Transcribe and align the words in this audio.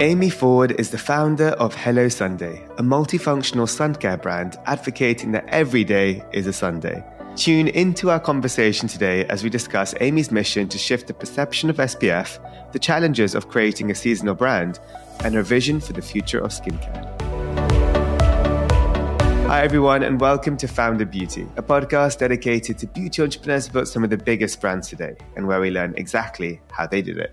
Amy 0.00 0.28
Ford 0.28 0.72
is 0.72 0.90
the 0.90 0.98
founder 0.98 1.48
of 1.52 1.74
Hello 1.74 2.10
Sunday, 2.10 2.62
a 2.76 2.82
multifunctional 2.82 3.66
sun 3.66 3.94
care 3.94 4.18
brand 4.18 4.58
advocating 4.66 5.32
that 5.32 5.48
every 5.48 5.84
day 5.84 6.22
is 6.34 6.46
a 6.46 6.52
Sunday. 6.52 7.02
Tune 7.34 7.68
into 7.68 8.10
our 8.10 8.20
conversation 8.20 8.88
today 8.88 9.24
as 9.28 9.42
we 9.42 9.48
discuss 9.48 9.94
Amy's 10.00 10.30
mission 10.30 10.68
to 10.68 10.76
shift 10.76 11.06
the 11.06 11.14
perception 11.14 11.70
of 11.70 11.78
SPF, 11.78 12.38
the 12.72 12.78
challenges 12.78 13.34
of 13.34 13.48
creating 13.48 13.90
a 13.90 13.94
seasonal 13.94 14.34
brand, 14.34 14.80
and 15.24 15.34
her 15.34 15.42
vision 15.42 15.80
for 15.80 15.94
the 15.94 16.02
future 16.02 16.40
of 16.40 16.50
skincare. 16.50 17.16
Hi, 19.46 19.62
everyone, 19.62 20.02
and 20.02 20.20
welcome 20.20 20.58
to 20.58 20.68
Founded 20.68 21.10
Beauty, 21.10 21.46
a 21.56 21.62
podcast 21.62 22.18
dedicated 22.18 22.76
to 22.78 22.86
beauty 22.86 23.22
entrepreneurs 23.22 23.68
about 23.68 23.88
some 23.88 24.04
of 24.04 24.10
the 24.10 24.18
biggest 24.18 24.60
brands 24.60 24.88
today 24.88 25.16
and 25.36 25.46
where 25.46 25.58
we 25.58 25.70
learn 25.70 25.94
exactly 25.96 26.60
how 26.70 26.86
they 26.86 27.00
did 27.00 27.16
it. 27.16 27.32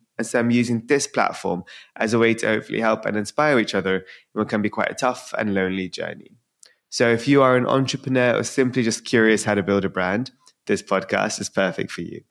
and 0.21 0.27
so 0.27 0.39
I'm 0.39 0.51
using 0.51 0.85
this 0.85 1.07
platform 1.07 1.63
as 1.95 2.13
a 2.13 2.19
way 2.19 2.35
to 2.35 2.47
hopefully 2.47 2.79
help 2.79 3.05
and 3.05 3.17
inspire 3.17 3.57
each 3.57 3.73
other 3.73 3.95
in 3.95 4.03
what 4.33 4.49
can 4.49 4.61
be 4.61 4.69
quite 4.69 4.91
a 4.91 4.93
tough 4.93 5.33
and 5.35 5.55
lonely 5.55 5.89
journey. 5.89 6.37
So 6.89 7.09
if 7.09 7.27
you 7.27 7.41
are 7.41 7.57
an 7.57 7.65
entrepreneur 7.65 8.37
or 8.37 8.43
simply 8.43 8.83
just 8.83 9.03
curious 9.03 9.45
how 9.45 9.55
to 9.55 9.63
build 9.63 9.83
a 9.83 9.89
brand, 9.89 10.29
this 10.67 10.83
podcast 10.83 11.41
is 11.41 11.49
perfect 11.49 11.89
for 11.89 12.01
you. 12.01 12.21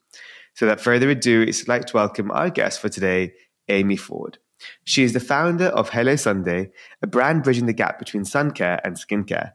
So 0.55 0.67
without 0.67 0.81
further 0.81 1.11
ado, 1.11 1.43
it's 1.43 1.67
like 1.67 1.87
to 1.87 1.97
welcome 1.97 2.31
our 2.31 2.49
guest 2.49 2.81
for 2.81 2.89
today, 2.89 3.33
Amy 3.69 3.97
Ford. 3.97 4.39
She 4.85 5.03
is 5.03 5.13
the 5.13 5.19
founder 5.19 5.67
of 5.67 5.89
Hello 5.89 6.15
Sunday, 6.15 6.71
a 7.03 7.09
brand 7.09 7.43
bridging 7.43 7.67
the 7.67 7.73
gap 7.73 7.99
between 7.99 8.25
sun 8.25 8.53
care 8.53 8.81
and 8.85 8.95
skincare. 8.95 9.55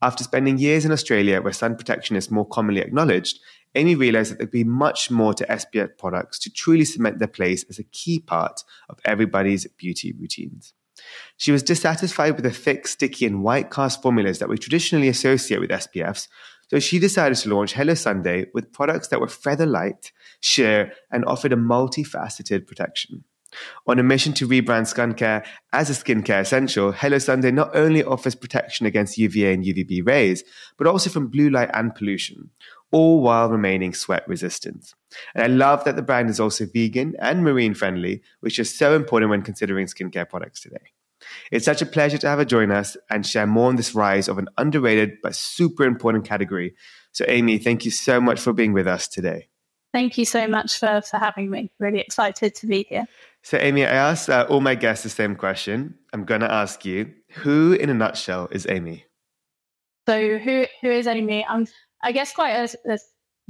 After 0.00 0.22
spending 0.22 0.58
years 0.58 0.84
in 0.84 0.92
Australia, 0.92 1.42
where 1.42 1.52
sun 1.52 1.74
protection 1.74 2.14
is 2.14 2.30
more 2.30 2.46
commonly 2.46 2.80
acknowledged, 2.80 3.40
Amy 3.74 3.94
realized 3.94 4.32
that 4.32 4.38
there'd 4.38 4.50
be 4.50 4.64
much 4.64 5.10
more 5.10 5.34
to 5.34 5.46
SPF 5.46 5.96
products 5.98 6.38
to 6.40 6.50
truly 6.50 6.84
cement 6.84 7.18
their 7.18 7.28
place 7.28 7.64
as 7.68 7.78
a 7.78 7.84
key 7.84 8.18
part 8.18 8.62
of 8.88 8.98
everybody's 9.04 9.66
beauty 9.76 10.12
routines. 10.12 10.74
She 11.36 11.52
was 11.52 11.62
dissatisfied 11.62 12.34
with 12.34 12.44
the 12.44 12.50
thick, 12.50 12.86
sticky, 12.86 13.26
and 13.26 13.42
white 13.42 13.70
cast 13.70 14.02
formulas 14.02 14.38
that 14.38 14.48
we 14.48 14.58
traditionally 14.58 15.08
associate 15.08 15.60
with 15.60 15.70
SPFs, 15.70 16.28
so 16.68 16.78
she 16.78 16.98
decided 16.98 17.36
to 17.38 17.54
launch 17.54 17.74
Hello 17.74 17.94
Sunday 17.94 18.46
with 18.54 18.72
products 18.72 19.08
that 19.08 19.20
were 19.20 19.28
feather 19.28 19.66
light, 19.66 20.12
sheer, 20.40 20.92
and 21.10 21.24
offered 21.24 21.52
a 21.52 21.56
multifaceted 21.56 22.66
protection. 22.66 23.24
On 23.86 23.98
a 23.98 24.02
mission 24.02 24.32
to 24.34 24.48
rebrand 24.48 24.88
skincare 24.92 25.44
as 25.72 25.90
a 25.90 25.92
skincare 25.92 26.40
essential, 26.40 26.92
Hello 26.92 27.18
Sunday 27.18 27.50
not 27.50 27.76
only 27.76 28.02
offers 28.02 28.34
protection 28.34 28.86
against 28.86 29.18
UVA 29.18 29.52
and 29.52 29.64
UVB 29.64 30.06
rays, 30.06 30.44
but 30.78 30.86
also 30.86 31.10
from 31.10 31.28
blue 31.28 31.50
light 31.50 31.70
and 31.74 31.94
pollution, 31.94 32.50
all 32.92 33.20
while 33.20 33.48
remaining 33.48 33.94
sweat 33.94 34.26
resistant. 34.28 34.94
And 35.34 35.42
I 35.42 35.46
love 35.48 35.84
that 35.84 35.96
the 35.96 36.02
brand 36.02 36.30
is 36.30 36.38
also 36.38 36.66
vegan 36.66 37.14
and 37.18 37.42
marine 37.42 37.74
friendly, 37.74 38.22
which 38.40 38.58
is 38.58 38.74
so 38.74 38.94
important 38.94 39.30
when 39.30 39.42
considering 39.42 39.86
skincare 39.86 40.28
products 40.28 40.60
today. 40.60 40.92
It's 41.50 41.64
such 41.64 41.82
a 41.82 41.86
pleasure 41.86 42.18
to 42.18 42.28
have 42.28 42.38
her 42.38 42.44
join 42.44 42.70
us 42.70 42.96
and 43.10 43.26
share 43.26 43.46
more 43.46 43.68
on 43.68 43.76
this 43.76 43.94
rise 43.94 44.28
of 44.28 44.38
an 44.38 44.48
underrated 44.58 45.18
but 45.22 45.34
super 45.34 45.84
important 45.84 46.24
category. 46.24 46.74
So, 47.12 47.24
Amy, 47.28 47.58
thank 47.58 47.84
you 47.84 47.90
so 47.90 48.20
much 48.20 48.40
for 48.40 48.52
being 48.52 48.72
with 48.72 48.86
us 48.86 49.08
today. 49.08 49.48
Thank 49.92 50.16
you 50.16 50.24
so 50.24 50.48
much 50.48 50.78
for, 50.78 51.02
for 51.02 51.18
having 51.18 51.50
me. 51.50 51.70
Really 51.78 52.00
excited 52.00 52.54
to 52.56 52.66
be 52.66 52.86
here. 52.88 53.04
So, 53.42 53.58
Amy, 53.58 53.84
I 53.84 53.90
asked 53.90 54.30
uh, 54.30 54.46
all 54.48 54.60
my 54.60 54.74
guests 54.74 55.04
the 55.04 55.10
same 55.10 55.36
question. 55.36 55.96
I'm 56.12 56.24
going 56.24 56.40
to 56.40 56.50
ask 56.50 56.84
you 56.84 57.12
who, 57.30 57.74
in 57.74 57.90
a 57.90 57.94
nutshell, 57.94 58.48
is 58.50 58.66
Amy? 58.68 59.04
So, 60.08 60.38
who 60.38 60.64
who 60.80 60.90
is 60.90 61.06
Amy? 61.06 61.44
I'm 61.48 61.66
I 62.02 62.12
guess, 62.12 62.32
quite 62.32 62.52
a, 62.52 62.92
a 62.92 62.98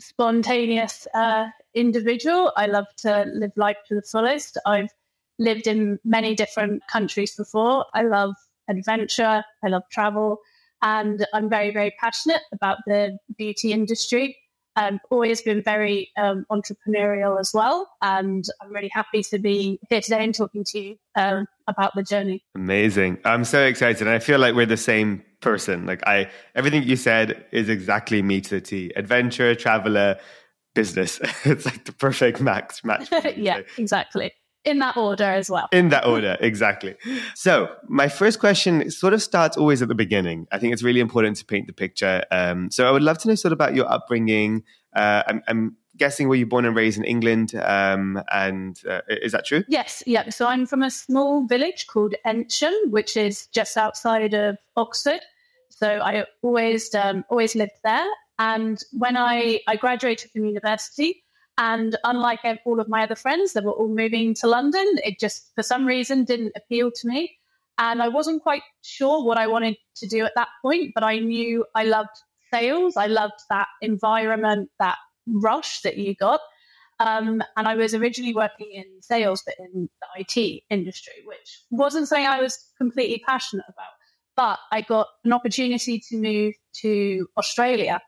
spontaneous 0.01 1.07
uh, 1.15 1.47
individual. 1.75 2.53
I 2.57 2.67
love 2.67 2.87
to 2.99 3.25
live 3.33 3.53
life 3.57 3.77
to 3.89 3.95
the 3.95 4.03
fullest. 4.03 4.59
I've 4.67 4.91
lived 5.39 5.67
in 5.67 5.99
many 6.05 6.35
different 6.35 6.83
countries 6.91 7.35
before. 7.35 7.87
I 7.95 8.03
love 8.03 8.35
adventure, 8.69 9.45
I 9.65 9.69
love 9.69 9.83
travel, 9.91 10.39
and 10.83 11.27
I'm 11.33 11.49
very, 11.49 11.71
very 11.73 11.93
passionate 11.99 12.43
about 12.53 12.79
the 12.87 13.19
beauty 13.37 13.73
industry. 13.73 14.37
I've 14.77 14.99
always 15.11 15.43
been 15.43 15.63
very 15.63 16.11
um, 16.17 16.47
entrepreneurial 16.51 17.39
as 17.39 17.53
well. 17.53 17.91
And 18.01 18.45
I'm 18.61 18.73
really 18.73 18.91
happy 18.93 19.23
to 19.25 19.39
be 19.39 19.79
here 19.89 20.01
today 20.01 20.25
and 20.25 20.35
talking 20.35 20.65
to 20.65 20.79
you 20.79 20.97
um, 21.17 21.47
about 21.69 21.95
the 21.95 22.03
journey. 22.03 22.45
Amazing. 22.55 23.19
I'm 23.25 23.45
so 23.45 23.63
excited. 23.65 24.09
I 24.09 24.19
feel 24.19 24.39
like 24.39 24.55
we're 24.55 24.67
the 24.67 24.77
same 24.77 25.23
person. 25.41 25.87
Like 25.87 26.07
I, 26.07 26.31
everything 26.55 26.85
you 26.85 26.97
said 26.97 27.45
is 27.53 27.69
exactly 27.69 28.23
me 28.23 28.41
to 28.43 28.51
the 28.51 28.61
T. 28.61 28.93
Adventure, 28.97 29.55
traveler, 29.55 30.19
business. 30.75 31.21
it's 31.45 31.67
like 31.67 31.85
the 31.85 31.93
perfect 31.93 32.41
max 32.41 32.83
match. 32.85 33.09
yeah, 33.37 33.61
exactly 33.77 34.33
in 34.65 34.79
that 34.79 34.97
order 34.97 35.25
as 35.25 35.51
well. 35.51 35.69
In 35.73 35.89
that 35.89 36.07
order, 36.07 36.37
exactly. 36.41 36.95
So, 37.35 37.75
my 37.89 38.09
first 38.09 38.39
question 38.39 38.91
sort 38.91 39.13
of 39.13 39.23
starts 39.23 39.57
always 39.57 39.83
at 39.83 39.89
the 39.89 39.95
beginning. 39.95 40.47
I 40.53 40.59
think 40.59 40.73
it's 40.73 40.83
really 40.83 41.01
important 41.01 41.37
to 41.39 41.45
paint 41.45 41.67
the 41.67 41.73
picture. 41.73 42.23
Um, 42.31 42.71
so, 42.71 42.87
I 42.87 42.91
would 42.91 43.03
love 43.03 43.19
to 43.19 43.29
know 43.29 43.35
sort 43.35 43.53
of 43.53 43.57
about 43.57 43.75
your 43.75 43.91
upbringing. 43.91 44.63
Uh, 44.95 45.23
I'm, 45.27 45.43
I'm, 45.49 45.77
guessing 45.99 46.27
were 46.27 46.35
you 46.35 46.47
born 46.47 46.65
and 46.65 46.75
raised 46.75 46.97
in 46.99 47.05
England? 47.05 47.55
Um, 47.55 48.23
and 48.33 48.81
uh, 48.89 49.03
is 49.09 49.33
that 49.33 49.45
true? 49.45 49.63
Yes, 49.69 50.03
yeah. 50.07 50.31
So, 50.31 50.47
I'm 50.47 50.67
from 50.67 50.83
a 50.83 50.91
small 50.91 51.47
village 51.47 51.87
called 51.87 52.15
Eynsham, 52.27 52.73
which 52.91 53.17
is 53.17 53.47
just 53.49 53.77
outside 53.77 54.35
of 54.35 54.57
Oxford. 54.77 55.21
So, 55.71 55.99
I 55.99 56.25
always 56.43 56.95
um, 56.95 57.25
always 57.29 57.55
lived 57.55 57.73
there. 57.85 58.07
And 58.39 58.83
when 58.93 59.17
I, 59.17 59.61
I 59.69 59.77
graduated 59.77 60.31
from 60.31 60.47
university, 60.47 61.22
and 61.59 61.99
unlike 62.05 62.41
all 62.65 62.81
of 62.81 62.89
my 62.89 63.03
other 63.03 63.15
friends 63.15 63.53
that 63.53 63.65
were 63.65 63.73
all 63.73 63.89
moving 63.89 64.35
to 64.35 64.47
London, 64.47 64.87
it 65.05 65.21
just, 65.21 65.51
for 65.55 65.63
some 65.63 65.85
reason, 65.85 66.25
didn't 66.25 66.53
appeal 66.57 66.91
to 66.91 67.09
me. 67.09 67.39
And 67.79 68.03
I 68.03 68.09
wasn't 68.09 68.43
quite 68.43 68.63
sure 68.83 69.25
what 69.25 69.39
I 69.39 69.47
wanted 69.47 69.77
to 69.97 70.07
do 70.07 70.25
at 70.25 70.33
that 70.35 70.49
point, 70.63 70.93
but 70.95 71.05
I 71.05 71.19
knew 71.19 71.65
I 71.75 71.85
loved 71.85 72.17
sales. 72.53 72.97
I 72.97 73.07
loved 73.07 73.41
that 73.51 73.69
environment, 73.81 74.71
that 74.79 74.97
rush 75.27 75.81
that 75.83 75.99
you 75.99 76.15
got. 76.15 76.41
Um, 77.01 77.43
and 77.57 77.67
I 77.67 77.75
was 77.75 77.95
originally 77.95 78.35
working 78.35 78.71
in 78.73 78.85
sales, 79.01 79.43
but 79.45 79.55
in 79.59 79.89
the 80.01 80.21
IT 80.21 80.63
industry, 80.71 81.15
which 81.25 81.63
wasn't 81.71 82.09
something 82.09 82.27
I 82.27 82.41
was 82.41 82.59
completely 82.79 83.23
passionate 83.27 83.67
about. 83.69 83.93
But 84.37 84.59
I 84.71 84.83
got 84.83 85.09
an 85.25 85.33
opportunity 85.33 86.03
to 86.09 86.17
move 86.17 86.55
to 86.81 87.27
Australia 87.37 88.01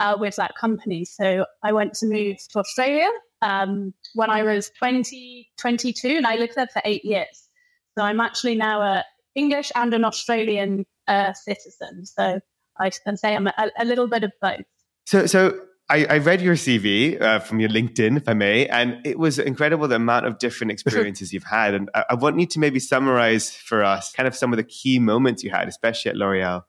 uh, 0.00 0.16
with 0.18 0.36
that 0.36 0.54
company. 0.56 1.04
So 1.04 1.46
I 1.62 1.72
went 1.72 1.94
to 1.94 2.06
move 2.06 2.36
to 2.50 2.58
Australia 2.58 3.08
um, 3.42 3.94
when 4.14 4.30
I 4.30 4.42
was 4.42 4.70
20, 4.78 5.48
22, 5.58 6.08
and 6.08 6.26
I 6.26 6.36
lived 6.36 6.54
there 6.56 6.68
for 6.72 6.82
eight 6.84 7.04
years. 7.04 7.48
So 7.96 8.04
I'm 8.04 8.20
actually 8.20 8.56
now 8.56 8.82
a 8.82 9.04
English 9.34 9.70
and 9.74 9.92
an 9.94 10.04
Australian 10.04 10.86
uh, 11.08 11.32
citizen. 11.32 12.06
So 12.06 12.40
I 12.78 12.90
can 12.90 13.16
say 13.16 13.34
I'm 13.34 13.46
a, 13.46 13.70
a, 13.78 13.84
little 13.84 14.06
bit 14.06 14.24
of 14.24 14.32
both. 14.40 14.62
So, 15.06 15.26
so 15.26 15.60
I, 15.90 16.06
I 16.06 16.18
read 16.18 16.40
your 16.40 16.54
CV 16.54 17.20
uh, 17.20 17.40
from 17.40 17.60
your 17.60 17.68
LinkedIn, 17.68 18.16
if 18.16 18.28
I 18.28 18.34
may, 18.34 18.66
and 18.66 19.04
it 19.06 19.18
was 19.18 19.38
incredible 19.38 19.86
the 19.86 19.96
amount 19.96 20.26
of 20.26 20.38
different 20.38 20.70
experiences 20.72 21.32
you've 21.32 21.44
had. 21.44 21.74
And 21.74 21.90
I, 21.94 22.04
I 22.10 22.14
want 22.14 22.40
you 22.40 22.46
to 22.46 22.58
maybe 22.58 22.80
summarize 22.80 23.50
for 23.50 23.84
us 23.84 24.12
kind 24.12 24.26
of 24.26 24.34
some 24.34 24.52
of 24.52 24.56
the 24.56 24.64
key 24.64 24.98
moments 24.98 25.42
you 25.44 25.50
had, 25.50 25.68
especially 25.68 26.10
at 26.10 26.16
L'Oreal. 26.16 26.62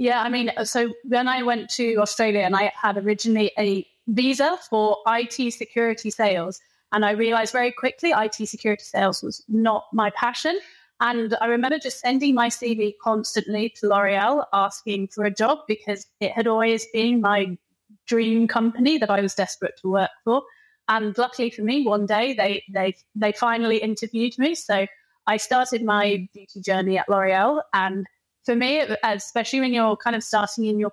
Yeah, 0.00 0.22
I 0.22 0.30
mean, 0.30 0.50
uh, 0.56 0.64
so 0.64 0.94
when 1.04 1.28
I 1.28 1.42
went 1.42 1.68
to 1.72 1.96
Australia 1.96 2.40
and 2.40 2.56
I 2.56 2.72
had 2.74 2.96
originally 2.96 3.52
a 3.58 3.86
visa 4.08 4.58
for 4.70 4.96
IT 5.06 5.52
security 5.52 6.10
sales, 6.10 6.58
and 6.90 7.04
I 7.04 7.10
realized 7.10 7.52
very 7.52 7.70
quickly 7.70 8.14
IT 8.16 8.48
security 8.48 8.82
sales 8.82 9.22
was 9.22 9.44
not 9.46 9.84
my 9.92 10.08
passion. 10.08 10.58
And 11.00 11.36
I 11.42 11.48
remember 11.48 11.78
just 11.78 12.00
sending 12.00 12.34
my 12.34 12.48
CV 12.48 12.94
constantly 13.04 13.74
to 13.78 13.88
L'Oreal 13.88 14.46
asking 14.54 15.08
for 15.08 15.26
a 15.26 15.30
job 15.30 15.58
because 15.68 16.06
it 16.18 16.32
had 16.32 16.46
always 16.46 16.86
been 16.94 17.20
my 17.20 17.58
dream 18.06 18.48
company 18.48 18.96
that 18.96 19.10
I 19.10 19.20
was 19.20 19.34
desperate 19.34 19.78
to 19.82 19.90
work 19.90 20.10
for. 20.24 20.40
And 20.88 21.16
luckily 21.18 21.50
for 21.50 21.60
me, 21.60 21.84
one 21.84 22.06
day 22.06 22.32
they 22.32 22.64
they 22.72 22.96
they 23.14 23.32
finally 23.32 23.76
interviewed 23.76 24.38
me. 24.38 24.54
So 24.54 24.86
I 25.26 25.36
started 25.36 25.84
my 25.84 26.26
beauty 26.32 26.62
journey 26.62 26.96
at 26.96 27.06
L'Oreal 27.10 27.60
and 27.74 28.06
for 28.50 28.56
me, 28.56 28.82
especially 29.04 29.60
when 29.60 29.72
you're 29.72 29.96
kind 29.96 30.16
of 30.16 30.24
starting 30.24 30.64
in 30.64 30.80
your 30.80 30.90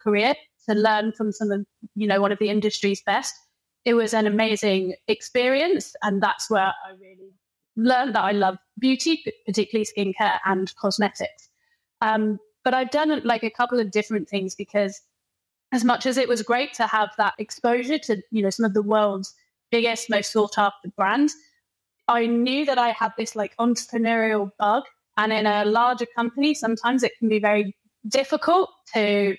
career, 0.00 0.34
to 0.68 0.74
learn 0.74 1.10
from 1.10 1.32
some 1.32 1.50
of, 1.50 1.66
you 1.96 2.06
know, 2.06 2.20
one 2.20 2.30
of 2.30 2.38
the 2.38 2.48
industry's 2.48 3.02
best, 3.02 3.34
it 3.84 3.94
was 3.94 4.14
an 4.14 4.28
amazing 4.28 4.94
experience. 5.08 5.96
And 6.04 6.22
that's 6.22 6.48
where 6.48 6.72
I 6.86 6.90
really 7.00 7.32
learned 7.74 8.14
that 8.14 8.22
I 8.22 8.30
love 8.30 8.58
beauty, 8.78 9.24
particularly 9.44 9.86
skincare 9.86 10.38
and 10.44 10.72
cosmetics. 10.76 11.48
Um, 12.00 12.38
But 12.62 12.74
I've 12.74 12.90
done 12.90 13.22
like 13.24 13.42
a 13.42 13.50
couple 13.50 13.80
of 13.80 13.90
different 13.90 14.28
things 14.28 14.54
because 14.54 15.00
as 15.72 15.82
much 15.82 16.06
as 16.06 16.16
it 16.16 16.28
was 16.28 16.42
great 16.42 16.74
to 16.74 16.86
have 16.86 17.10
that 17.16 17.34
exposure 17.38 17.98
to, 17.98 18.22
you 18.30 18.42
know, 18.42 18.50
some 18.50 18.66
of 18.66 18.74
the 18.74 18.82
world's 18.82 19.34
biggest, 19.72 20.10
most 20.10 20.30
sought 20.30 20.58
after 20.58 20.90
brands, 20.96 21.34
I 22.06 22.26
knew 22.26 22.64
that 22.66 22.78
I 22.78 22.90
had 22.90 23.12
this 23.16 23.34
like 23.34 23.56
entrepreneurial 23.56 24.52
bug. 24.58 24.84
And 25.20 25.34
in 25.34 25.46
a 25.46 25.66
larger 25.66 26.06
company, 26.06 26.54
sometimes 26.54 27.02
it 27.02 27.12
can 27.18 27.28
be 27.28 27.38
very 27.38 27.76
difficult 28.08 28.70
to 28.94 29.36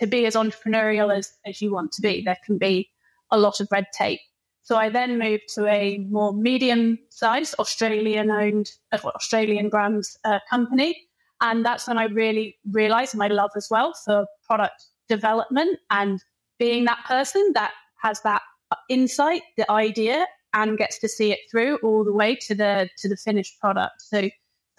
to 0.00 0.06
be 0.06 0.26
as 0.26 0.34
entrepreneurial 0.34 1.16
as, 1.16 1.30
as 1.46 1.60
you 1.62 1.72
want 1.72 1.92
to 1.92 2.02
be. 2.02 2.22
There 2.22 2.38
can 2.44 2.58
be 2.58 2.90
a 3.30 3.38
lot 3.38 3.60
of 3.60 3.68
red 3.70 3.86
tape. 3.92 4.20
So 4.62 4.76
I 4.76 4.88
then 4.88 5.18
moved 5.18 5.44
to 5.54 5.66
a 5.66 5.98
more 6.10 6.32
medium 6.32 6.98
sized 7.10 7.54
Australian 7.58 8.30
owned, 8.30 8.70
uh, 8.92 8.98
Australian 9.04 9.68
brands 9.68 10.16
uh, 10.24 10.38
company. 10.48 10.96
And 11.40 11.64
that's 11.64 11.86
when 11.86 11.98
I 11.98 12.04
really 12.04 12.56
realized 12.72 13.14
my 13.14 13.28
love 13.28 13.50
as 13.56 13.68
well 13.70 13.92
for 14.04 14.26
product 14.46 14.84
development 15.08 15.78
and 15.90 16.22
being 16.58 16.86
that 16.86 17.04
person 17.06 17.52
that 17.54 17.72
has 18.02 18.20
that 18.22 18.42
insight, 18.88 19.42
the 19.56 19.70
idea, 19.70 20.26
and 20.54 20.78
gets 20.78 20.98
to 21.00 21.08
see 21.08 21.30
it 21.32 21.40
through 21.50 21.76
all 21.82 22.04
the 22.04 22.12
way 22.12 22.34
to 22.46 22.54
the 22.54 22.88
to 22.98 23.08
the 23.08 23.16
finished 23.16 23.60
product. 23.60 24.00
So 24.00 24.30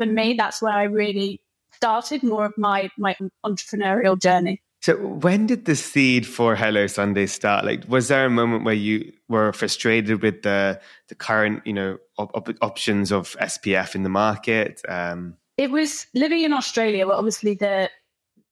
for 0.01 0.07
me, 0.07 0.33
that's 0.33 0.61
where 0.61 0.73
I 0.73 0.83
really 0.83 1.41
started 1.73 2.23
more 2.23 2.45
of 2.45 2.57
my 2.57 2.89
my 2.97 3.15
entrepreneurial 3.45 4.19
journey. 4.19 4.61
So 4.81 4.95
when 4.97 5.45
did 5.45 5.65
the 5.65 5.75
seed 5.75 6.25
for 6.25 6.55
Hello 6.55 6.87
Sunday 6.87 7.27
start? 7.27 7.65
Like, 7.65 7.83
was 7.87 8.07
there 8.07 8.25
a 8.25 8.31
moment 8.31 8.63
where 8.63 8.73
you 8.73 9.13
were 9.29 9.53
frustrated 9.53 10.23
with 10.23 10.41
the 10.41 10.81
the 11.09 11.15
current, 11.15 11.61
you 11.67 11.73
know, 11.73 11.99
op- 12.17 12.49
options 12.61 13.11
of 13.11 13.35
SPF 13.39 13.93
in 13.93 14.01
the 14.01 14.09
market? 14.09 14.81
Um, 14.89 15.37
it 15.57 15.69
was 15.69 16.07
living 16.15 16.41
in 16.41 16.51
Australia, 16.51 17.05
where 17.05 17.15
obviously 17.15 17.53
the 17.53 17.91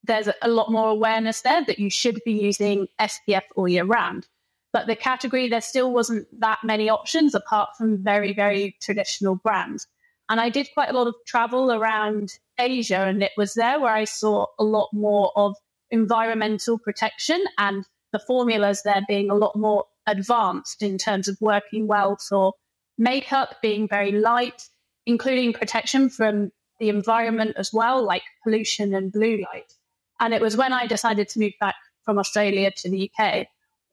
there's 0.04 0.28
a 0.40 0.48
lot 0.48 0.70
more 0.70 0.88
awareness 0.88 1.42
there 1.42 1.64
that 1.64 1.80
you 1.80 1.90
should 1.90 2.20
be 2.24 2.32
using 2.32 2.86
SPF 3.00 3.42
all 3.56 3.68
year 3.68 3.84
round. 3.84 4.28
But 4.72 4.86
the 4.86 4.96
category, 4.96 5.48
there 5.48 5.60
still 5.60 5.92
wasn't 5.92 6.28
that 6.40 6.60
many 6.62 6.88
options 6.88 7.34
apart 7.34 7.70
from 7.76 8.04
very, 8.04 8.32
very 8.32 8.76
traditional 8.80 9.34
brands. 9.34 9.88
And 10.30 10.40
I 10.40 10.48
did 10.48 10.68
quite 10.72 10.88
a 10.90 10.92
lot 10.92 11.08
of 11.08 11.14
travel 11.26 11.72
around 11.72 12.38
Asia, 12.56 13.00
and 13.00 13.20
it 13.20 13.32
was 13.36 13.54
there 13.54 13.80
where 13.80 13.92
I 13.92 14.04
saw 14.04 14.46
a 14.60 14.64
lot 14.64 14.88
more 14.92 15.32
of 15.34 15.56
environmental 15.90 16.78
protection 16.78 17.44
and 17.58 17.84
the 18.12 18.20
formulas 18.20 18.82
there 18.84 19.02
being 19.08 19.28
a 19.28 19.34
lot 19.34 19.56
more 19.56 19.84
advanced 20.06 20.82
in 20.82 20.98
terms 20.98 21.26
of 21.26 21.36
working 21.40 21.88
well 21.88 22.16
for 22.16 22.52
makeup, 22.96 23.56
being 23.60 23.88
very 23.88 24.12
light, 24.12 24.68
including 25.04 25.52
protection 25.52 26.08
from 26.08 26.52
the 26.78 26.90
environment 26.90 27.54
as 27.56 27.72
well, 27.72 28.00
like 28.04 28.22
pollution 28.44 28.94
and 28.94 29.12
blue 29.12 29.44
light. 29.52 29.72
And 30.20 30.32
it 30.32 30.40
was 30.40 30.56
when 30.56 30.72
I 30.72 30.86
decided 30.86 31.28
to 31.30 31.40
move 31.40 31.54
back 31.58 31.74
from 32.04 32.18
Australia 32.18 32.70
to 32.76 32.88
the 32.88 33.10
UK. 33.10 33.48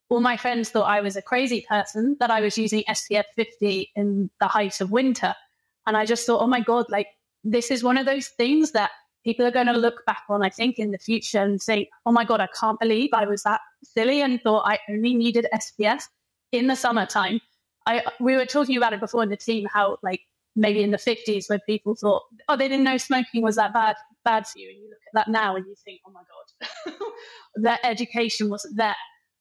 All 0.10 0.22
my 0.22 0.38
friends 0.38 0.70
thought 0.70 0.84
I 0.84 1.02
was 1.02 1.16
a 1.16 1.22
crazy 1.22 1.66
person 1.68 2.16
that 2.20 2.30
I 2.30 2.42
was 2.42 2.60
using 2.60 2.84
SPF 2.88 3.26
50 3.36 3.92
in 3.96 4.30
the 4.40 4.48
height 4.48 4.82
of 4.82 4.92
winter. 4.92 5.34
And 5.88 5.98
I 5.98 6.06
just 6.06 6.26
thought, 6.28 6.42
oh 6.42 6.48
my 6.48 6.60
God, 6.60 6.86
like 6.90 7.08
this 7.44 7.72
is 7.72 7.84
one 7.84 7.98
of 7.98 8.06
those 8.06 8.28
things 8.28 8.74
that 8.74 8.92
people 9.24 9.46
are 9.46 9.52
going 9.52 9.68
to 9.68 9.74
look 9.74 10.06
back 10.06 10.24
on, 10.30 10.44
I 10.44 10.50
think, 10.50 10.78
in 10.78 10.92
the 10.92 10.98
future 10.98 11.42
and 11.42 11.62
say, 11.62 11.90
oh 12.06 12.12
my 12.12 12.24
God, 12.24 12.42
I 12.42 12.48
can't 12.60 12.80
believe 12.80 13.10
I 13.14 13.26
was 13.26 13.44
that 13.44 13.62
silly 13.84 14.22
and 14.22 14.42
thought 14.42 14.68
I 14.68 14.80
only 14.90 15.16
needed 15.16 15.48
SPF 15.54 16.04
in 16.52 16.68
the 16.68 16.76
summertime. 16.76 17.40
I, 17.86 18.04
we 18.20 18.36
were 18.36 18.46
talking 18.46 18.78
about 18.78 18.94
it 18.94 19.00
before 19.00 19.24
in 19.24 19.30
the 19.30 19.38
team, 19.38 19.66
how 19.74 19.98
like 20.04 20.22
maybe 20.56 20.84
in 20.84 20.92
the 20.92 20.98
50s 20.98 21.50
where 21.50 21.60
people 21.66 21.96
thought, 21.96 22.24
oh, 22.50 22.58
they 22.58 22.68
didn't 22.68 22.84
know 22.84 22.98
smoking 22.98 23.42
was 23.42 23.56
that 23.56 23.74
bad, 23.74 23.96
bad 24.26 24.46
for 24.46 24.60
you. 24.60 24.70
And 24.70 24.78
you 24.78 24.90
look 24.90 25.00
at 25.08 25.26
that 25.26 25.32
now 25.32 25.56
and 25.56 25.66
you 25.66 25.76
think, 25.86 26.02
oh 26.06 26.12
my 26.12 26.22
God, 26.86 26.94
that 27.56 27.80
education 27.84 28.50
wasn't 28.50 28.76
there. 28.76 28.96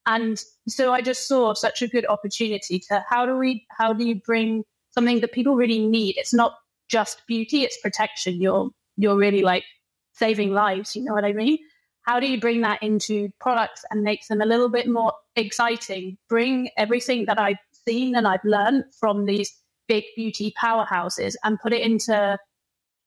And 0.07 0.41
so 0.69 0.93
I 0.93 1.01
just 1.01 1.27
saw 1.27 1.55
such 1.55 1.83
a 1.83 1.89
good 1.89 2.07
opportunity 2.09 2.79
to 2.89 3.05
how 3.09 3.27
do 3.27 3.37
we, 3.37 3.67
how 3.77 3.93
do 3.93 4.07
you 4.07 4.21
bring 4.25 4.63
something 4.97 5.21
that 5.21 5.33
people 5.33 5.57
really 5.57 5.87
need? 5.87 6.17
It's 6.19 6.35
not 6.35 6.55
just 6.89 7.23
beauty, 7.27 7.63
it's 7.63 7.79
protection. 7.81 8.41
You're, 8.41 8.71
you're 8.97 9.17
really 9.17 9.43
like 9.43 9.65
saving 10.15 10.53
lives. 10.53 10.97
You 10.97 11.05
know 11.05 11.15
what 11.15 11.25
I 11.25 11.33
mean? 11.33 11.59
How 12.03 12.21
do 12.21 12.27
you 12.27 12.41
bring 12.41 12.61
that 12.63 12.83
into 12.83 13.31
products 13.41 13.85
and 13.91 14.03
make 14.03 14.27
them 14.29 14.41
a 14.41 14.47
little 14.47 14.69
bit 14.69 14.89
more 14.89 15.13
exciting? 15.35 16.19
Bring 16.29 16.71
everything 16.79 17.27
that 17.27 17.39
I've 17.39 17.59
seen 17.87 18.17
and 18.17 18.27
I've 18.29 18.45
learned 18.45 18.85
from 18.99 19.27
these 19.27 19.53
big 19.89 20.05
beauty 20.17 20.55
powerhouses 20.61 21.35
and 21.45 21.61
put 21.61 21.73
it 21.73 21.83
into 21.83 22.39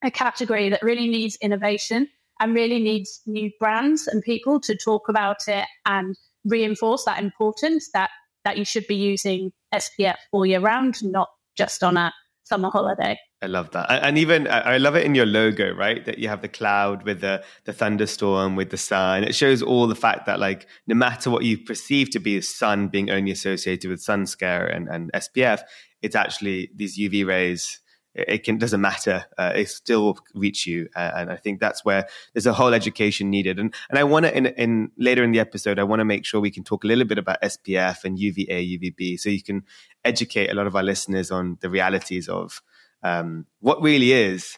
a 0.03 0.11
category 0.11 0.69
that 0.69 0.83
really 0.83 1.07
needs 1.07 1.37
innovation 1.41 2.07
and 2.39 2.55
really 2.55 2.79
needs 2.79 3.21
new 3.25 3.51
brands 3.59 4.07
and 4.07 4.23
people 4.23 4.59
to 4.61 4.75
talk 4.77 5.09
about 5.09 5.47
it 5.47 5.65
and 5.85 6.15
reinforce 6.45 7.05
that 7.05 7.21
importance 7.21 7.89
that 7.93 8.09
that 8.45 8.57
you 8.57 8.65
should 8.65 8.87
be 8.87 8.95
using 8.95 9.51
SPF 9.73 10.15
all 10.31 10.45
year 10.45 10.61
round, 10.61 11.03
not 11.03 11.29
just 11.59 11.83
on 11.83 11.97
a 11.97 12.13
summer 12.43 12.69
holiday. 12.71 13.19
I 13.41 13.45
love 13.47 13.71
that, 13.71 13.89
and 13.89 14.17
even 14.17 14.47
I 14.49 14.77
love 14.77 14.95
it 14.95 15.05
in 15.05 15.15
your 15.15 15.25
logo, 15.25 15.73
right? 15.73 16.03
That 16.05 16.17
you 16.17 16.27
have 16.27 16.41
the 16.41 16.49
cloud 16.49 17.03
with 17.03 17.21
the 17.21 17.43
the 17.63 17.71
thunderstorm 17.71 18.57
with 18.57 18.69
the 18.69 18.77
sun. 18.77 19.23
It 19.23 19.33
shows 19.33 19.61
all 19.61 19.87
the 19.87 19.95
fact 19.95 20.25
that 20.25 20.39
like 20.39 20.67
no 20.87 20.95
matter 20.95 21.29
what 21.29 21.43
you 21.43 21.57
perceive 21.57 22.09
to 22.11 22.19
be 22.19 22.35
the 22.35 22.41
sun 22.41 22.89
being 22.89 23.09
only 23.09 23.31
associated 23.31 23.89
with 23.89 24.01
sun 24.01 24.25
scare 24.25 24.65
and, 24.65 24.89
and 24.89 25.11
SPF, 25.13 25.61
it's 26.01 26.15
actually 26.15 26.69
these 26.75 26.97
UV 26.97 27.25
rays. 27.25 27.79
It 28.15 28.43
can 28.43 28.57
doesn't 28.57 28.81
matter. 28.81 29.25
Uh, 29.37 29.53
it 29.55 29.69
still 29.69 30.17
reach 30.33 30.65
you, 30.65 30.89
uh, 30.95 31.11
and 31.15 31.31
I 31.31 31.35
think 31.35 31.59
that's 31.59 31.85
where 31.85 32.07
there's 32.33 32.47
a 32.47 32.53
whole 32.53 32.73
education 32.73 33.29
needed. 33.29 33.59
And 33.59 33.73
and 33.89 33.99
I 33.99 34.03
want 34.03 34.25
to 34.25 34.35
in, 34.35 34.47
in 34.47 34.91
later 34.97 35.23
in 35.23 35.31
the 35.31 35.39
episode, 35.39 35.77
I 35.77 35.83
want 35.83 35.99
to 35.99 36.05
make 36.05 36.25
sure 36.25 36.41
we 36.41 36.51
can 36.51 36.63
talk 36.63 36.83
a 36.83 36.87
little 36.87 37.05
bit 37.05 37.19
about 37.19 37.41
SPF 37.41 38.03
and 38.03 38.17
UVA, 38.17 38.65
UVB, 38.77 39.19
so 39.19 39.29
you 39.29 39.43
can 39.43 39.63
educate 40.03 40.49
a 40.49 40.55
lot 40.55 40.65
of 40.65 40.75
our 40.75 40.83
listeners 40.83 41.29
on 41.29 41.57
the 41.61 41.69
realities 41.69 42.27
of 42.27 42.61
um, 43.03 43.45
what 43.59 43.81
really 43.81 44.11
is 44.11 44.57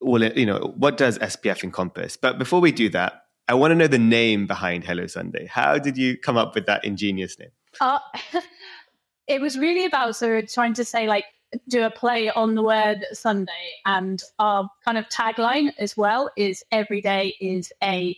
all. 0.00 0.22
You 0.22 0.46
know, 0.46 0.74
what 0.76 0.96
does 0.96 1.18
SPF 1.18 1.62
encompass? 1.64 2.16
But 2.16 2.38
before 2.38 2.60
we 2.60 2.72
do 2.72 2.88
that, 2.90 3.24
I 3.48 3.54
want 3.54 3.72
to 3.72 3.74
know 3.74 3.86
the 3.86 3.98
name 3.98 4.46
behind 4.46 4.84
Hello 4.84 5.06
Sunday. 5.06 5.46
How 5.46 5.78
did 5.78 5.98
you 5.98 6.16
come 6.16 6.36
up 6.36 6.54
with 6.54 6.66
that 6.66 6.84
ingenious 6.84 7.38
name? 7.38 7.50
Uh, 7.80 7.98
it 9.26 9.40
was 9.40 9.58
really 9.58 9.84
about 9.84 10.16
sort 10.16 10.42
of 10.42 10.52
trying 10.52 10.74
to 10.74 10.84
say 10.84 11.06
like 11.06 11.24
do 11.68 11.84
a 11.84 11.90
play 11.90 12.30
on 12.30 12.54
the 12.54 12.62
word 12.62 13.04
Sunday, 13.12 13.52
and 13.86 14.22
our 14.38 14.68
kind 14.84 14.98
of 14.98 15.08
tagline 15.08 15.70
as 15.78 15.96
well 15.96 16.30
is 16.36 16.62
every 16.72 17.00
day 17.00 17.34
is 17.40 17.72
a 17.82 18.16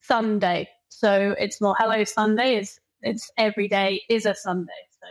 Sunday. 0.00 0.68
So 0.88 1.34
it's 1.38 1.60
more 1.60 1.74
hello 1.78 2.04
Sunday. 2.04 2.56
Is 2.56 2.80
it's 3.02 3.30
every 3.36 3.68
day 3.68 4.02
is 4.08 4.26
a 4.26 4.34
Sunday. 4.34 4.72
So 4.90 5.06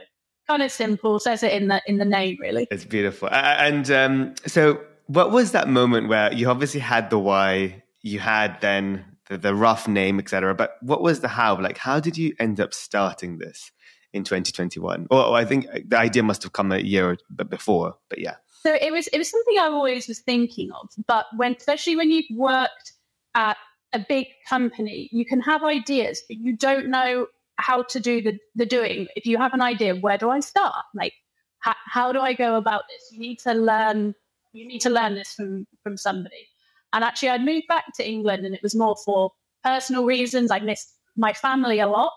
kind 0.47 0.63
of 0.63 0.71
simple. 0.71 1.19
Says 1.19 1.43
it 1.43 1.53
in 1.53 1.67
the 1.67 1.81
in 1.87 1.97
the 1.97 2.05
name 2.05 2.37
really. 2.39 2.67
It's 2.71 2.85
beautiful. 2.85 3.29
And 3.31 3.89
um, 3.91 4.35
so, 4.45 4.81
what 5.07 5.31
was 5.31 5.51
that 5.51 5.67
moment 5.67 6.09
where 6.09 6.31
you 6.33 6.49
obviously 6.49 6.79
had 6.79 7.09
the 7.09 7.19
why, 7.19 7.83
you 8.01 8.19
had 8.19 8.59
then 8.61 9.05
the, 9.29 9.37
the 9.37 9.55
rough 9.55 9.87
name, 9.87 10.19
etc. 10.19 10.53
But 10.53 10.77
what 10.81 11.01
was 11.01 11.21
the 11.21 11.27
how? 11.29 11.59
Like, 11.59 11.77
how 11.77 11.99
did 11.99 12.17
you 12.17 12.33
end 12.39 12.59
up 12.59 12.73
starting 12.73 13.37
this? 13.37 13.71
In 14.13 14.23
2021. 14.23 15.07
Or, 15.09 15.35
I 15.35 15.43
think 15.43 15.67
the 15.87 15.97
idea 15.97 16.23
must 16.23 16.43
have 16.43 16.53
come 16.53 16.71
a 16.71 16.79
year 16.79 17.17
before, 17.49 17.95
but 18.09 18.19
yeah. 18.19 18.35
So 18.61 18.73
it 18.73 18.93
was 18.93 19.07
it 19.07 19.17
was 19.17 19.29
something 19.29 19.57
I 19.59 19.65
always 19.65 20.07
was 20.07 20.19
thinking 20.19 20.71
of, 20.71 20.89
but 21.05 21.25
when 21.35 21.55
especially 21.55 21.97
when 21.97 22.09
you've 22.09 22.25
worked 22.31 22.93
at 23.35 23.57
a 23.91 23.99
big 23.99 24.27
company, 24.47 25.09
you 25.11 25.25
can 25.25 25.41
have 25.41 25.63
ideas, 25.63 26.23
but 26.27 26.37
you 26.37 26.55
don't 26.55 26.87
know 26.87 27.27
how 27.57 27.83
to 27.83 27.99
do 27.99 28.21
the, 28.21 28.37
the 28.55 28.65
doing. 28.65 29.07
If 29.15 29.25
you 29.25 29.37
have 29.37 29.53
an 29.53 29.61
idea, 29.61 29.95
where 29.95 30.17
do 30.17 30.29
I 30.29 30.39
start? 30.39 30.83
Like, 30.95 31.13
how, 31.59 32.11
do 32.11 32.19
I 32.19 32.33
go 32.33 32.55
about 32.55 32.83
this? 32.89 33.09
You 33.11 33.19
need 33.19 33.39
to 33.39 33.53
learn. 33.53 34.15
You 34.51 34.67
need 34.67 34.79
to 34.79 34.89
learn 34.89 35.15
this 35.15 35.33
from 35.33 35.65
from 35.81 35.97
somebody. 35.97 36.47
And 36.93 37.03
actually, 37.03 37.29
I'd 37.29 37.43
moved 37.43 37.67
back 37.67 37.85
to 37.95 38.07
England, 38.07 38.45
and 38.45 38.53
it 38.53 38.61
was 38.61 38.75
more 38.75 38.95
for 39.03 39.31
personal 39.63 40.05
reasons. 40.05 40.51
I 40.51 40.59
missed 40.59 40.93
my 41.15 41.33
family 41.33 41.79
a 41.79 41.87
lot, 41.87 42.11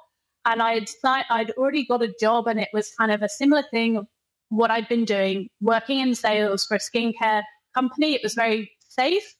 and 0.47 0.63
I'd 0.63 0.89
I'd 1.05 1.51
already 1.53 1.85
got 1.85 2.03
a 2.03 2.15
job, 2.19 2.47
and 2.47 2.59
it 2.59 2.69
was 2.73 2.95
kind 2.95 3.13
of 3.13 3.23
a 3.23 3.29
similar 3.29 3.65
thing 3.71 3.97
of 3.97 4.07
what 4.49 4.71
I'd 4.71 4.89
been 4.89 5.05
doing, 5.05 5.49
working 5.61 6.01
in 6.01 6.15
sales 6.15 6.65
for 6.65 6.77
a 6.77 6.79
skincare 6.79 7.43
company. 7.75 8.15
It 8.15 8.23
was 8.23 8.35
very 8.35 8.71
safe, 8.89 9.35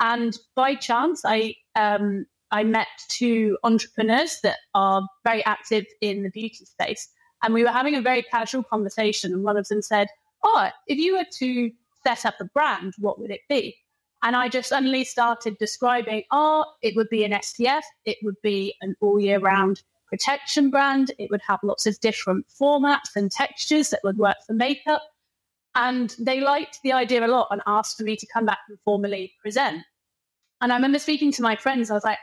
and 0.00 0.36
by 0.56 0.74
chance, 0.74 1.22
I 1.24 1.54
um, 1.76 2.26
I 2.50 2.64
met 2.64 2.88
two 3.10 3.58
entrepreneurs 3.62 4.38
that 4.42 4.56
are 4.74 5.06
very 5.24 5.44
active 5.44 5.84
in 6.00 6.22
the 6.22 6.30
beauty 6.30 6.64
space, 6.64 7.08
and 7.42 7.52
we 7.52 7.62
were 7.62 7.70
having 7.70 7.94
a 7.94 8.02
very 8.02 8.22
casual 8.22 8.64
conversation. 8.64 9.32
And 9.34 9.44
one 9.44 9.58
of 9.58 9.68
them 9.68 9.82
said, 9.82 10.08
"Oh, 10.42 10.70
if 10.86 10.98
you 10.98 11.18
were 11.18 11.26
to 11.38 11.70
set 12.02 12.24
up 12.24 12.36
a 12.40 12.46
brand, 12.46 12.94
what 12.98 13.20
would 13.20 13.30
it 13.30 13.42
be?" 13.48 13.76
And 14.22 14.34
I 14.34 14.48
just 14.48 14.70
suddenly 14.70 15.04
started 15.04 15.58
describing, 15.58 16.24
oh, 16.32 16.64
it 16.82 16.96
would 16.96 17.08
be 17.10 17.22
an 17.22 17.32
SPF, 17.32 17.82
it 18.06 18.16
would 18.22 18.40
be 18.42 18.74
an 18.80 18.96
all 19.00 19.20
year 19.20 19.38
round 19.38 19.82
protection 20.06 20.70
brand. 20.70 21.12
It 21.18 21.30
would 21.30 21.42
have 21.46 21.60
lots 21.62 21.86
of 21.86 21.98
different 22.00 22.46
formats 22.48 23.14
and 23.14 23.30
textures 23.30 23.90
that 23.90 24.00
would 24.04 24.18
work 24.18 24.36
for 24.46 24.52
makeup. 24.52 25.02
And 25.74 26.14
they 26.18 26.40
liked 26.40 26.80
the 26.82 26.92
idea 26.92 27.24
a 27.24 27.28
lot 27.28 27.48
and 27.50 27.60
asked 27.66 27.98
for 27.98 28.04
me 28.04 28.16
to 28.16 28.26
come 28.26 28.46
back 28.46 28.60
and 28.68 28.78
formally 28.84 29.34
present. 29.42 29.82
And 30.60 30.72
I 30.72 30.76
remember 30.76 30.98
speaking 30.98 31.32
to 31.32 31.42
my 31.42 31.54
friends. 31.56 31.90
I 31.90 31.94
was 31.94 32.04
like, 32.04 32.18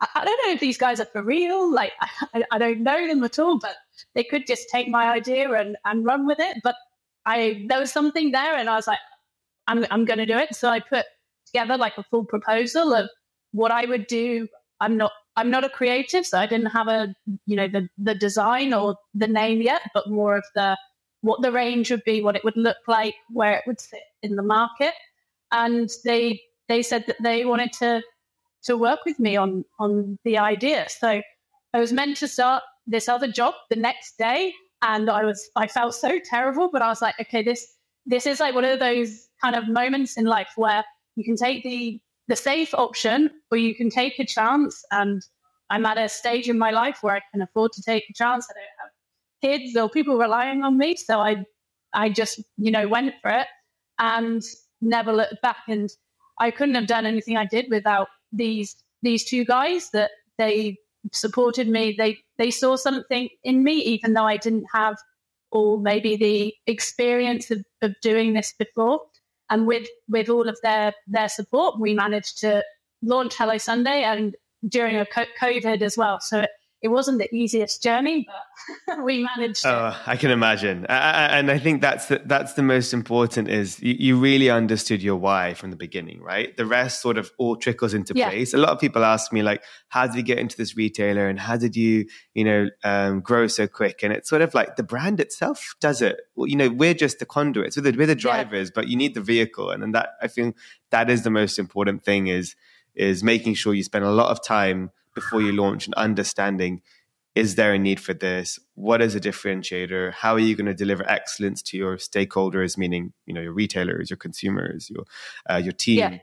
I, 0.00 0.24
don't 0.24 0.40
know 0.44 0.52
if 0.52 0.60
these 0.60 0.76
guys 0.76 1.00
are 1.00 1.06
for 1.06 1.22
real. 1.22 1.72
Like, 1.72 1.92
I, 2.34 2.44
I 2.50 2.58
don't 2.58 2.82
know 2.82 3.06
them 3.06 3.22
at 3.24 3.38
all, 3.38 3.58
but 3.58 3.76
they 4.14 4.24
could 4.24 4.46
just 4.46 4.68
take 4.70 4.88
my 4.88 5.10
idea 5.10 5.52
and, 5.52 5.76
and 5.84 6.04
run 6.04 6.26
with 6.26 6.40
it. 6.40 6.58
But 6.62 6.74
I 7.24 7.64
there 7.68 7.80
was 7.80 7.92
something 7.92 8.30
there, 8.30 8.56
and 8.56 8.68
I 8.70 8.76
was 8.76 8.86
like, 8.86 8.98
I'm 9.66 9.84
I'm 9.90 10.04
going 10.04 10.18
to 10.18 10.26
do 10.26 10.36
it. 10.36 10.54
So 10.54 10.68
I 10.68 10.80
put 10.80 11.04
together 11.46 11.76
like 11.76 11.98
a 11.98 12.04
full 12.04 12.24
proposal 12.24 12.94
of 12.94 13.08
what 13.52 13.70
I 13.72 13.86
would 13.86 14.06
do. 14.06 14.48
I'm 14.80 14.96
not 14.96 15.12
I'm 15.36 15.50
not 15.50 15.64
a 15.64 15.68
creative, 15.68 16.26
so 16.26 16.38
I 16.38 16.46
didn't 16.46 16.70
have 16.70 16.88
a 16.88 17.14
you 17.46 17.56
know 17.56 17.68
the 17.68 17.88
the 17.98 18.14
design 18.14 18.72
or 18.72 18.96
the 19.14 19.26
name 19.28 19.62
yet, 19.62 19.82
but 19.94 20.10
more 20.10 20.36
of 20.36 20.44
the 20.54 20.76
what 21.22 21.42
the 21.42 21.52
range 21.52 21.90
would 21.90 22.04
be, 22.04 22.22
what 22.22 22.36
it 22.36 22.44
would 22.44 22.56
look 22.56 22.76
like, 22.86 23.14
where 23.30 23.54
it 23.54 23.64
would 23.66 23.80
sit 23.80 24.02
in 24.22 24.36
the 24.36 24.42
market. 24.42 24.94
And 25.52 25.90
they 26.04 26.40
they 26.68 26.82
said 26.82 27.04
that 27.06 27.16
they 27.22 27.44
wanted 27.44 27.72
to 27.74 28.02
to 28.64 28.76
work 28.76 29.00
with 29.06 29.18
me 29.18 29.36
on 29.36 29.64
on 29.78 30.18
the 30.24 30.38
idea. 30.38 30.86
So 30.88 31.22
I 31.74 31.80
was 31.80 31.92
meant 31.92 32.16
to 32.18 32.28
start 32.28 32.62
this 32.86 33.08
other 33.08 33.30
job 33.30 33.54
the 33.70 33.76
next 33.76 34.18
day, 34.18 34.52
and 34.82 35.10
I 35.10 35.24
was 35.24 35.50
I 35.56 35.66
felt 35.66 35.94
so 35.94 36.18
terrible, 36.24 36.70
but 36.72 36.82
I 36.82 36.88
was 36.88 37.02
like, 37.02 37.14
okay, 37.20 37.42
this 37.42 37.66
this 38.06 38.26
is 38.26 38.40
like 38.40 38.54
one 38.54 38.64
of 38.64 38.78
those 38.78 39.28
kind 39.42 39.56
of 39.56 39.68
moments 39.68 40.16
in 40.16 40.24
life 40.24 40.50
where 40.56 40.84
you 41.16 41.24
can 41.24 41.36
take 41.36 41.62
the 41.64 42.00
the 42.28 42.36
safe 42.36 42.74
option 42.74 43.30
or 43.50 43.58
you 43.58 43.74
can 43.74 43.90
take 43.90 44.18
a 44.18 44.26
chance. 44.26 44.84
And 44.90 45.22
I'm 45.70 45.86
at 45.86 45.98
a 45.98 46.08
stage 46.08 46.48
in 46.48 46.58
my 46.58 46.70
life 46.70 46.98
where 47.02 47.16
I 47.16 47.20
can 47.32 47.42
afford 47.42 47.72
to 47.72 47.82
take 47.82 48.04
a 48.10 48.14
chance. 48.14 48.46
I 48.50 48.54
don't 48.54 48.80
have 48.80 48.90
kids 49.60 49.76
or 49.76 49.88
people 49.88 50.18
relying 50.18 50.62
on 50.62 50.78
me. 50.78 50.96
So 50.96 51.20
I 51.20 51.44
I 51.92 52.10
just, 52.10 52.42
you 52.58 52.70
know, 52.70 52.88
went 52.88 53.14
for 53.22 53.30
it 53.30 53.46
and 53.98 54.42
never 54.80 55.12
looked 55.12 55.40
back. 55.42 55.58
And 55.68 55.88
I 56.38 56.50
couldn't 56.50 56.74
have 56.74 56.86
done 56.86 57.06
anything 57.06 57.36
I 57.36 57.46
did 57.46 57.66
without 57.70 58.08
these 58.32 58.76
these 59.02 59.24
two 59.24 59.44
guys 59.44 59.90
that 59.90 60.10
they 60.38 60.76
supported 61.12 61.68
me. 61.68 61.94
They 61.96 62.18
they 62.38 62.50
saw 62.50 62.76
something 62.76 63.28
in 63.44 63.64
me, 63.64 63.76
even 63.78 64.14
though 64.14 64.26
I 64.26 64.36
didn't 64.36 64.66
have 64.72 64.96
or 65.52 65.78
maybe 65.78 66.16
the 66.16 66.54
experience 66.66 67.50
of, 67.50 67.64
of 67.82 67.94
doing 68.02 68.34
this 68.34 68.52
before. 68.58 69.00
And 69.50 69.66
with 69.66 69.88
with 70.08 70.28
all 70.28 70.48
of 70.48 70.58
their 70.62 70.92
their 71.06 71.28
support, 71.28 71.78
we 71.80 71.94
managed 71.94 72.38
to 72.40 72.64
launch 73.02 73.34
Hello 73.36 73.58
Sunday 73.58 74.02
and 74.02 74.34
during 74.68 74.96
a 74.96 75.06
COVID 75.40 75.82
as 75.82 75.96
well. 75.96 76.20
So 76.20 76.40
it, 76.40 76.50
it 76.82 76.88
wasn't 76.88 77.18
the 77.18 77.34
easiest 77.34 77.82
journey, 77.82 78.26
but 78.86 78.98
we 79.04 79.26
managed. 79.36 79.64
Oh, 79.64 79.98
I 80.06 80.16
can 80.16 80.30
imagine, 80.30 80.84
and 80.88 81.50
I 81.50 81.58
think 81.58 81.80
that's 81.80 82.06
the, 82.06 82.20
that's 82.24 82.52
the 82.52 82.62
most 82.62 82.92
important. 82.92 83.48
Is 83.48 83.80
you, 83.82 83.96
you, 83.98 84.18
really 84.18 84.50
understood 84.50 85.02
your 85.02 85.16
why 85.16 85.54
from 85.54 85.70
the 85.70 85.76
beginning, 85.76 86.20
right? 86.20 86.54
The 86.56 86.66
rest 86.66 87.00
sort 87.00 87.16
of 87.16 87.32
all 87.38 87.56
trickles 87.56 87.94
into 87.94 88.12
yeah. 88.14 88.28
place. 88.28 88.52
A 88.52 88.58
lot 88.58 88.70
of 88.70 88.78
people 88.78 89.04
ask 89.04 89.32
me 89.32 89.42
like, 89.42 89.62
"How 89.88 90.06
did 90.06 90.16
you 90.16 90.22
get 90.22 90.38
into 90.38 90.56
this 90.56 90.76
retailer, 90.76 91.28
and 91.28 91.40
how 91.40 91.56
did 91.56 91.76
you, 91.76 92.06
you 92.34 92.44
know, 92.44 92.68
um, 92.84 93.20
grow 93.20 93.46
so 93.46 93.66
quick?" 93.66 94.00
And 94.02 94.12
it's 94.12 94.28
sort 94.28 94.42
of 94.42 94.52
like 94.52 94.76
the 94.76 94.82
brand 94.82 95.18
itself 95.18 95.74
does 95.80 96.02
it. 96.02 96.20
Well, 96.34 96.46
you 96.46 96.56
know, 96.56 96.68
we're 96.68 96.94
just 96.94 97.20
the 97.20 97.26
conduits, 97.26 97.76
we're 97.76 97.90
the, 97.90 97.96
we're 97.96 98.06
the 98.06 98.14
drivers, 98.14 98.68
yeah. 98.68 98.72
but 98.74 98.88
you 98.88 98.96
need 98.96 99.14
the 99.14 99.22
vehicle, 99.22 99.70
and, 99.70 99.82
and 99.82 99.94
that 99.94 100.10
I 100.20 100.28
think 100.28 100.56
that 100.90 101.08
is 101.08 101.22
the 101.22 101.30
most 101.30 101.58
important 101.58 102.04
thing. 102.04 102.26
Is 102.26 102.54
is 102.94 103.22
making 103.22 103.54
sure 103.54 103.72
you 103.72 103.82
spend 103.82 104.04
a 104.04 104.10
lot 104.10 104.30
of 104.30 104.44
time 104.44 104.90
before 105.16 105.42
you 105.42 105.50
launch 105.50 105.86
and 105.86 105.94
understanding 105.94 106.80
is 107.36 107.54
there 107.54 107.74
a 107.74 107.78
need 107.78 108.00
for 108.00 108.14
this? 108.14 108.58
What 108.74 109.02
is 109.02 109.14
a 109.14 109.20
differentiator? 109.20 110.14
How 110.14 110.32
are 110.32 110.40
you 110.40 110.56
going 110.56 110.66
to 110.66 110.74
deliver 110.74 111.08
excellence 111.08 111.60
to 111.64 111.76
your 111.76 111.98
stakeholders 111.98 112.78
meaning 112.78 113.12
you 113.26 113.34
know 113.34 113.42
your 113.42 113.52
retailers 113.52 114.08
your 114.08 114.16
consumers 114.16 114.90
your 114.90 115.04
uh, 115.48 115.60
your 115.62 115.74
team? 115.74 115.98
Yeah. 115.98 116.18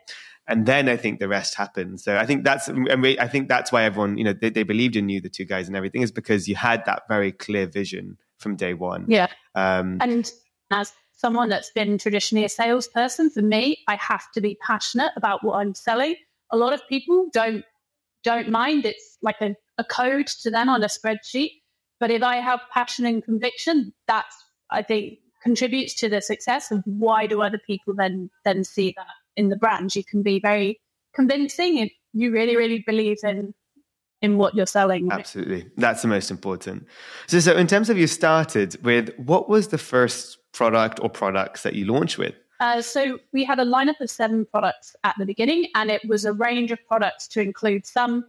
and 0.48 0.66
then 0.66 0.90
i 0.90 0.98
think 0.98 1.20
the 1.20 1.28
rest 1.28 1.56
happens. 1.56 2.04
So 2.04 2.18
i 2.18 2.26
think 2.26 2.44
that's 2.44 2.68
and 2.68 2.90
i 3.26 3.28
think 3.28 3.48
that's 3.48 3.72
why 3.72 3.84
everyone 3.84 4.18
you 4.18 4.24
know 4.24 4.34
they, 4.34 4.50
they, 4.50 4.64
believed 4.64 4.96
in 4.96 5.08
you 5.08 5.22
the 5.22 5.30
two 5.30 5.46
guys 5.46 5.68
and 5.68 5.78
everything 5.78 6.02
is 6.02 6.12
because 6.12 6.48
you 6.50 6.56
had 6.56 6.84
that 6.86 7.04
very 7.08 7.32
clear 7.32 7.68
vision 7.68 8.18
from 8.40 8.56
day 8.56 8.74
one. 8.74 9.06
Yeah. 9.08 9.28
Um, 9.56 10.00
and 10.02 10.30
as 10.72 10.92
someone 11.14 11.48
that's 11.48 11.70
been 11.70 11.98
traditionally 11.98 12.44
a 12.44 12.50
salesperson 12.50 13.30
for 13.30 13.44
me 13.44 13.78
i 13.88 13.96
have 13.96 14.26
to 14.34 14.42
be 14.42 14.58
passionate 14.66 15.12
about 15.16 15.44
what 15.46 15.56
i'm 15.58 15.76
selling. 15.76 16.16
A 16.50 16.58
lot 16.58 16.74
of 16.74 16.82
people 16.90 17.30
don't 17.32 17.64
don't 18.24 18.50
mind. 18.50 18.86
It's 18.86 19.18
like 19.22 19.42
a, 19.42 19.56
a 19.78 19.84
code 19.84 20.28
to 20.28 20.50
them 20.50 20.70
on 20.70 20.84
a 20.84 20.88
spreadsheet. 20.88 21.52
But 22.00 22.12
if 22.12 22.24
I 22.24 22.38
have 22.38 22.60
passion 22.74 23.06
and 23.06 23.24
conviction, 23.24 23.94
that's 24.08 24.36
I 24.70 24.82
think 24.82 25.20
contributes 25.42 25.94
to 25.96 26.10
the 26.10 26.22
success. 26.22 26.72
And 26.72 26.84
why 26.86 27.28
do 27.28 27.42
other 27.42 27.60
people 27.66 27.94
then 27.96 28.30
then 28.46 28.64
see 28.64 28.94
that 28.98 29.08
in 29.36 29.50
the 29.50 29.56
brand? 29.56 29.96
You 29.96 30.04
can 30.04 30.24
be 30.24 30.40
very 30.40 30.82
convincing 31.14 31.78
if 31.78 31.92
you 32.14 32.32
really 32.32 32.56
really 32.56 32.84
believe 32.86 33.18
in 33.24 33.54
in 34.24 34.38
what 34.38 34.56
you're 34.56 34.66
selling. 34.66 35.12
Absolutely, 35.12 35.66
that's 35.78 36.02
the 36.02 36.08
most 36.08 36.32
important. 36.32 36.88
So, 37.28 37.40
so 37.42 37.56
in 37.56 37.68
terms 37.68 37.90
of 37.90 37.98
you 37.98 38.08
started 38.08 38.82
with, 38.84 39.14
what 39.18 39.50
was 39.50 39.68
the 39.68 39.78
first 39.78 40.38
product 40.54 41.00
or 41.02 41.10
products 41.10 41.64
that 41.64 41.76
you 41.76 41.86
launched 41.86 42.18
with? 42.18 42.34
Uh, 42.64 42.82
so 42.82 43.20
we 43.34 43.44
had 43.44 43.60
a 43.60 43.66
lineup 43.66 44.00
of 44.00 44.10
seven 44.10 44.46
products 44.46 44.96
at 45.04 45.14
the 45.20 45.26
beginning, 45.26 45.68
and 45.76 45.92
it 45.92 46.02
was 46.08 46.24
a 46.24 46.32
range 46.32 46.72
of 46.72 46.80
products 46.88 47.28
to 47.28 47.42
include 47.42 47.86
some 47.86 48.24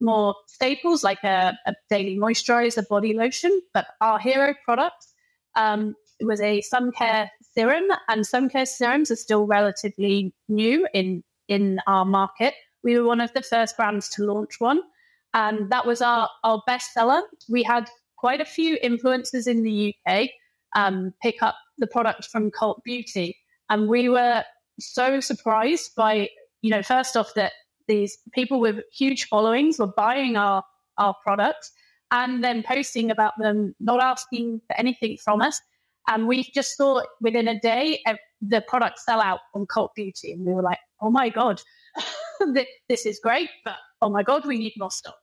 more 0.00 0.34
staples 0.46 1.04
like 1.04 1.22
a, 1.22 1.54
a 1.66 1.74
daily 1.90 2.16
moisturizer, 2.16 2.88
body 2.88 3.12
lotion, 3.12 3.60
but 3.74 3.88
our 4.00 4.18
hero 4.18 4.54
product 4.64 5.08
um, 5.54 5.94
was 6.22 6.40
a 6.40 6.62
sun 6.62 6.90
care 6.92 7.30
serum, 7.42 7.84
and 8.08 8.26
sun 8.26 8.48
care 8.48 8.64
serums 8.64 9.10
are 9.10 9.16
still 9.16 9.46
relatively 9.46 10.32
new 10.48 10.88
in 10.94 11.22
in 11.48 11.78
our 11.86 12.06
market. 12.06 12.54
We 12.82 12.98
were 12.98 13.06
one 13.06 13.20
of 13.20 13.34
the 13.34 13.42
first 13.42 13.76
brands 13.76 14.08
to 14.14 14.24
launch 14.24 14.60
one, 14.60 14.80
and 15.34 15.68
that 15.68 15.84
was 15.84 16.00
our 16.00 16.30
our 16.42 16.62
best 16.66 16.94
seller. 16.94 17.20
We 17.50 17.64
had 17.64 17.90
quite 18.16 18.40
a 18.40 18.46
few 18.46 18.78
influencers 18.82 19.46
in 19.46 19.62
the 19.62 19.94
UK 19.94 20.30
um, 20.74 21.12
pick 21.20 21.42
up 21.42 21.56
the 21.76 21.86
product 21.86 22.30
from 22.32 22.50
Cult 22.50 22.82
Beauty 22.82 23.36
and 23.70 23.88
we 23.88 24.08
were 24.08 24.44
so 24.80 25.20
surprised 25.20 25.92
by, 25.96 26.28
you 26.62 26.70
know, 26.70 26.82
first 26.82 27.16
off, 27.16 27.34
that 27.34 27.52
these 27.88 28.18
people 28.32 28.60
with 28.60 28.80
huge 28.92 29.26
followings 29.28 29.78
were 29.78 29.88
buying 29.96 30.36
our, 30.36 30.62
our 30.98 31.14
products 31.24 31.72
and 32.12 32.44
then 32.44 32.62
posting 32.62 33.10
about 33.10 33.34
them, 33.38 33.74
not 33.80 34.02
asking 34.02 34.60
for 34.66 34.76
anything 34.78 35.18
from 35.22 35.42
us. 35.42 35.60
And 36.08 36.28
we 36.28 36.44
just 36.54 36.76
saw 36.76 37.02
within 37.20 37.48
a 37.48 37.60
day 37.60 38.02
the 38.40 38.62
product 38.62 39.00
sell 39.00 39.20
out 39.20 39.40
on 39.54 39.66
Cult 39.66 39.94
Beauty. 39.96 40.32
And 40.32 40.46
we 40.46 40.54
were 40.54 40.62
like, 40.62 40.78
oh 41.02 41.10
my 41.10 41.28
God, 41.28 41.62
this 42.88 43.06
is 43.06 43.20
great, 43.22 43.50
but 43.64 43.76
oh 44.02 44.10
my 44.10 44.22
God, 44.22 44.46
we 44.46 44.58
need 44.58 44.74
more 44.78 44.90
stock. 44.90 45.16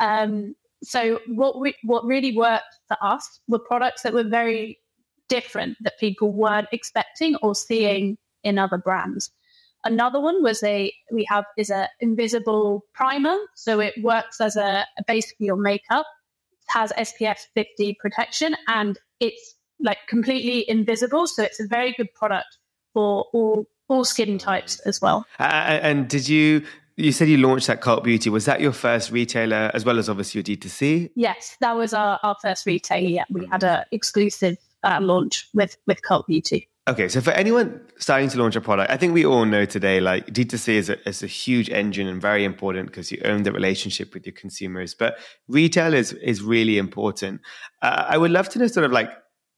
Um, 0.00 0.56
so 0.84 1.20
what 1.28 1.60
we, 1.60 1.76
what 1.84 2.06
really 2.06 2.36
worked 2.36 2.76
for 2.88 2.98
us 3.02 3.40
were 3.48 3.60
products 3.60 4.02
that 4.04 4.14
were 4.14 4.24
very 4.24 4.79
different 5.30 5.78
that 5.80 5.98
people 5.98 6.30
weren't 6.32 6.68
expecting 6.72 7.36
or 7.36 7.54
seeing 7.54 8.18
in 8.44 8.58
other 8.58 8.76
brands. 8.76 9.30
Another 9.84 10.20
one 10.20 10.42
was 10.42 10.62
a 10.62 10.92
we 11.10 11.24
have 11.30 11.44
is 11.56 11.70
a 11.70 11.88
invisible 12.00 12.84
primer, 12.92 13.38
so 13.54 13.80
it 13.80 13.94
works 14.02 14.40
as 14.40 14.56
a, 14.56 14.84
for 15.06 15.24
your 15.38 15.56
makeup. 15.56 16.04
Has 16.68 16.92
SPF 16.92 17.38
50 17.54 17.96
protection 17.98 18.54
and 18.68 18.98
it's 19.20 19.54
like 19.80 19.98
completely 20.06 20.68
invisible, 20.68 21.26
so 21.26 21.42
it's 21.42 21.60
a 21.60 21.66
very 21.66 21.94
good 21.96 22.12
product 22.14 22.58
for 22.92 23.24
all 23.32 23.66
all 23.88 24.04
skin 24.04 24.38
types 24.38 24.78
as 24.80 25.00
well. 25.00 25.24
Uh, 25.40 25.80
and 25.82 26.08
did 26.08 26.28
you 26.28 26.62
you 26.96 27.12
said 27.12 27.28
you 27.28 27.38
launched 27.38 27.66
that 27.68 27.80
Cult 27.80 28.04
Beauty. 28.04 28.28
Was 28.30 28.44
that 28.44 28.60
your 28.60 28.72
first 28.72 29.10
retailer 29.10 29.70
as 29.72 29.84
well 29.84 29.98
as 29.98 30.08
obviously 30.08 30.38
your 30.38 30.44
D2C? 30.44 31.10
Yes, 31.16 31.56
that 31.60 31.74
was 31.74 31.94
our, 31.94 32.20
our 32.22 32.36
first 32.42 32.66
retailer. 32.66 33.08
Yeah, 33.08 33.24
we 33.30 33.46
had 33.46 33.64
an 33.64 33.84
exclusive 33.90 34.58
uh, 34.82 34.98
launch 35.00 35.48
with 35.54 35.76
with 35.86 36.02
Cult 36.02 36.26
Beauty. 36.26 36.68
Okay, 36.88 37.08
so 37.08 37.20
for 37.20 37.30
anyone 37.30 37.80
starting 37.98 38.28
to 38.30 38.38
launch 38.38 38.56
a 38.56 38.60
product, 38.60 38.90
I 38.90 38.96
think 38.96 39.12
we 39.12 39.24
all 39.24 39.44
know 39.44 39.64
today, 39.64 40.00
like 40.00 40.26
D2C 40.26 40.74
is 40.74 40.88
a, 40.88 41.08
is 41.08 41.22
a 41.22 41.26
huge 41.28 41.70
engine 41.70 42.08
and 42.08 42.20
very 42.20 42.42
important 42.42 42.88
because 42.88 43.12
you 43.12 43.20
own 43.24 43.44
the 43.44 43.52
relationship 43.52 44.12
with 44.12 44.26
your 44.26 44.32
consumers. 44.32 44.94
But 44.94 45.18
retail 45.46 45.94
is 45.94 46.12
is 46.14 46.42
really 46.42 46.78
important. 46.78 47.42
Uh, 47.80 48.06
I 48.08 48.18
would 48.18 48.30
love 48.30 48.48
to 48.50 48.58
know, 48.58 48.66
sort 48.66 48.86
of 48.86 48.92
like, 48.92 49.10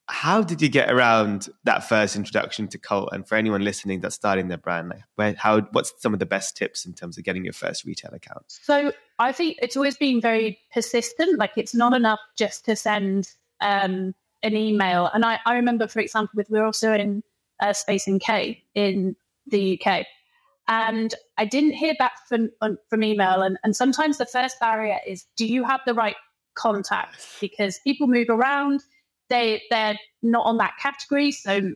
how 0.09 0.43
did 0.43 0.61
you 0.61 0.69
get 0.69 0.91
around 0.91 1.49
that 1.65 1.85
first 1.89 2.17
introduction 2.17 2.69
to 2.69 2.79
Cult? 2.79 3.11
And 3.13 3.27
for 3.27 3.37
anyone 3.37 3.63
listening 3.63 4.01
that's 4.01 4.17
starting 4.17 4.49
their 4.49 4.59
brand, 4.59 4.91
like, 4.91 5.03
where, 5.15 5.35
how, 5.39 5.63
what's 5.73 5.95
some 6.03 6.13
of 6.13 6.19
the 6.19 6.27
best 6.27 6.57
tips 6.57 6.85
in 6.85 6.93
terms 6.93 7.17
of 7.17 7.25
getting 7.25 7.45
your 7.45 7.55
first 7.55 7.85
retail 7.85 8.13
account? 8.13 8.45
So 8.49 8.93
I 9.19 9.33
think 9.33 9.57
it's 9.63 9.77
always 9.77 9.97
been 9.97 10.21
very 10.21 10.59
persistent. 10.75 11.39
Like, 11.39 11.53
it's 11.57 11.75
not 11.75 11.95
enough 11.95 12.21
just 12.37 12.67
to 12.67 12.77
send. 12.77 13.31
Um, 13.61 14.15
an 14.43 14.57
email. 14.57 15.11
And 15.13 15.25
I, 15.25 15.39
I 15.47 15.55
remember, 15.55 15.87
for 15.87 16.01
example, 16.01 16.33
with 16.37 16.51
we're 16.51 16.65
also 16.65 16.93
in 16.93 17.23
uh, 17.61 17.73
Space 17.73 18.09
NK 18.09 18.59
in 18.75 19.17
the 19.47 19.81
UK, 19.81 20.07
and 20.69 21.15
I 21.39 21.45
didn't 21.45 21.73
hear 21.73 21.95
back 21.99 22.13
from 22.29 22.51
from 22.89 23.03
email. 23.03 23.43
And, 23.43 23.59
and 23.65 23.75
sometimes 23.75 24.19
the 24.19 24.27
first 24.27 24.59
barrier 24.61 24.99
is, 25.07 25.27
do 25.37 25.47
you 25.47 25.65
have 25.65 25.81
the 25.87 25.95
right 25.95 26.17
contact? 26.55 27.27
Because 27.41 27.79
people 27.85 28.07
move 28.07 28.29
around, 28.29 28.83
they 29.29 29.63
they're 29.71 29.99
not 30.23 30.47
on 30.47 30.59
that 30.59 30.75
category, 30.81 31.33
so 31.33 31.73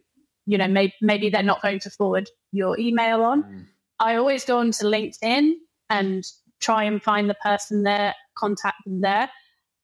you 0.46 0.58
know 0.58 0.68
maybe 0.68 0.94
maybe 1.00 1.30
they're 1.30 1.42
not 1.42 1.62
going 1.62 1.80
to 1.80 1.90
forward 1.90 2.28
your 2.52 2.78
email 2.78 3.22
on. 3.22 3.42
Mm. 3.42 3.66
I 3.98 4.16
always 4.16 4.44
go 4.44 4.58
onto 4.58 4.84
LinkedIn 4.84 5.52
and 5.88 6.24
try 6.60 6.84
and 6.84 7.02
find 7.02 7.30
the 7.30 7.36
person 7.42 7.82
there, 7.82 8.14
contact 8.36 8.76
them 8.84 9.00
there. 9.00 9.30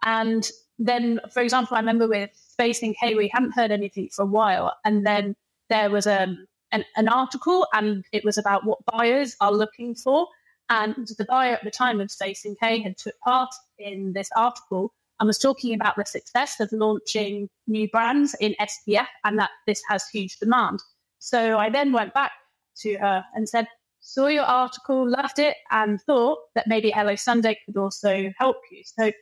And 0.04 0.48
then, 0.78 1.20
for 1.32 1.42
example, 1.42 1.76
I 1.76 1.80
remember 1.80 2.08
with 2.08 2.30
Space 2.52 2.84
NK, 2.84 3.16
we 3.16 3.30
hadn't 3.32 3.52
heard 3.52 3.70
anything 3.70 4.08
for 4.10 4.22
a 4.22 4.26
while. 4.26 4.74
And 4.84 5.06
then 5.06 5.34
there 5.70 5.90
was 5.90 6.06
um, 6.06 6.46
an, 6.70 6.84
an 6.96 7.08
article 7.08 7.66
and 7.72 8.04
it 8.12 8.24
was 8.24 8.36
about 8.38 8.64
what 8.66 8.78
buyers 8.86 9.36
are 9.40 9.52
looking 9.52 9.94
for. 9.94 10.26
And 10.68 11.08
the 11.18 11.24
buyer 11.24 11.54
at 11.54 11.64
the 11.64 11.70
time 11.70 12.00
of 12.00 12.10
Space 12.10 12.46
NK 12.46 12.82
had 12.82 12.98
took 12.98 13.18
part 13.20 13.54
in 13.78 14.12
this 14.12 14.30
article 14.36 14.92
and 15.18 15.26
was 15.26 15.38
talking 15.38 15.74
about 15.74 15.96
the 15.96 16.04
success 16.04 16.60
of 16.60 16.70
launching 16.72 17.48
new 17.66 17.88
brands 17.88 18.34
in 18.40 18.54
SPF 18.60 19.06
and 19.24 19.38
that 19.38 19.50
this 19.66 19.82
has 19.88 20.08
huge 20.08 20.38
demand. 20.38 20.80
So 21.20 21.58
I 21.58 21.70
then 21.70 21.92
went 21.92 22.12
back 22.12 22.32
to 22.78 22.96
her 22.96 23.24
and 23.34 23.48
said, 23.48 23.66
saw 24.00 24.26
your 24.26 24.44
article, 24.44 25.08
loved 25.08 25.38
it, 25.38 25.56
and 25.70 26.00
thought 26.02 26.38
that 26.54 26.66
maybe 26.66 26.90
Hello 26.90 27.14
Sunday 27.14 27.58
could 27.64 27.76
also 27.76 28.32
help 28.36 28.56
you. 28.70 28.82
So 28.84 29.12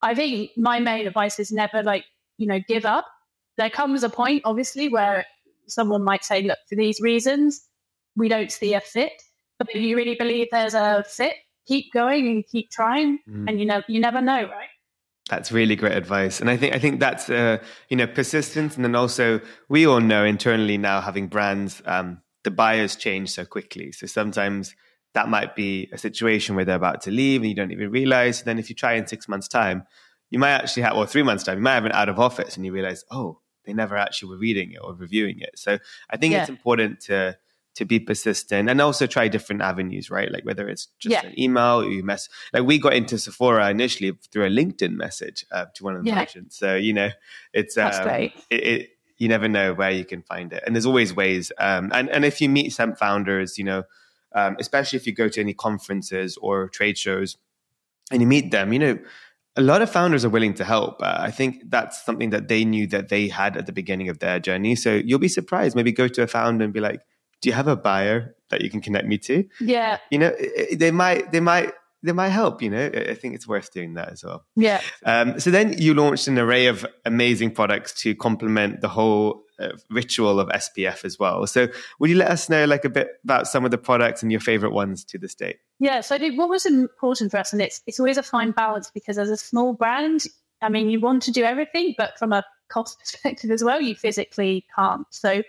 I 0.00 0.14
think 0.14 0.50
my 0.56 0.80
main 0.80 1.06
advice 1.06 1.38
is 1.38 1.52
never 1.52 1.82
like, 1.82 2.04
you 2.38 2.46
know, 2.46 2.60
give 2.66 2.84
up. 2.84 3.06
There 3.58 3.70
comes 3.70 4.02
a 4.02 4.08
point, 4.08 4.42
obviously, 4.44 4.88
where 4.88 5.26
someone 5.66 6.02
might 6.02 6.24
say, 6.24 6.42
look, 6.42 6.58
for 6.68 6.76
these 6.76 7.00
reasons, 7.00 7.66
we 8.16 8.28
don't 8.28 8.50
see 8.50 8.74
a 8.74 8.80
fit. 8.80 9.22
But 9.58 9.68
if 9.74 9.82
you 9.82 9.96
really 9.96 10.16
believe 10.16 10.48
there's 10.50 10.74
a 10.74 11.04
fit, 11.06 11.34
keep 11.66 11.92
going 11.92 12.26
and 12.26 12.46
keep 12.46 12.70
trying. 12.70 13.18
Mm. 13.28 13.48
And 13.48 13.60
you 13.60 13.66
know, 13.66 13.82
you 13.88 14.00
never 14.00 14.20
know, 14.20 14.42
right? 14.42 14.68
That's 15.28 15.52
really 15.52 15.76
great 15.76 15.96
advice, 15.96 16.40
and 16.40 16.50
I 16.50 16.56
think 16.56 16.74
I 16.74 16.78
think 16.80 16.98
that's 16.98 17.30
uh, 17.30 17.58
you 17.88 17.96
know 17.96 18.08
persistence, 18.08 18.74
and 18.74 18.84
then 18.84 18.96
also 18.96 19.40
we 19.68 19.86
all 19.86 20.00
know 20.00 20.24
internally 20.24 20.76
now 20.76 21.00
having 21.00 21.28
brands, 21.28 21.80
um, 21.86 22.20
the 22.42 22.50
buyers 22.50 22.96
change 22.96 23.30
so 23.30 23.44
quickly. 23.44 23.92
So 23.92 24.06
sometimes 24.06 24.74
that 25.14 25.28
might 25.28 25.54
be 25.54 25.88
a 25.92 25.98
situation 25.98 26.56
where 26.56 26.64
they're 26.64 26.76
about 26.76 27.02
to 27.02 27.10
leave 27.10 27.42
and 27.42 27.48
you 27.48 27.54
don't 27.54 27.70
even 27.70 27.90
realize. 27.90 28.42
Then 28.42 28.58
if 28.58 28.68
you 28.68 28.74
try 28.74 28.94
in 28.94 29.06
six 29.06 29.28
months' 29.28 29.48
time, 29.48 29.84
you 30.32 30.38
might 30.38 30.52
actually 30.52 30.82
have, 30.82 30.96
or 30.96 31.06
three 31.06 31.22
months' 31.22 31.44
time, 31.44 31.58
you 31.58 31.62
might 31.62 31.74
have 31.74 31.84
an 31.84 31.92
out 31.92 32.08
of 32.08 32.18
office 32.18 32.56
and 32.56 32.64
you 32.64 32.72
realize, 32.72 33.04
oh, 33.10 33.38
they 33.64 33.74
never 33.74 33.98
actually 33.98 34.30
were 34.30 34.38
reading 34.38 34.72
it 34.72 34.78
or 34.82 34.94
reviewing 34.94 35.40
it. 35.40 35.50
So 35.56 35.78
I 36.08 36.16
think 36.16 36.32
yeah. 36.32 36.40
it's 36.40 36.48
important 36.48 37.00
to 37.02 37.36
to 37.74 37.84
be 37.86 37.98
persistent 37.98 38.68
and 38.68 38.82
also 38.82 39.06
try 39.06 39.28
different 39.28 39.62
avenues, 39.62 40.10
right? 40.10 40.30
Like 40.30 40.44
whether 40.44 40.68
it's 40.68 40.88
just 40.98 41.12
yeah. 41.12 41.26
an 41.26 41.38
email 41.38 41.80
or 41.80 41.84
you 41.84 42.02
mess. 42.02 42.28
Like 42.52 42.64
we 42.64 42.78
got 42.78 42.92
into 42.94 43.18
Sephora 43.18 43.70
initially 43.70 44.12
through 44.30 44.44
a 44.44 44.50
LinkedIn 44.50 44.92
message 44.92 45.46
uh, 45.50 45.66
to 45.74 45.84
one 45.84 45.96
of 45.96 46.02
the 46.02 46.10
yeah. 46.10 46.16
merchants. 46.16 46.58
So 46.58 46.76
you 46.76 46.94
know, 46.94 47.10
it's 47.52 47.76
um, 47.76 47.92
it, 48.08 48.32
it, 48.50 48.90
you 49.18 49.28
never 49.28 49.48
know 49.48 49.74
where 49.74 49.90
you 49.90 50.06
can 50.06 50.22
find 50.22 50.50
it, 50.54 50.62
and 50.66 50.74
there's 50.74 50.86
always 50.86 51.14
ways. 51.14 51.52
Um, 51.58 51.90
and 51.92 52.08
and 52.08 52.24
if 52.24 52.40
you 52.40 52.48
meet 52.48 52.72
some 52.72 52.94
founders, 52.94 53.58
you 53.58 53.64
know, 53.64 53.82
um, 54.34 54.56
especially 54.58 54.96
if 54.96 55.06
you 55.06 55.12
go 55.12 55.28
to 55.28 55.40
any 55.40 55.52
conferences 55.52 56.38
or 56.40 56.70
trade 56.70 56.96
shows, 56.96 57.36
and 58.10 58.22
you 58.22 58.26
meet 58.26 58.50
them, 58.50 58.72
you 58.72 58.78
know, 58.78 58.98
a 59.56 59.62
lot 59.62 59.82
of 59.82 59.90
founders 59.90 60.24
are 60.24 60.30
willing 60.30 60.54
to 60.54 60.64
help. 60.64 61.02
Uh, 61.02 61.16
I 61.18 61.30
think 61.30 61.70
that's 61.70 62.04
something 62.04 62.30
that 62.30 62.48
they 62.48 62.64
knew 62.64 62.86
that 62.88 63.08
they 63.08 63.28
had 63.28 63.56
at 63.56 63.66
the 63.66 63.72
beginning 63.72 64.08
of 64.08 64.18
their 64.18 64.38
journey. 64.40 64.74
So 64.74 64.94
you'll 64.94 65.18
be 65.18 65.28
surprised. 65.28 65.76
Maybe 65.76 65.92
go 65.92 66.08
to 66.08 66.22
a 66.22 66.26
founder 66.26 66.64
and 66.64 66.72
be 66.72 66.80
like, 66.80 67.02
"Do 67.40 67.48
you 67.48 67.54
have 67.54 67.68
a 67.68 67.76
buyer 67.76 68.34
that 68.50 68.62
you 68.62 68.70
can 68.70 68.80
connect 68.80 69.06
me 69.06 69.18
to?" 69.18 69.44
Yeah, 69.60 69.98
you 70.10 70.18
know, 70.18 70.32
they 70.72 70.90
might 70.90 71.32
they 71.32 71.40
might 71.40 71.72
they 72.02 72.12
might 72.12 72.30
help. 72.30 72.62
You 72.62 72.70
know, 72.70 72.86
I 72.86 73.14
think 73.14 73.34
it's 73.34 73.46
worth 73.46 73.72
doing 73.72 73.94
that 73.94 74.10
as 74.10 74.24
well. 74.24 74.44
Yeah. 74.56 74.80
Um, 75.04 75.38
so 75.38 75.50
then 75.50 75.74
you 75.78 75.94
launched 75.94 76.28
an 76.28 76.38
array 76.38 76.66
of 76.66 76.86
amazing 77.04 77.52
products 77.52 77.92
to 78.02 78.14
complement 78.14 78.80
the 78.80 78.88
whole 78.88 79.44
ritual 79.90 80.40
of 80.40 80.48
SPF 80.48 81.04
as 81.04 81.18
well. 81.18 81.46
So 81.46 81.68
would 81.98 82.10
you 82.10 82.16
let 82.16 82.30
us 82.30 82.48
know 82.48 82.64
like 82.64 82.84
a 82.84 82.90
bit 82.90 83.08
about 83.24 83.46
some 83.46 83.64
of 83.64 83.70
the 83.70 83.78
products 83.78 84.22
and 84.22 84.30
your 84.30 84.40
favorite 84.40 84.72
ones 84.72 85.04
to 85.04 85.18
this 85.18 85.34
date? 85.34 85.58
Yeah. 85.78 86.00
So 86.00 86.18
what 86.32 86.48
was 86.48 86.66
important 86.66 87.30
for 87.30 87.38
us, 87.38 87.52
and 87.52 87.60
it's 87.60 87.82
it's 87.86 87.98
always 87.98 88.18
a 88.18 88.22
fine 88.22 88.52
balance 88.52 88.90
because 88.92 89.18
as 89.18 89.30
a 89.30 89.36
small 89.36 89.72
brand, 89.72 90.24
I 90.60 90.68
mean, 90.68 90.90
you 90.90 91.00
want 91.00 91.22
to 91.24 91.32
do 91.32 91.44
everything, 91.44 91.94
but 91.98 92.18
from 92.18 92.32
a 92.32 92.44
cost 92.68 92.98
perspective 93.00 93.50
as 93.50 93.64
well, 93.64 93.80
you 93.80 93.94
physically 93.94 94.66
can't. 94.76 95.06
So 95.10 95.42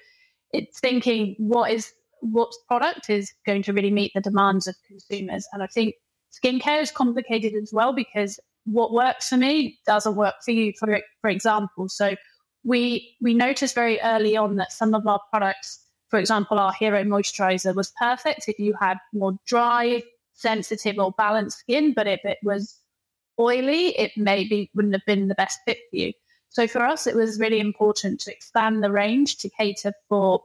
it's 0.51 0.79
thinking 0.79 1.35
what 1.37 1.71
is 1.71 1.93
what 2.21 2.53
product 2.67 3.09
is 3.09 3.33
going 3.45 3.63
to 3.63 3.73
really 3.73 3.91
meet 3.91 4.11
the 4.15 4.21
demands 4.21 4.67
of 4.67 4.75
consumers, 4.87 5.47
and 5.53 5.61
I 5.61 5.67
think 5.67 5.95
skincare 6.33 6.81
is 6.81 6.91
complicated 6.91 7.53
as 7.53 7.71
well 7.71 7.93
because 7.93 8.39
what 8.65 8.93
works 8.93 9.29
for 9.29 9.37
me 9.37 9.77
doesn't 9.85 10.15
work 10.15 10.35
for 10.43 10.51
you. 10.51 10.73
For 10.79 10.99
for 11.21 11.29
example, 11.29 11.89
so 11.89 12.15
we 12.63 13.15
we 13.21 13.33
noticed 13.33 13.75
very 13.75 13.99
early 14.01 14.37
on 14.37 14.55
that 14.57 14.71
some 14.71 14.93
of 14.93 15.05
our 15.07 15.19
products, 15.29 15.79
for 16.09 16.19
example, 16.19 16.59
our 16.59 16.73
Hero 16.73 17.03
Moisturizer 17.03 17.75
was 17.75 17.93
perfect 17.99 18.47
if 18.47 18.59
you 18.59 18.73
had 18.79 18.97
more 19.13 19.37
dry, 19.45 20.01
sensitive, 20.33 20.97
or 20.97 21.11
balanced 21.11 21.59
skin, 21.59 21.93
but 21.93 22.07
if 22.07 22.21
it 22.23 22.37
was 22.43 22.79
oily, 23.39 23.97
it 23.97 24.11
maybe 24.15 24.69
wouldn't 24.73 24.93
have 24.93 25.05
been 25.05 25.27
the 25.27 25.35
best 25.35 25.59
fit 25.65 25.79
for 25.89 25.97
you. 25.97 26.13
So 26.49 26.67
for 26.67 26.83
us, 26.85 27.07
it 27.07 27.15
was 27.15 27.39
really 27.39 27.59
important 27.59 28.19
to 28.21 28.31
expand 28.31 28.83
the 28.83 28.91
range 28.91 29.37
to 29.37 29.49
cater 29.49 29.93
for. 30.07 30.43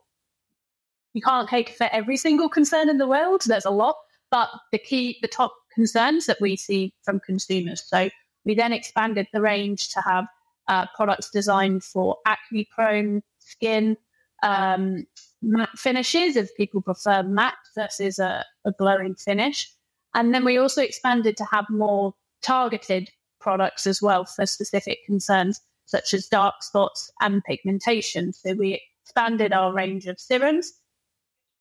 You 1.14 1.22
can't 1.22 1.48
cater 1.48 1.72
for 1.72 1.88
every 1.92 2.16
single 2.16 2.48
concern 2.48 2.88
in 2.88 2.98
the 2.98 3.06
world. 3.06 3.42
There's 3.46 3.64
a 3.64 3.70
lot, 3.70 3.96
but 4.30 4.48
the 4.72 4.78
key, 4.78 5.18
the 5.22 5.28
top 5.28 5.54
concerns 5.74 6.26
that 6.26 6.40
we 6.40 6.56
see 6.56 6.92
from 7.02 7.20
consumers. 7.20 7.82
So 7.86 8.10
we 8.44 8.54
then 8.54 8.72
expanded 8.72 9.26
the 9.32 9.40
range 9.40 9.90
to 9.90 10.00
have 10.00 10.26
uh, 10.68 10.86
products 10.94 11.30
designed 11.30 11.82
for 11.82 12.16
acne 12.26 12.68
prone 12.74 13.22
skin, 13.38 13.96
um, 14.42 15.06
matte 15.42 15.76
finishes 15.76 16.36
if 16.36 16.54
people 16.56 16.80
prefer 16.80 17.22
matte 17.22 17.54
versus 17.74 18.18
a, 18.18 18.44
a 18.64 18.72
glowing 18.72 19.14
finish. 19.14 19.70
And 20.14 20.34
then 20.34 20.44
we 20.44 20.58
also 20.58 20.82
expanded 20.82 21.36
to 21.38 21.44
have 21.46 21.66
more 21.70 22.14
targeted 22.42 23.10
products 23.40 23.86
as 23.86 24.02
well 24.02 24.24
for 24.24 24.46
specific 24.46 24.98
concerns 25.06 25.60
such 25.86 26.12
as 26.12 26.26
dark 26.26 26.62
spots 26.62 27.10
and 27.20 27.42
pigmentation. 27.44 28.32
So 28.32 28.54
we 28.54 28.82
expanded 29.02 29.52
our 29.52 29.72
range 29.72 30.06
of 30.06 30.20
serums 30.20 30.72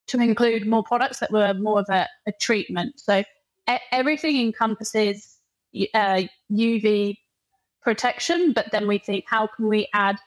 to 0.07 0.19
include 0.19 0.67
more 0.67 0.83
products 0.83 1.19
that 1.19 1.31
were 1.31 1.53
more 1.53 1.79
of 1.79 1.87
a, 1.89 2.07
a 2.25 2.31
treatment. 2.33 2.99
So 2.99 3.23
everything 3.91 4.37
encompasses 4.37 5.37
uh, 5.93 6.23
UV 6.51 7.17
protection, 7.87 8.51
but 8.51 8.69
then 8.73 8.85
we 8.85 8.97
think, 8.97 9.23
how 9.29 9.47
can 9.47 9.69
we 9.69 9.87
add 9.93 10.17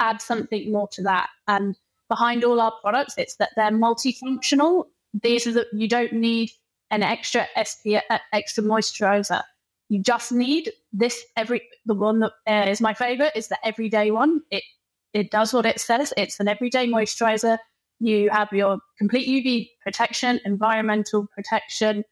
add 0.00 0.20
something 0.20 0.72
more 0.72 0.88
to 0.88 1.00
that? 1.00 1.28
And 1.46 1.76
behind 2.08 2.42
all 2.42 2.60
our 2.60 2.72
products, 2.80 3.14
it's 3.16 3.36
that 3.36 3.50
they're 3.54 3.70
multifunctional. 3.70 4.86
These 5.22 5.46
are 5.46 5.52
the, 5.52 5.66
you 5.72 5.86
don't 5.86 6.12
need 6.12 6.50
an 6.90 7.04
extra 7.04 7.46
SPF, 7.56 8.02
uh, 8.10 8.18
extra 8.32 8.64
moisturizer. 8.64 9.44
You 9.90 10.02
just 10.02 10.32
need 10.32 10.72
this 10.92 11.24
every 11.36 11.62
the 11.86 11.94
one 11.94 12.18
that 12.18 12.32
uh, 12.48 12.68
is 12.68 12.80
my 12.80 12.94
favorite 12.94 13.36
is 13.36 13.46
the 13.46 13.64
everyday 13.64 14.10
one. 14.10 14.40
It 14.50 14.64
it 15.14 15.30
does 15.30 15.52
what 15.52 15.66
it 15.66 15.78
says. 15.78 16.12
It's 16.16 16.40
an 16.40 16.48
everyday 16.48 16.88
moisturizer. 16.88 17.58
You 18.00 18.28
have 18.30 18.48
your 18.50 18.78
complete 18.98 19.28
UV 19.28 19.68
protection, 19.84 20.40
environmental 20.44 21.28
protection, 21.32 22.02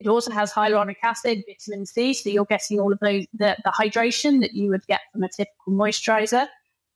it 0.00 0.08
also 0.08 0.32
has 0.32 0.52
hyaluronic 0.52 0.96
acid, 1.02 1.42
vitamin 1.46 1.84
C, 1.84 2.14
so 2.14 2.30
you're 2.30 2.46
getting 2.46 2.80
all 2.80 2.92
of 2.92 2.98
those 3.00 3.26
the, 3.34 3.56
the 3.64 3.70
hydration 3.70 4.40
that 4.40 4.54
you 4.54 4.70
would 4.70 4.86
get 4.86 5.00
from 5.12 5.22
a 5.22 5.28
typical 5.28 5.74
moisturizer. 5.74 6.46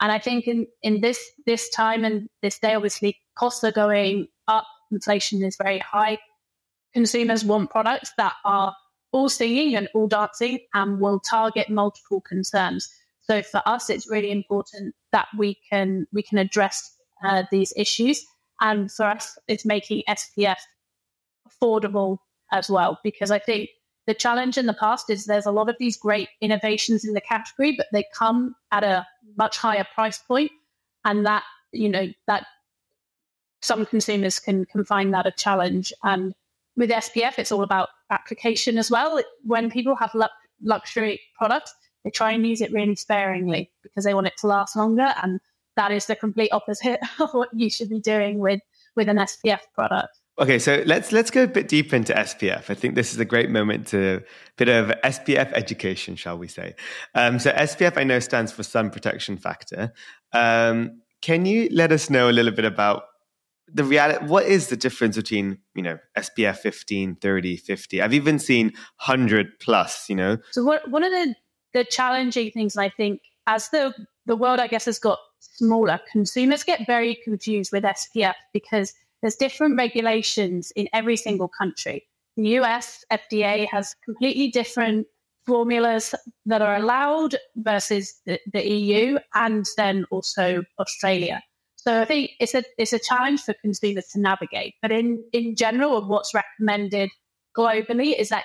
And 0.00 0.10
I 0.10 0.18
think 0.18 0.48
in, 0.48 0.66
in 0.82 1.00
this 1.02 1.20
this 1.46 1.68
time 1.68 2.04
and 2.04 2.28
this 2.42 2.58
day, 2.58 2.74
obviously 2.74 3.20
costs 3.36 3.62
are 3.62 3.72
going 3.72 4.28
up, 4.48 4.66
inflation 4.90 5.42
is 5.42 5.56
very 5.56 5.78
high. 5.78 6.18
Consumers 6.94 7.44
want 7.44 7.70
products 7.70 8.12
that 8.16 8.32
are 8.44 8.74
all 9.12 9.28
singing 9.28 9.76
and 9.76 9.88
all 9.94 10.08
dancing 10.08 10.60
and 10.72 10.98
will 10.98 11.20
target 11.20 11.68
multiple 11.68 12.22
concerns. 12.22 12.88
So 13.20 13.42
for 13.42 13.62
us, 13.66 13.90
it's 13.90 14.10
really 14.10 14.30
important 14.30 14.94
that 15.12 15.28
we 15.36 15.58
can 15.70 16.06
we 16.12 16.22
can 16.22 16.38
address 16.38 16.96
uh, 17.22 17.42
these 17.50 17.74
issues. 17.76 18.24
And 18.60 18.90
for 18.90 19.04
us, 19.04 19.36
it's 19.46 19.66
making 19.66 20.04
SPF 20.08 20.56
affordable 21.48 22.18
as 22.52 22.70
well, 22.70 22.98
because 23.02 23.30
I 23.30 23.38
think 23.38 23.70
the 24.06 24.14
challenge 24.14 24.58
in 24.58 24.66
the 24.66 24.74
past 24.74 25.08
is 25.08 25.24
there's 25.24 25.46
a 25.46 25.52
lot 25.52 25.68
of 25.68 25.76
these 25.78 25.96
great 25.96 26.28
innovations 26.40 27.04
in 27.04 27.14
the 27.14 27.20
category, 27.20 27.74
but 27.76 27.86
they 27.92 28.04
come 28.14 28.54
at 28.70 28.84
a 28.84 29.06
much 29.36 29.56
higher 29.56 29.86
price 29.94 30.18
point, 30.18 30.50
and 31.04 31.24
that 31.26 31.42
you 31.72 31.88
know 31.88 32.08
that 32.26 32.46
some 33.62 33.86
consumers 33.86 34.38
can 34.38 34.66
can 34.66 34.84
find 34.84 35.14
that 35.14 35.26
a 35.26 35.32
challenge. 35.32 35.92
And 36.02 36.34
with 36.76 36.90
SPF, 36.90 37.38
it's 37.38 37.52
all 37.52 37.62
about 37.62 37.88
application 38.10 38.78
as 38.78 38.90
well. 38.90 39.22
When 39.44 39.70
people 39.70 39.96
have 39.96 40.14
lu- 40.14 40.26
luxury 40.62 41.20
products, 41.38 41.74
they 42.04 42.10
try 42.10 42.32
and 42.32 42.46
use 42.46 42.60
it 42.60 42.72
really 42.72 42.96
sparingly 42.96 43.70
because 43.82 44.04
they 44.04 44.14
want 44.14 44.26
it 44.26 44.36
to 44.38 44.46
last 44.46 44.76
longer, 44.76 45.14
and 45.22 45.40
that 45.76 45.92
is 45.92 46.06
the 46.06 46.16
complete 46.16 46.52
opposite 46.52 47.00
of 47.20 47.32
what 47.32 47.48
you 47.54 47.70
should 47.70 47.88
be 47.88 48.00
doing 48.00 48.38
with 48.38 48.60
with 48.96 49.08
an 49.08 49.16
SPF 49.16 49.60
product. 49.74 50.18
Okay, 50.36 50.58
so 50.58 50.82
let's 50.84 51.12
let's 51.12 51.30
go 51.30 51.44
a 51.44 51.46
bit 51.46 51.68
deep 51.68 51.92
into 51.92 52.12
SPF. 52.12 52.68
I 52.68 52.74
think 52.74 52.96
this 52.96 53.12
is 53.12 53.20
a 53.20 53.24
great 53.24 53.50
moment 53.50 53.86
to 53.88 54.16
a 54.16 54.22
bit 54.56 54.68
of 54.68 54.88
SPF 55.04 55.52
education, 55.52 56.16
shall 56.16 56.36
we 56.36 56.48
say? 56.48 56.74
Um, 57.14 57.38
so 57.38 57.52
SPF, 57.52 57.96
I 57.96 58.02
know, 58.02 58.18
stands 58.18 58.50
for 58.50 58.64
sun 58.64 58.90
protection 58.90 59.36
factor. 59.36 59.92
Um, 60.32 61.02
can 61.22 61.46
you 61.46 61.68
let 61.70 61.92
us 61.92 62.10
know 62.10 62.28
a 62.28 62.32
little 62.32 62.50
bit 62.50 62.64
about 62.64 63.04
the 63.72 63.84
reality 63.84 64.26
what 64.26 64.44
is 64.44 64.68
the 64.68 64.76
difference 64.76 65.16
between 65.16 65.58
you 65.74 65.82
know 65.82 65.98
spf 66.18 66.58
15 66.58 67.16
30 67.16 67.56
50 67.56 68.02
i've 68.02 68.12
even 68.12 68.38
seen 68.38 68.66
100 68.66 69.58
plus 69.58 70.08
you 70.10 70.14
know 70.14 70.36
so 70.50 70.62
what, 70.62 70.88
one 70.90 71.02
of 71.02 71.10
the 71.10 71.34
the 71.72 71.84
challenging 71.84 72.50
things 72.50 72.76
i 72.76 72.90
think 72.90 73.22
as 73.46 73.70
the 73.70 73.94
the 74.26 74.36
world 74.36 74.60
i 74.60 74.66
guess 74.66 74.84
has 74.84 74.98
got 74.98 75.18
smaller 75.38 75.98
consumers 76.12 76.62
get 76.62 76.86
very 76.86 77.18
confused 77.24 77.72
with 77.72 77.84
spf 77.84 78.34
because 78.52 78.92
there's 79.24 79.36
different 79.36 79.76
regulations 79.76 80.70
in 80.76 80.88
every 80.92 81.16
single 81.16 81.48
country 81.48 82.06
the 82.36 82.44
us 82.58 83.04
fda 83.10 83.66
has 83.66 83.96
completely 84.04 84.48
different 84.48 85.06
formulas 85.46 86.14
that 86.46 86.62
are 86.62 86.76
allowed 86.76 87.36
versus 87.56 88.20
the, 88.26 88.38
the 88.52 88.62
eu 88.68 89.18
and 89.34 89.66
then 89.76 90.04
also 90.10 90.62
australia 90.78 91.42
so 91.84 92.00
I 92.00 92.06
think 92.06 92.30
it's 92.40 92.54
a 92.54 92.64
it's 92.78 92.94
a 92.94 92.98
challenge 92.98 93.42
for 93.42 93.54
consumers 93.60 94.06
to 94.12 94.20
navigate. 94.20 94.74
But 94.80 94.90
in 94.90 95.22
in 95.34 95.54
general, 95.54 96.02
what's 96.08 96.32
recommended 96.32 97.10
globally 97.56 98.18
is 98.18 98.30
that 98.30 98.44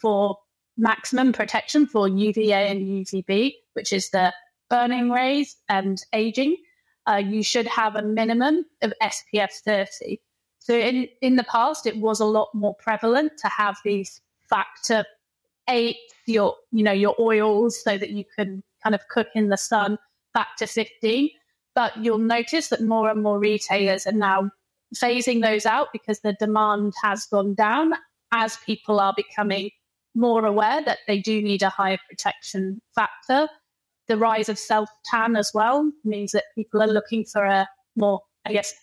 for 0.00 0.36
maximum 0.76 1.32
protection 1.32 1.86
for 1.86 2.08
UVA 2.08 2.68
and 2.68 2.80
UVB, 2.80 3.52
which 3.74 3.92
is 3.92 4.10
the 4.10 4.32
burning 4.68 5.10
rays 5.10 5.56
and 5.68 6.02
aging, 6.12 6.56
uh, 7.06 7.22
you 7.24 7.42
should 7.42 7.66
have 7.66 7.96
a 7.96 8.02
minimum 8.02 8.64
of 8.82 8.92
SPF 9.02 9.52
30. 9.64 10.20
So 10.58 10.74
in, 10.74 11.08
in 11.20 11.36
the 11.36 11.44
past, 11.44 11.86
it 11.86 11.96
was 11.96 12.20
a 12.20 12.24
lot 12.24 12.48
more 12.54 12.74
prevalent 12.74 13.32
to 13.38 13.48
have 13.48 13.78
these 13.84 14.20
factor 14.48 15.04
eight, 15.68 15.96
your 16.26 16.56
you 16.70 16.82
know 16.82 16.92
your 16.92 17.14
oils, 17.20 17.82
so 17.82 17.98
that 17.98 18.10
you 18.10 18.24
can 18.36 18.62
kind 18.82 18.94
of 18.94 19.00
cook 19.08 19.28
in 19.34 19.48
the 19.48 19.56
sun. 19.56 19.98
Factor 20.32 20.66
15 20.66 21.28
but 21.74 21.96
you'll 21.96 22.18
notice 22.18 22.68
that 22.68 22.82
more 22.82 23.08
and 23.08 23.22
more 23.22 23.38
retailers 23.38 24.06
are 24.06 24.12
now 24.12 24.50
phasing 24.94 25.42
those 25.42 25.64
out 25.64 25.88
because 25.92 26.20
the 26.20 26.34
demand 26.34 26.92
has 27.02 27.26
gone 27.26 27.54
down 27.54 27.92
as 28.32 28.56
people 28.58 29.00
are 29.00 29.14
becoming 29.16 29.70
more 30.14 30.44
aware 30.44 30.82
that 30.84 30.98
they 31.06 31.18
do 31.18 31.40
need 31.40 31.62
a 31.62 31.70
higher 31.70 31.98
protection 32.08 32.80
factor. 32.94 33.48
The 34.08 34.16
rise 34.16 34.48
of 34.48 34.58
self 34.58 34.88
tan 35.04 35.36
as 35.36 35.52
well 35.54 35.90
means 36.04 36.32
that 36.32 36.44
people 36.54 36.82
are 36.82 36.88
looking 36.88 37.24
for 37.24 37.44
a 37.44 37.68
more, 37.96 38.20
I 38.44 38.52
guess, 38.52 38.74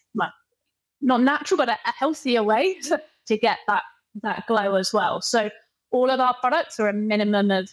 not 1.01 1.21
natural, 1.21 1.57
but 1.57 1.69
a, 1.69 1.77
a 1.85 1.91
healthier 1.97 2.43
way 2.43 2.79
to, 2.81 3.01
to 3.27 3.37
get 3.37 3.59
that, 3.67 3.83
that 4.21 4.47
glow 4.47 4.75
as 4.75 4.93
well. 4.93 5.21
So 5.21 5.49
all 5.91 6.09
of 6.09 6.19
our 6.19 6.35
products 6.39 6.79
are 6.79 6.89
a 6.89 6.93
minimum 6.93 7.51
of 7.51 7.69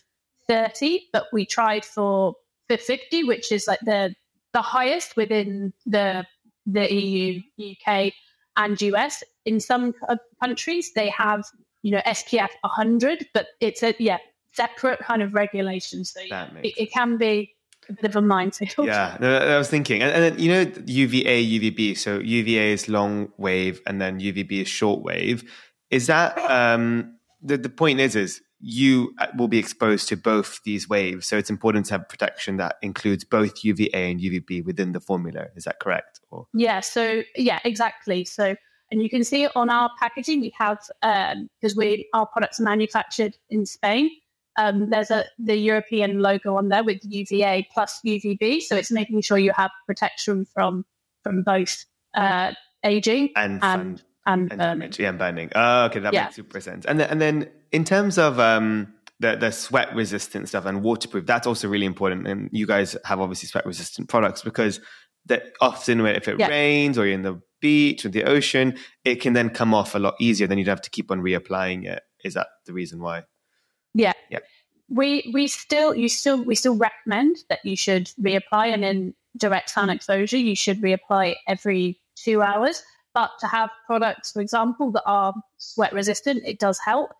30, 0.48 1.08
but 1.12 1.26
we 1.32 1.44
tried 1.44 1.84
for, 1.84 2.34
for 2.68 2.76
50, 2.76 3.24
which 3.24 3.50
is 3.52 3.66
like 3.66 3.80
the 3.80 4.14
the 4.52 4.62
highest 4.62 5.16
within 5.16 5.74
the 5.84 6.24
the 6.64 6.92
EU, 6.92 7.40
UK, 7.60 8.12
and 8.56 8.80
US. 8.80 9.22
In 9.44 9.60
some 9.60 9.92
countries, 10.42 10.92
they 10.94 11.10
have 11.10 11.44
you 11.82 11.90
know 11.90 12.00
SPF 12.06 12.48
100, 12.62 13.26
but 13.34 13.48
it's 13.60 13.82
a 13.82 13.94
yeah 13.98 14.18
separate 14.56 15.00
kind 15.00 15.22
of 15.22 15.34
regulations. 15.34 16.12
So 16.12 16.20
it, 16.20 16.74
it, 16.76 16.92
can 16.92 17.16
be 17.16 17.54
a 17.88 17.92
bit 17.92 18.04
of 18.04 18.16
a 18.16 18.22
minefield. 18.22 18.86
Yeah, 18.86 19.16
I 19.20 19.58
was 19.58 19.68
thinking, 19.68 20.02
and, 20.02 20.12
and 20.12 20.22
then 20.22 20.38
you 20.38 20.50
know 20.50 20.72
UVA, 20.86 21.44
UVB. 21.44 21.96
So 21.96 22.18
UVA 22.18 22.72
is 22.72 22.88
long 22.88 23.32
wave, 23.36 23.80
and 23.86 24.00
then 24.00 24.20
UVB 24.20 24.62
is 24.62 24.68
short 24.68 25.02
wave. 25.02 25.50
Is 25.90 26.06
that 26.06 26.38
um, 26.50 27.16
the 27.42 27.56
the 27.56 27.68
point? 27.68 28.00
Is 28.00 28.16
is 28.16 28.40
you 28.60 29.14
uh, 29.18 29.26
will 29.36 29.48
be 29.48 29.58
exposed 29.58 30.08
to 30.08 30.16
both 30.16 30.60
these 30.64 30.88
waves. 30.88 31.26
So 31.26 31.36
it's 31.36 31.50
important 31.50 31.86
to 31.86 31.94
have 31.94 32.08
protection 32.08 32.56
that 32.56 32.76
includes 32.82 33.22
both 33.22 33.62
UVA 33.62 34.10
and 34.10 34.20
UVB 34.20 34.64
within 34.64 34.92
the 34.92 35.00
formula. 35.00 35.46
Is 35.54 35.64
that 35.64 35.78
correct? 35.78 36.20
Or? 36.30 36.46
Yeah. 36.54 36.80
So 36.80 37.22
yeah, 37.36 37.60
exactly. 37.64 38.24
So 38.24 38.56
and 38.90 39.02
you 39.02 39.10
can 39.10 39.24
see 39.24 39.48
on 39.54 39.68
our 39.68 39.90
packaging 39.98 40.40
we 40.40 40.52
have 40.58 40.78
because 41.02 41.72
um, 41.72 41.76
we 41.76 42.08
our 42.14 42.26
products 42.26 42.60
are 42.60 42.64
manufactured 42.64 43.36
in 43.50 43.66
Spain. 43.66 44.10
Um, 44.58 44.90
there's 44.90 45.10
a 45.10 45.24
the 45.38 45.56
European 45.56 46.20
logo 46.20 46.56
on 46.56 46.68
there 46.68 46.84
with 46.84 47.00
UVA 47.02 47.68
plus 47.72 48.00
UVB. 48.04 48.62
So 48.62 48.76
it's 48.76 48.90
making 48.90 49.20
sure 49.22 49.38
you 49.38 49.52
have 49.52 49.70
protection 49.86 50.44
from 50.44 50.84
from 51.22 51.42
both 51.42 51.84
uh, 52.14 52.52
aging 52.84 53.30
and 53.36 53.62
and, 53.62 54.02
and, 54.26 54.50
and 54.52 54.58
burning. 54.58 54.92
Yeah, 54.98 55.10
and 55.10 55.18
burning. 55.18 55.50
Oh, 55.54 55.84
okay, 55.86 56.00
that 56.00 56.12
yeah. 56.12 56.24
makes 56.24 56.36
super 56.36 56.60
sense. 56.60 56.84
And 56.86 57.00
then, 57.00 57.10
and 57.10 57.20
then 57.20 57.50
in 57.72 57.84
terms 57.84 58.18
of 58.18 58.40
um, 58.40 58.94
the 59.20 59.36
the 59.36 59.50
sweat 59.50 59.94
resistant 59.94 60.48
stuff 60.48 60.66
and 60.66 60.82
waterproof, 60.82 61.26
that's 61.26 61.46
also 61.46 61.68
really 61.68 61.86
important. 61.86 62.26
And 62.26 62.48
you 62.52 62.66
guys 62.66 62.96
have 63.04 63.20
obviously 63.20 63.48
sweat 63.48 63.66
resistant 63.66 64.08
products 64.08 64.42
because 64.42 64.80
that 65.26 65.52
often 65.60 66.04
if 66.06 66.28
it 66.28 66.38
yeah. 66.38 66.48
rains 66.48 66.98
or 66.98 67.04
you're 67.04 67.14
in 67.14 67.22
the 67.22 67.40
beach 67.60 68.04
or 68.04 68.08
the 68.08 68.24
ocean, 68.24 68.76
it 69.04 69.16
can 69.16 69.32
then 69.32 69.50
come 69.50 69.74
off 69.74 69.94
a 69.94 69.98
lot 69.98 70.14
easier. 70.20 70.46
Then 70.46 70.58
you'd 70.58 70.68
have 70.68 70.82
to 70.82 70.90
keep 70.90 71.10
on 71.10 71.20
reapplying 71.20 71.84
it. 71.84 72.02
Is 72.24 72.34
that 72.34 72.48
the 72.64 72.72
reason 72.72 73.00
why? 73.00 73.24
Yeah. 73.96 74.12
Yeah. 74.30 74.40
We 74.88 75.30
we 75.34 75.48
still 75.48 75.94
you 75.94 76.08
still 76.08 76.44
we 76.44 76.54
still 76.54 76.76
recommend 76.76 77.38
that 77.48 77.64
you 77.64 77.76
should 77.76 78.06
reapply 78.20 78.72
and 78.72 78.84
in 78.84 79.14
direct 79.36 79.70
sun 79.70 79.84
mm-hmm. 79.84 79.96
exposure 79.96 80.36
you 80.36 80.54
should 80.54 80.80
reapply 80.80 81.34
every 81.48 81.98
two 82.14 82.42
hours. 82.42 82.82
But 83.14 83.30
to 83.40 83.46
have 83.46 83.70
products, 83.86 84.32
for 84.32 84.42
example, 84.42 84.90
that 84.92 85.02
are 85.06 85.32
sweat 85.56 85.94
resistant, 85.94 86.42
it 86.44 86.58
does 86.58 86.78
help 86.78 87.12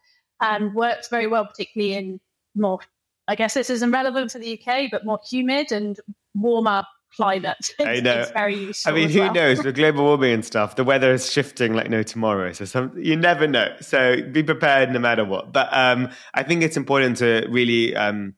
and 0.43 0.75
works 0.75 1.09
very 1.09 1.27
well, 1.27 1.47
particularly 1.47 1.95
in 1.95 2.21
more, 2.55 2.81
I 3.29 3.35
guess 3.35 3.55
this 3.55 3.71
isn't 3.71 3.91
relevant 3.91 4.31
for 4.31 4.39
the 4.39 4.61
UK, 4.61 4.91
but 4.91 5.07
more 5.07 5.19
humid 5.27 5.73
and 5.73 5.99
warmer 6.35 6.85
climate. 7.17 7.75
I 7.81 8.01
know. 8.01 8.21
It's 8.21 8.31
very 8.31 8.57
useful. 8.57 8.93
I 8.93 8.95
mean, 8.95 9.11
who 9.11 9.21
well. 9.21 9.35
knows? 9.35 9.65
With 9.65 9.75
global 9.75 10.05
warming 10.05 10.33
and 10.33 10.45
stuff, 10.45 10.77
the 10.77 10.85
weather 10.85 11.13
is 11.13 11.31
shifting 11.31 11.75
like 11.75 11.91
no 11.91 12.03
tomorrow. 12.03 12.53
So 12.53 12.65
some, 12.65 12.93
you 12.97 13.17
never 13.17 13.47
know. 13.47 13.75
So 13.81 14.23
be 14.23 14.43
prepared 14.43 14.91
no 14.91 14.99
matter 14.99 15.25
what. 15.25 15.53
But 15.53 15.69
um, 15.73 16.11
I 16.35 16.43
think 16.43 16.63
it's 16.63 16.77
important 16.77 17.19
to 17.19 17.47
really. 17.51 17.97
Um, 17.97 18.35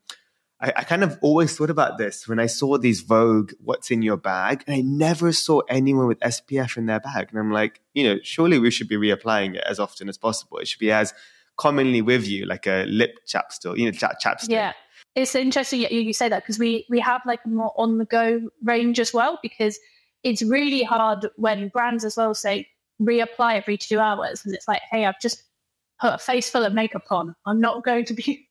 I, 0.61 0.73
I, 0.75 0.83
kind 0.83 1.05
of 1.05 1.17
always 1.21 1.55
thought 1.55 1.69
about 1.69 1.97
this 1.97 2.27
when 2.27 2.37
I 2.37 2.47
saw 2.47 2.77
these 2.77 2.99
Vogue 2.99 3.53
"What's 3.63 3.91
in 3.91 4.01
Your 4.01 4.17
Bag," 4.17 4.63
and 4.67 4.75
I 4.75 4.81
never 4.81 5.31
saw 5.31 5.61
anyone 5.69 6.07
with 6.07 6.19
SPF 6.19 6.75
in 6.75 6.85
their 6.85 6.99
bag. 6.99 7.29
And 7.29 7.39
I'm 7.39 7.51
like, 7.51 7.79
you 7.93 8.03
know, 8.03 8.19
surely 8.23 8.59
we 8.59 8.69
should 8.69 8.89
be 8.89 8.97
reapplying 8.97 9.55
it 9.55 9.63
as 9.65 9.79
often 9.79 10.09
as 10.09 10.17
possible. 10.17 10.57
It 10.57 10.67
should 10.67 10.79
be 10.79 10.91
as 10.91 11.13
commonly 11.55 12.01
with 12.01 12.27
you, 12.27 12.45
like 12.45 12.67
a 12.67 12.85
lip 12.87 13.19
chapstick, 13.27 13.77
you 13.77 13.85
know, 13.85 13.91
chap- 13.91 14.19
chapstick. 14.21 14.49
Yeah. 14.49 14.73
It's 15.19 15.35
interesting 15.35 15.81
you, 15.81 15.87
you 15.89 16.13
say 16.13 16.29
that 16.29 16.43
because 16.43 16.57
we, 16.57 16.85
we 16.89 16.99
have 17.01 17.21
like 17.25 17.41
a 17.45 17.49
more 17.49 17.73
on 17.77 17.97
the 17.97 18.05
go 18.05 18.41
range 18.63 18.99
as 18.99 19.13
well, 19.13 19.37
because 19.41 19.77
it's 20.23 20.41
really 20.41 20.83
hard 20.83 21.27
when 21.35 21.67
brands 21.69 22.05
as 22.05 22.15
well 22.15 22.33
say 22.33 22.67
reapply 23.01 23.57
every 23.57 23.77
two 23.77 23.99
hours. 23.99 24.45
And 24.45 24.53
it's 24.55 24.67
like, 24.67 24.81
hey, 24.89 25.05
I've 25.05 25.19
just 25.19 25.43
put 25.99 26.13
a 26.13 26.17
face 26.17 26.49
full 26.49 26.63
of 26.63 26.73
makeup 26.73 27.05
on. 27.11 27.35
I'm 27.45 27.59
not 27.59 27.83
going 27.89 28.05
to 28.05 28.13
be 28.13 28.47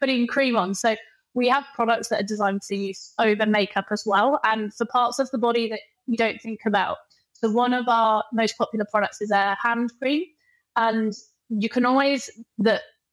putting 0.00 0.26
cream 0.26 0.56
on. 0.56 0.74
So 0.74 0.96
we 1.34 1.48
have 1.48 1.64
products 1.74 2.08
that 2.08 2.20
are 2.20 2.26
designed 2.26 2.62
to 2.62 2.76
use 2.76 3.12
over 3.18 3.44
makeup 3.44 3.86
as 3.90 4.04
well. 4.06 4.40
And 4.44 4.72
for 4.72 4.86
parts 4.86 5.18
of 5.18 5.30
the 5.30 5.38
body 5.38 5.68
that 5.68 5.80
you 6.06 6.16
don't 6.16 6.40
think 6.40 6.60
about. 6.66 6.98
So 7.32 7.50
one 7.50 7.74
of 7.74 7.86
our 7.88 8.24
most 8.32 8.56
popular 8.56 8.86
products 8.90 9.20
is 9.20 9.30
a 9.30 9.56
hand 9.60 9.90
cream. 9.98 10.22
And 10.76 11.12
you 11.48 11.68
can 11.68 11.84
always 11.84 12.30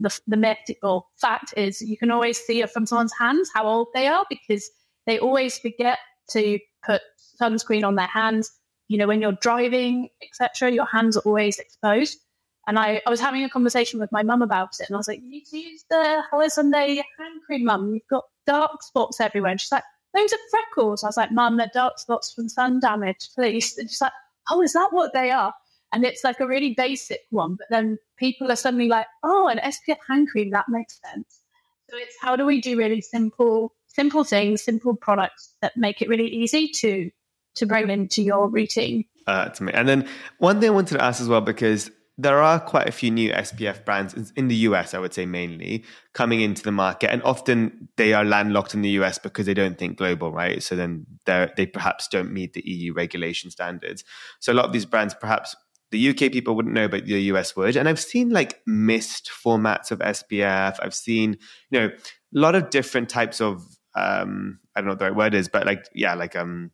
the 0.03 0.19
the, 0.27 0.37
mythical 0.37 1.09
fact 1.19 1.53
is 1.57 1.81
you 1.81 1.97
can 1.97 2.11
always 2.11 2.37
see 2.37 2.63
from 2.65 2.85
someone's 2.85 3.13
hands 3.17 3.49
how 3.55 3.65
old 3.65 3.87
they 3.93 4.07
are 4.07 4.25
because 4.29 4.69
they 5.07 5.17
always 5.17 5.57
forget 5.57 5.97
to 6.31 6.59
put 6.85 7.01
sunscreen 7.41 7.85
on 7.85 7.95
their 7.95 8.07
hands. 8.07 8.51
You 8.89 8.97
know, 8.97 9.07
when 9.07 9.21
you're 9.21 9.37
driving, 9.41 10.09
etc., 10.21 10.71
your 10.71 10.85
hands 10.85 11.17
are 11.17 11.21
always 11.21 11.57
exposed. 11.57 12.19
And 12.67 12.77
I, 12.77 13.01
I 13.05 13.09
was 13.09 13.19
having 13.19 13.43
a 13.43 13.49
conversation 13.49 13.99
with 13.99 14.11
my 14.11 14.23
mum 14.23 14.41
about 14.41 14.75
it, 14.79 14.87
and 14.87 14.95
I 14.95 14.97
was 14.97 15.07
like, 15.07 15.21
"You 15.21 15.29
need 15.29 15.45
to 15.47 15.57
use 15.57 15.83
the 15.89 16.21
Hello 16.29 16.47
Sunday 16.47 16.95
hand 16.95 17.41
cream, 17.45 17.65
mum. 17.65 17.93
You've 17.93 18.07
got 18.09 18.25
dark 18.45 18.83
spots 18.83 19.19
everywhere." 19.19 19.51
And 19.51 19.59
she's 19.59 19.71
like, 19.71 19.83
"Those 20.15 20.31
are 20.31 20.37
freckles." 20.51 21.03
I 21.03 21.07
was 21.07 21.17
like, 21.17 21.31
"Mum, 21.31 21.57
they're 21.57 21.71
dark 21.73 21.99
spots 21.99 22.33
from 22.33 22.47
sun 22.47 22.79
damage, 22.79 23.29
please." 23.35 23.77
And 23.77 23.89
she's 23.89 24.01
like, 24.01 24.13
"Oh, 24.49 24.61
is 24.61 24.73
that 24.73 24.89
what 24.91 25.13
they 25.13 25.31
are?" 25.31 25.53
And 25.93 26.03
it's 26.03 26.23
like 26.23 26.39
a 26.39 26.47
really 26.47 26.73
basic 26.73 27.21
one, 27.29 27.55
but 27.55 27.67
then 27.69 27.99
people 28.17 28.51
are 28.51 28.55
suddenly 28.55 28.89
like, 28.89 29.05
oh, 29.23 29.47
an 29.47 29.59
SPF 29.59 29.97
hand 30.09 30.27
cream, 30.27 30.49
that 30.49 30.65
makes 30.67 30.99
sense. 31.05 31.41
So 31.89 31.97
it's 31.97 32.15
how 32.19 32.35
do 32.35 32.45
we 32.45 32.59
do 32.59 32.75
really 32.77 32.99
simple, 32.99 33.75
simple 33.87 34.23
things, 34.23 34.63
simple 34.63 34.95
products 34.95 35.55
that 35.61 35.77
make 35.77 36.01
it 36.01 36.09
really 36.09 36.27
easy 36.27 36.67
to 36.79 37.11
to 37.55 37.67
bring 37.67 37.91
into 37.91 38.23
your 38.23 38.49
routine. 38.49 39.05
Uh, 39.27 39.49
to 39.49 39.63
me. 39.63 39.71
And 39.73 39.87
then 39.87 40.09
one 40.39 40.59
thing 40.59 40.69
I 40.71 40.73
wanted 40.73 40.97
to 40.97 41.03
ask 41.03 41.21
as 41.21 41.29
well, 41.29 41.41
because 41.41 41.91
there 42.17 42.41
are 42.41 42.59
quite 42.59 42.87
a 42.87 42.91
few 42.91 43.09
new 43.09 43.31
SPF 43.31 43.85
brands 43.85 44.33
in 44.35 44.47
the 44.47 44.55
US, 44.67 44.93
I 44.93 44.99
would 44.99 45.13
say 45.13 45.25
mainly, 45.25 45.83
coming 46.13 46.41
into 46.41 46.63
the 46.63 46.71
market. 46.71 47.11
And 47.11 47.23
often 47.23 47.89
they 47.97 48.13
are 48.13 48.23
landlocked 48.23 48.73
in 48.73 48.81
the 48.81 48.89
US 48.89 49.17
because 49.17 49.45
they 49.45 49.53
don't 49.53 49.77
think 49.77 49.97
global, 49.97 50.31
right? 50.31 50.61
So 50.61 50.75
then 50.75 51.05
they 51.25 51.65
perhaps 51.65 52.07
don't 52.07 52.31
meet 52.31 52.53
the 52.53 52.67
EU 52.67 52.93
regulation 52.93 53.49
standards. 53.49 54.03
So 54.39 54.53
a 54.53 54.55
lot 54.55 54.65
of 54.65 54.73
these 54.73 54.85
brands 54.85 55.15
perhaps 55.19 55.55
the 55.93 56.09
UK 56.09 56.31
people 56.31 56.55
wouldn't 56.55 56.73
know, 56.73 56.87
but 56.87 57.05
the 57.05 57.21
US 57.33 57.55
would. 57.55 57.77
And 57.77 57.87
I've 57.87 57.99
seen 57.99 58.29
like 58.31 58.61
mist 58.65 59.29
formats 59.31 59.91
of 59.91 59.99
SPF. 59.99 60.77
I've 60.81 60.95
seen, 60.95 61.37
you 61.69 61.79
know, 61.79 61.85
a 61.85 61.91
lot 62.31 62.55
of 62.55 62.71
different 62.71 63.09
types 63.09 63.39
of, 63.39 63.63
um, 63.95 64.59
I 64.75 64.81
don't 64.81 64.87
know 64.87 64.93
what 64.93 64.99
the 64.99 65.05
right 65.05 65.15
word 65.15 65.35
is, 65.35 65.47
but 65.47 65.67
like, 65.67 65.85
yeah, 65.93 66.15
like, 66.15 66.35
um, 66.35 66.71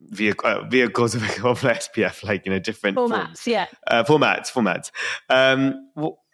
vehicle, 0.00 0.48
uh, 0.48 0.64
vehicles 0.68 1.14
of, 1.14 1.22
of 1.44 1.60
SPF, 1.60 2.24
like 2.24 2.46
you 2.46 2.52
know 2.52 2.58
different 2.58 2.96
formats, 2.96 3.24
forms. 3.24 3.46
yeah, 3.46 3.66
uh, 3.86 4.04
formats, 4.04 4.50
formats. 4.52 4.90
Um, 5.28 5.88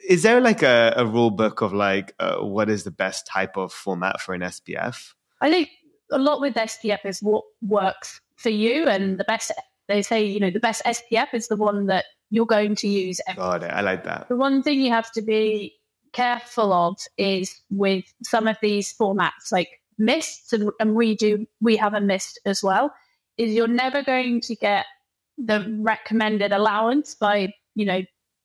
is 0.07 0.23
there 0.23 0.41
like 0.41 0.63
a, 0.63 0.93
a 0.97 1.07
rule 1.07 1.31
book 1.31 1.63
of 1.63 1.73
like 1.73 2.15
uh, 2.19 2.37
what 2.39 2.69
is 2.69 2.85
the 2.85 2.91
best 2.91 3.27
type 3.27 3.57
of 3.57 3.73
format 3.73 4.21
for 4.21 4.35
an 4.35 4.43
SPF? 4.43 5.15
I 5.41 5.51
think 5.51 5.71
a 6.11 6.19
lot 6.19 6.41
with 6.43 6.55
SPF 6.55 7.05
is 7.05 7.23
what 7.23 7.45
works 7.63 8.21
for 8.37 8.51
you, 8.51 8.87
and 8.87 9.19
the 9.19 9.25
best 9.25 9.51
they 9.89 10.03
say, 10.03 10.25
you 10.25 10.41
know, 10.41 10.51
the 10.51 10.61
best 10.61 10.83
SPF 10.85 11.35
is 11.35 11.49
the 11.49 11.57
one 11.57 11.87
that 11.87 12.05
you're 12.31 12.47
going 12.47 12.75
to 12.77 12.89
use. 12.89 13.21
Every 13.29 13.41
Got 13.41 13.63
it. 13.63 13.71
I 13.71 13.81
like 13.81 14.05
that. 14.05 14.29
The 14.29 14.37
one 14.37 14.63
thing 14.63 14.81
you 14.81 14.91
have 14.91 15.11
to 15.13 15.23
be 15.23 15.75
careful 16.13 16.73
of 16.73 16.97
is 17.19 17.61
with 17.71 18.05
some 18.23 18.49
of 18.49 18.57
these 18.63 18.95
formats, 18.97 19.53
like 19.53 19.69
mists, 19.99 20.53
and, 20.53 20.71
and 20.81 20.95
we 20.95 21.15
do, 21.15 21.47
we 21.61 21.77
have 21.77 21.95
a 21.95 22.01
mist 22.01 22.41
as 22.47 22.63
well, 22.63 22.93
is 23.37 23.53
you're 23.53 23.67
never 23.67 24.03
going 24.03 24.41
to 24.43 24.55
get 24.55 24.87
the 25.37 25.77
recommended 25.81 26.53
allowance 26.53 27.15
by, 27.15 27.53
you 27.75 27.85
know, 27.85 28.03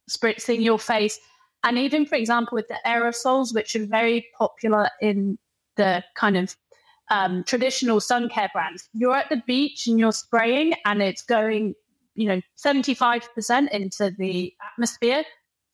spritzing 0.10 0.62
your 0.62 0.80
face. 0.80 1.20
And 1.64 1.78
even, 1.78 2.06
for 2.06 2.16
example, 2.16 2.56
with 2.56 2.68
the 2.68 2.80
aerosols, 2.86 3.54
which 3.54 3.76
are 3.76 3.86
very 3.86 4.28
popular 4.38 4.90
in 5.02 5.38
the 5.76 6.04
kind 6.16 6.38
of 6.38 6.56
um, 7.10 7.44
traditional 7.44 8.00
sun 8.00 8.30
care 8.30 8.50
brands, 8.54 8.88
you're 8.94 9.16
at 9.16 9.30
the 9.30 9.42
beach 9.48 9.88
and 9.88 10.00
you're 10.00 10.12
spraying 10.12 10.74
and 10.86 11.02
it's 11.02 11.22
going, 11.22 11.74
you 12.16 12.28
know, 12.28 12.42
75% 12.64 13.70
into 13.72 14.12
the 14.18 14.54
atmosphere, 14.74 15.24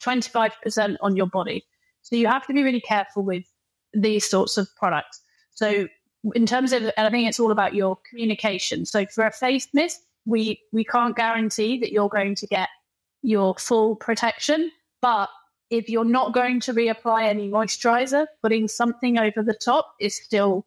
25% 0.03 0.97
on 1.01 1.15
your 1.15 1.27
body. 1.27 1.65
So 2.01 2.15
you 2.15 2.27
have 2.27 2.45
to 2.47 2.53
be 2.53 2.63
really 2.63 2.81
careful 2.81 3.23
with 3.23 3.45
these 3.93 4.29
sorts 4.29 4.57
of 4.57 4.67
products. 4.75 5.21
So 5.51 5.87
in 6.33 6.45
terms 6.45 6.73
of, 6.73 6.91
I 6.97 7.09
think 7.09 7.27
it's 7.27 7.39
all 7.39 7.51
about 7.51 7.75
your 7.75 7.97
communication. 8.09 8.85
So 8.85 9.05
for 9.07 9.25
a 9.25 9.31
face 9.31 9.67
mist, 9.73 10.01
we 10.25 10.59
we 10.71 10.83
can't 10.83 11.15
guarantee 11.15 11.79
that 11.79 11.91
you're 11.91 12.09
going 12.09 12.35
to 12.35 12.47
get 12.47 12.69
your 13.21 13.55
full 13.55 13.95
protection, 13.95 14.71
but 15.01 15.29
if 15.69 15.89
you're 15.89 16.05
not 16.05 16.33
going 16.33 16.59
to 16.61 16.73
reapply 16.73 17.23
any 17.23 17.49
moisturizer, 17.49 18.27
putting 18.41 18.67
something 18.67 19.17
over 19.17 19.41
the 19.41 19.53
top 19.53 19.93
is 19.99 20.15
still 20.23 20.65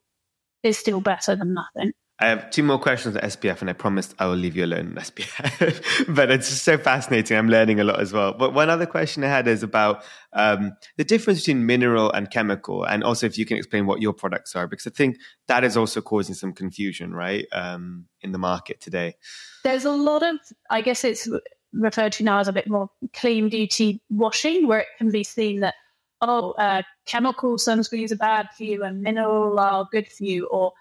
is 0.63 0.77
still 0.77 1.01
better 1.01 1.35
than 1.35 1.53
nothing. 1.53 1.93
I 2.21 2.27
have 2.27 2.49
two 2.49 2.63
more 2.63 2.77
questions 2.77 3.15
on 3.15 3.21
SPF, 3.21 3.61
and 3.61 3.69
I 3.69 3.73
promised 3.73 4.13
I 4.19 4.25
will 4.25 4.35
leave 4.35 4.55
you 4.55 4.65
alone 4.65 4.87
on 4.87 4.95
SPF. 4.95 6.05
but 6.15 6.29
it's 6.29 6.49
just 6.49 6.63
so 6.63 6.77
fascinating. 6.77 7.37
I'm 7.37 7.47
learning 7.47 7.79
a 7.79 7.85
lot 7.85 8.01
as 8.01 8.11
well. 8.11 8.33
But 8.33 8.53
one 8.53 8.69
other 8.69 8.85
question 8.85 9.23
I 9.23 9.29
had 9.29 9.47
is 9.47 9.63
about 9.63 10.03
um, 10.33 10.73
the 10.97 11.05
difference 11.05 11.39
between 11.39 11.65
mineral 11.65 12.11
and 12.11 12.29
chemical, 12.29 12.83
and 12.83 13.05
also 13.05 13.25
if 13.25 13.37
you 13.37 13.45
can 13.45 13.55
explain 13.55 13.85
what 13.85 14.01
your 14.01 14.11
products 14.11 14.53
are, 14.53 14.67
because 14.67 14.85
I 14.85 14.89
think 14.89 15.17
that 15.47 15.63
is 15.63 15.77
also 15.77 16.01
causing 16.01 16.35
some 16.35 16.51
confusion, 16.51 17.13
right, 17.13 17.45
um, 17.53 18.05
in 18.21 18.33
the 18.33 18.37
market 18.37 18.81
today. 18.81 19.15
There's 19.63 19.85
a 19.85 19.91
lot 19.91 20.21
of, 20.21 20.35
I 20.69 20.81
guess 20.81 21.05
it's 21.05 21.29
referred 21.71 22.11
to 22.13 22.23
now 22.23 22.39
as 22.39 22.49
a 22.49 22.53
bit 22.53 22.69
more 22.69 22.89
clean 23.13 23.47
beauty 23.47 24.01
washing, 24.09 24.67
where 24.67 24.79
it 24.79 24.87
can 24.97 25.09
be 25.09 25.23
seen 25.23 25.61
that 25.61 25.75
oh, 26.21 26.51
uh, 26.51 26.81
chemical 27.05 27.57
sunscreens 27.57 28.11
are 28.11 28.17
bad 28.17 28.49
for 28.55 28.63
you 28.63 28.83
and 28.83 29.01
mineral 29.01 29.59
are 29.59 29.87
good 29.91 30.07
for 30.07 30.23
you, 30.23 30.45
or 30.47 30.73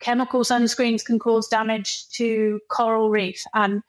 chemical 0.00 0.40
sunscreens 0.40 1.04
can 1.04 1.18
cause 1.18 1.48
damage 1.48 2.08
to 2.10 2.60
coral 2.68 3.10
reef. 3.10 3.42
And 3.54 3.82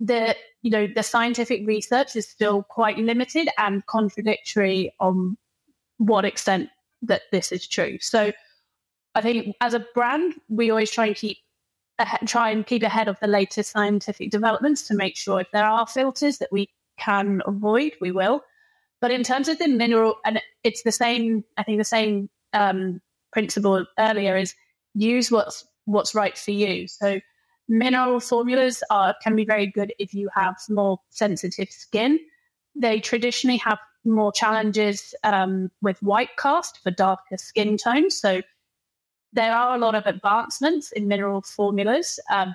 the 0.00 0.34
you 0.62 0.70
know 0.70 0.86
the 0.86 1.02
scientific 1.02 1.66
research 1.66 2.16
is 2.16 2.26
still 2.26 2.62
quite 2.62 2.98
limited 2.98 3.48
and 3.58 3.84
contradictory 3.86 4.94
on 5.00 5.36
what 5.98 6.24
extent 6.24 6.70
that 7.02 7.22
this 7.32 7.52
is 7.52 7.66
true. 7.66 7.98
So 8.00 8.32
i 9.14 9.20
think 9.20 9.54
as 9.60 9.74
a 9.74 9.86
brand 9.94 10.34
we 10.48 10.70
always 10.70 10.90
try 10.90 11.06
and 11.06 11.16
keep 11.16 11.38
try 12.26 12.50
and 12.50 12.66
keep 12.66 12.82
ahead 12.82 13.08
of 13.08 13.18
the 13.20 13.26
latest 13.26 13.72
scientific 13.72 14.30
developments 14.30 14.86
to 14.88 14.94
make 14.94 15.16
sure 15.16 15.40
if 15.40 15.50
there 15.52 15.64
are 15.64 15.86
filters 15.86 16.38
that 16.38 16.50
we 16.50 16.68
can 16.98 17.42
avoid 17.46 17.92
we 18.00 18.10
will 18.10 18.42
but 19.00 19.10
in 19.10 19.22
terms 19.22 19.48
of 19.48 19.58
the 19.58 19.68
mineral 19.68 20.16
and 20.24 20.40
it's 20.64 20.82
the 20.82 20.92
same 20.92 21.44
i 21.56 21.62
think 21.62 21.78
the 21.78 21.84
same 21.84 22.28
um, 22.52 23.00
principle 23.32 23.84
earlier 23.98 24.36
is 24.36 24.54
use 24.94 25.30
what's 25.30 25.66
what's 25.84 26.14
right 26.14 26.36
for 26.36 26.50
you. 26.50 26.86
So 26.88 27.20
mineral 27.68 28.20
formulas 28.20 28.82
are 28.90 29.14
can 29.22 29.36
be 29.36 29.44
very 29.44 29.66
good 29.66 29.92
if 29.98 30.14
you 30.14 30.28
have 30.34 30.56
more 30.68 30.98
sensitive 31.10 31.70
skin. 31.70 32.18
They 32.74 33.00
traditionally 33.00 33.58
have 33.58 33.78
more 34.04 34.32
challenges 34.32 35.14
um, 35.24 35.70
with 35.82 36.02
white 36.02 36.36
cast 36.38 36.82
for 36.82 36.90
darker 36.90 37.36
skin 37.36 37.76
tones. 37.76 38.16
So 38.16 38.42
there 39.32 39.52
are 39.52 39.74
a 39.74 39.78
lot 39.78 39.94
of 39.94 40.06
advancements 40.06 40.90
in 40.92 41.06
mineral 41.06 41.42
formulas, 41.42 42.18
um, 42.30 42.54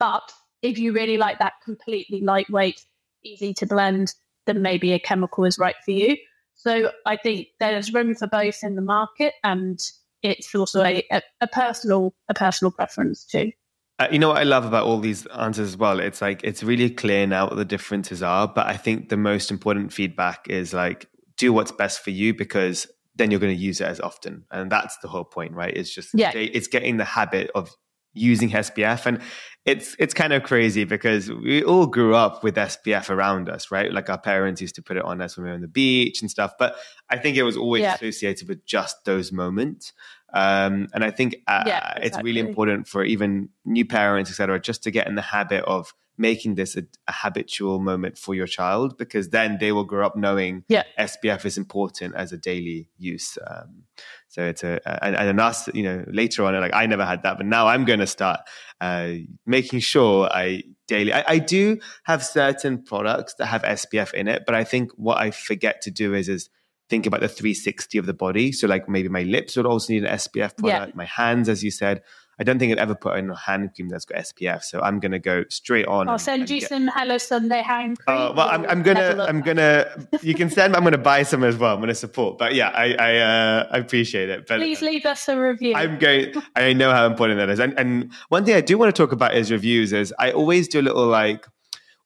but 0.00 0.32
if 0.62 0.78
you 0.78 0.92
really 0.92 1.16
like 1.16 1.38
that 1.38 1.54
completely 1.64 2.20
lightweight, 2.22 2.84
easy 3.22 3.54
to 3.54 3.66
blend, 3.66 4.14
then 4.46 4.62
maybe 4.62 4.92
a 4.92 4.98
chemical 4.98 5.44
is 5.44 5.58
right 5.58 5.76
for 5.84 5.90
you. 5.90 6.16
So 6.54 6.90
I 7.04 7.16
think 7.16 7.48
there's 7.60 7.92
room 7.92 8.14
for 8.14 8.26
both 8.26 8.62
in 8.62 8.76
the 8.76 8.82
market, 8.82 9.34
and 9.44 9.78
it's 10.22 10.54
also 10.54 10.82
a, 10.82 11.06
a, 11.40 11.46
personal 11.46 12.14
a 12.28 12.34
personal 12.34 12.70
preference 12.70 13.24
too. 13.24 13.52
Uh, 13.98 14.08
you 14.10 14.18
know 14.18 14.28
what 14.28 14.38
I 14.38 14.44
love 14.44 14.64
about 14.64 14.84
all 14.84 14.98
these 14.98 15.26
answers 15.26 15.68
as 15.68 15.76
well? 15.76 16.00
It's 16.00 16.20
like 16.20 16.42
it's 16.44 16.62
really 16.62 16.90
clear 16.90 17.26
now 17.26 17.46
what 17.46 17.56
the 17.56 17.64
differences 17.64 18.22
are, 18.22 18.48
but 18.48 18.66
I 18.66 18.76
think 18.76 19.08
the 19.08 19.16
most 19.16 19.50
important 19.50 19.92
feedback 19.92 20.46
is 20.48 20.72
like 20.72 21.08
do 21.36 21.52
what's 21.52 21.72
best 21.72 22.00
for 22.00 22.10
you 22.10 22.34
because 22.34 22.86
then 23.14 23.30
you're 23.30 23.40
going 23.40 23.56
to 23.56 23.62
use 23.62 23.80
it 23.80 23.86
as 23.86 24.00
often, 24.00 24.44
and 24.50 24.70
that's 24.70 24.96
the 24.98 25.08
whole 25.08 25.24
point, 25.24 25.52
right? 25.52 25.74
It's 25.74 25.94
just 25.94 26.10
yeah. 26.14 26.32
it's 26.34 26.68
getting 26.68 26.96
the 26.96 27.04
habit 27.04 27.50
of 27.54 27.70
using 28.16 28.50
SPF, 28.50 29.06
and 29.06 29.20
it's 29.64 29.96
it's 29.98 30.14
kind 30.14 30.32
of 30.32 30.44
crazy 30.44 30.84
because 30.84 31.30
we 31.30 31.62
all 31.64 31.86
grew 31.86 32.14
up 32.14 32.44
with 32.44 32.54
SPF 32.54 33.10
around 33.10 33.48
us, 33.48 33.70
right? 33.70 33.92
Like 33.92 34.08
our 34.08 34.18
parents 34.18 34.60
used 34.60 34.76
to 34.76 34.82
put 34.82 34.96
it 34.96 35.04
on 35.04 35.20
us 35.20 35.36
when 35.36 35.44
we 35.44 35.50
were 35.50 35.56
on 35.56 35.60
the 35.60 35.68
beach 35.68 36.22
and 36.22 36.30
stuff. 36.30 36.52
But 36.58 36.76
I 37.10 37.18
think 37.18 37.36
it 37.36 37.42
was 37.42 37.56
always 37.56 37.82
yeah. 37.82 37.94
associated 37.94 38.48
with 38.48 38.64
just 38.64 39.04
those 39.04 39.32
moments. 39.32 39.92
Um, 40.32 40.88
and 40.94 41.04
I 41.04 41.10
think 41.10 41.36
uh, 41.48 41.64
yeah, 41.66 41.78
exactly. 41.78 42.06
it's 42.06 42.22
really 42.22 42.40
important 42.40 42.86
for 42.86 43.04
even 43.04 43.48
new 43.64 43.84
parents, 43.84 44.30
etc., 44.30 44.60
just 44.60 44.84
to 44.84 44.90
get 44.90 45.08
in 45.08 45.16
the 45.16 45.22
habit 45.22 45.64
of 45.64 45.92
making 46.18 46.54
this 46.54 46.76
a, 46.76 46.82
a, 47.06 47.12
habitual 47.12 47.78
moment 47.78 48.16
for 48.18 48.34
your 48.34 48.46
child 48.46 48.96
because 48.96 49.28
then 49.30 49.58
they 49.60 49.72
will 49.72 49.84
grow 49.84 50.06
up 50.06 50.16
knowing 50.16 50.64
yeah. 50.68 50.84
SPF 50.98 51.44
is 51.44 51.58
important 51.58 52.14
as 52.14 52.32
a 52.32 52.36
daily 52.36 52.88
use. 52.98 53.36
Um, 53.46 53.82
so 54.28 54.42
it's 54.42 54.64
a 54.64 54.80
and, 55.04 55.16
and 55.16 55.40
us, 55.40 55.68
you 55.74 55.82
know, 55.82 56.04
later 56.08 56.44
on, 56.44 56.58
like 56.60 56.74
I 56.74 56.86
never 56.86 57.04
had 57.04 57.22
that, 57.22 57.36
but 57.36 57.46
now 57.46 57.66
I'm 57.66 57.84
going 57.84 58.00
to 58.00 58.06
start 58.06 58.40
uh, 58.80 59.12
making 59.46 59.80
sure 59.80 60.28
I 60.30 60.64
daily. 60.86 61.12
I, 61.12 61.24
I, 61.26 61.38
do 61.38 61.78
have 62.04 62.24
certain 62.24 62.82
products 62.82 63.34
that 63.34 63.46
have 63.46 63.62
SPF 63.62 64.12
in 64.12 64.28
it, 64.28 64.44
but 64.44 64.54
I 64.54 64.64
think 64.64 64.90
what 64.96 65.18
I 65.18 65.30
forget 65.30 65.80
to 65.82 65.90
do 65.90 66.14
is 66.14 66.28
is 66.28 66.50
think 66.88 67.06
about 67.06 67.20
the 67.20 67.28
360 67.28 67.98
of 67.98 68.06
the 68.06 68.14
body. 68.14 68.52
So 68.52 68.66
like 68.66 68.88
maybe 68.88 69.08
my 69.08 69.22
lips 69.22 69.56
would 69.56 69.66
also 69.66 69.92
need 69.92 70.04
an 70.04 70.14
SPF 70.14 70.56
product, 70.56 70.88
yeah. 70.88 70.96
my 70.96 71.04
hands, 71.04 71.48
as 71.48 71.64
you 71.64 71.70
said. 71.70 72.02
I 72.38 72.44
don't 72.44 72.58
think 72.58 72.72
I've 72.72 72.78
ever 72.78 72.94
put 72.94 73.18
in 73.18 73.30
a 73.30 73.36
hand 73.36 73.74
cream 73.74 73.88
that's 73.88 74.04
got 74.04 74.18
SPF, 74.18 74.62
so 74.62 74.82
I'm 74.82 75.00
going 75.00 75.12
to 75.12 75.18
go 75.18 75.44
straight 75.48 75.86
on. 75.86 76.06
I'll 76.08 76.18
send 76.18 76.50
you 76.50 76.60
get... 76.60 76.68
some 76.68 76.88
Hello 76.88 77.16
Sunday 77.16 77.62
hand 77.62 77.98
cream. 77.98 78.16
Oh 78.16 78.34
well, 78.34 78.48
I'm, 78.48 78.66
I'm 78.66 78.82
gonna, 78.82 79.24
I'm 79.26 79.40
gonna. 79.40 80.06
You 80.20 80.34
can 80.34 80.50
send. 80.50 80.76
I'm 80.76 80.84
gonna 80.84 80.98
buy 80.98 81.22
some 81.22 81.44
as 81.44 81.56
well. 81.56 81.74
I'm 81.74 81.80
gonna 81.80 81.94
support. 81.94 82.36
But 82.36 82.54
yeah, 82.54 82.68
I, 82.68 82.92
I, 82.94 83.16
uh, 83.16 83.68
I 83.70 83.78
appreciate 83.78 84.28
it. 84.28 84.46
But 84.46 84.58
please 84.58 84.82
leave 84.82 85.06
us 85.06 85.28
a 85.28 85.40
review. 85.40 85.74
I'm 85.74 85.98
going. 85.98 86.34
I 86.54 86.74
know 86.74 86.92
how 86.92 87.06
important 87.06 87.38
that 87.38 87.48
is. 87.48 87.58
And, 87.58 87.78
and 87.78 88.12
one 88.28 88.44
thing 88.44 88.54
I 88.54 88.60
do 88.60 88.76
want 88.76 88.94
to 88.94 89.02
talk 89.02 89.12
about 89.12 89.34
is 89.34 89.50
reviews. 89.50 89.94
Is 89.94 90.12
I 90.18 90.32
always 90.32 90.68
do 90.68 90.80
a 90.80 90.82
little 90.82 91.06
like 91.06 91.46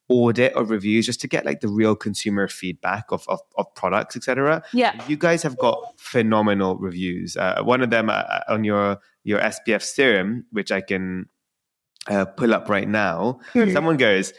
audit 0.08 0.52
of 0.54 0.70
reviews 0.70 1.06
just 1.06 1.20
to 1.22 1.28
get 1.28 1.44
like 1.44 1.60
the 1.60 1.68
real 1.68 1.94
consumer 1.94 2.48
feedback 2.48 3.06
of, 3.10 3.24
of, 3.28 3.40
of 3.56 3.72
products, 3.74 4.16
etc. 4.16 4.62
Yeah, 4.72 5.02
you 5.08 5.16
guys 5.16 5.42
have 5.42 5.58
got 5.58 5.94
phenomenal 5.98 6.76
reviews. 6.76 7.36
Uh, 7.36 7.62
one 7.62 7.82
of 7.82 7.90
them 7.90 8.10
uh, 8.10 8.22
on 8.48 8.62
your 8.62 9.00
your 9.24 9.40
SPF 9.40 9.82
serum, 9.82 10.46
which 10.50 10.72
I 10.72 10.80
can 10.80 11.26
uh, 12.08 12.24
pull 12.24 12.54
up 12.54 12.68
right 12.68 12.88
now. 12.88 13.40
Mm-hmm. 13.54 13.72
Someone 13.72 13.96
goes, 13.96 14.32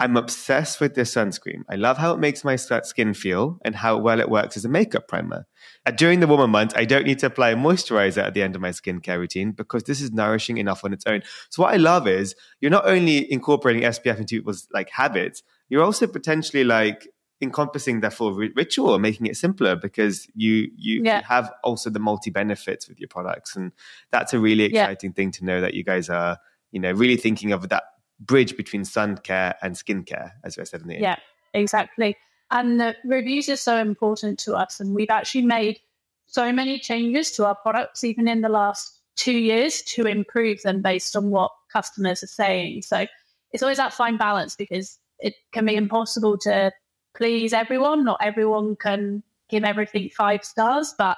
I'm 0.00 0.16
obsessed 0.16 0.80
with 0.80 0.94
this 0.94 1.14
sunscreen. 1.14 1.62
I 1.68 1.76
love 1.76 1.98
how 1.98 2.14
it 2.14 2.18
makes 2.18 2.42
my 2.42 2.56
skin 2.56 3.12
feel 3.12 3.58
and 3.62 3.74
how 3.74 3.98
well 3.98 4.18
it 4.18 4.30
works 4.30 4.56
as 4.56 4.64
a 4.64 4.68
makeup 4.68 5.08
primer. 5.08 5.46
During 5.94 6.20
the 6.20 6.26
warmer 6.26 6.48
months, 6.48 6.74
I 6.74 6.86
don't 6.86 7.04
need 7.04 7.18
to 7.18 7.26
apply 7.26 7.50
a 7.50 7.56
moisturizer 7.56 8.22
at 8.22 8.32
the 8.32 8.42
end 8.42 8.56
of 8.56 8.62
my 8.62 8.70
skincare 8.70 9.18
routine 9.18 9.52
because 9.52 9.82
this 9.82 10.00
is 10.00 10.10
nourishing 10.10 10.56
enough 10.56 10.86
on 10.86 10.94
its 10.94 11.06
own. 11.06 11.20
So 11.50 11.62
what 11.62 11.74
I 11.74 11.76
love 11.76 12.08
is 12.08 12.34
you're 12.62 12.70
not 12.70 12.86
only 12.86 13.30
incorporating 13.30 13.82
SPF 13.82 14.18
into 14.18 14.36
people's 14.36 14.66
like 14.72 14.88
habits, 14.88 15.42
you're 15.68 15.84
also 15.84 16.06
potentially 16.06 16.64
like 16.64 17.06
encompassing 17.42 18.00
their 18.00 18.10
full 18.10 18.34
ritual 18.34 18.94
and 18.94 19.02
making 19.02 19.26
it 19.26 19.36
simpler 19.36 19.74
because 19.74 20.28
you 20.34 20.70
you, 20.76 21.02
yeah. 21.02 21.18
you 21.18 21.24
have 21.24 21.50
also 21.64 21.88
the 21.88 21.98
multi 21.98 22.30
benefits 22.30 22.88
with 22.88 23.00
your 23.00 23.08
products 23.08 23.56
and 23.56 23.72
that's 24.10 24.34
a 24.34 24.38
really 24.38 24.64
exciting 24.64 25.10
yeah. 25.10 25.14
thing 25.14 25.30
to 25.30 25.44
know 25.44 25.60
that 25.60 25.72
you 25.72 25.82
guys 25.82 26.10
are 26.10 26.36
you 26.70 26.78
know 26.80 26.92
really 26.92 27.16
thinking 27.16 27.52
of 27.52 27.68
that 27.70 27.84
bridge 28.20 28.56
between 28.56 28.84
sun 28.84 29.16
care 29.16 29.56
and 29.62 29.76
skin 29.76 30.04
care, 30.04 30.34
as 30.44 30.58
I 30.58 30.64
said 30.64 30.82
in 30.82 30.88
the 30.88 30.98
Yeah, 31.00 31.16
exactly. 31.54 32.16
And 32.50 32.80
the 32.80 32.94
reviews 33.04 33.48
are 33.48 33.56
so 33.56 33.76
important 33.78 34.38
to 34.40 34.54
us. 34.54 34.80
And 34.80 34.94
we've 34.94 35.10
actually 35.10 35.42
made 35.46 35.80
so 36.26 36.52
many 36.52 36.78
changes 36.78 37.32
to 37.32 37.46
our 37.46 37.54
products, 37.54 38.04
even 38.04 38.28
in 38.28 38.42
the 38.42 38.48
last 38.48 39.00
two 39.16 39.38
years, 39.38 39.82
to 39.82 40.06
improve 40.06 40.62
them 40.62 40.82
based 40.82 41.16
on 41.16 41.30
what 41.30 41.50
customers 41.72 42.22
are 42.22 42.28
saying. 42.28 42.82
So 42.82 43.06
it's 43.52 43.62
always 43.62 43.78
that 43.78 43.94
fine 43.94 44.16
balance 44.16 44.54
because 44.54 44.98
it 45.18 45.34
can 45.52 45.64
be 45.64 45.76
impossible 45.76 46.38
to 46.38 46.72
please 47.14 47.52
everyone. 47.52 48.04
Not 48.04 48.18
everyone 48.22 48.76
can 48.76 49.22
give 49.48 49.64
everything 49.64 50.10
five 50.16 50.44
stars, 50.44 50.94
but 50.96 51.16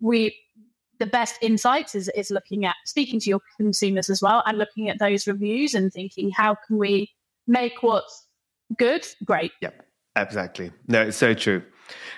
we 0.00 0.34
the 0.98 1.06
best 1.06 1.36
insights 1.42 1.96
is, 1.96 2.08
is 2.14 2.30
looking 2.30 2.64
at 2.64 2.76
speaking 2.84 3.18
to 3.18 3.28
your 3.28 3.40
consumers 3.56 4.08
as 4.08 4.22
well 4.22 4.40
and 4.46 4.56
looking 4.56 4.88
at 4.88 5.00
those 5.00 5.26
reviews 5.26 5.74
and 5.74 5.92
thinking 5.92 6.30
how 6.30 6.54
can 6.66 6.78
we 6.78 7.10
make 7.48 7.82
what's 7.82 8.28
good 8.78 9.04
great? 9.24 9.50
Yep 9.60 9.84
exactly. 10.14 10.70
No 10.86 11.02
it's 11.02 11.16
so 11.16 11.34
true. 11.34 11.62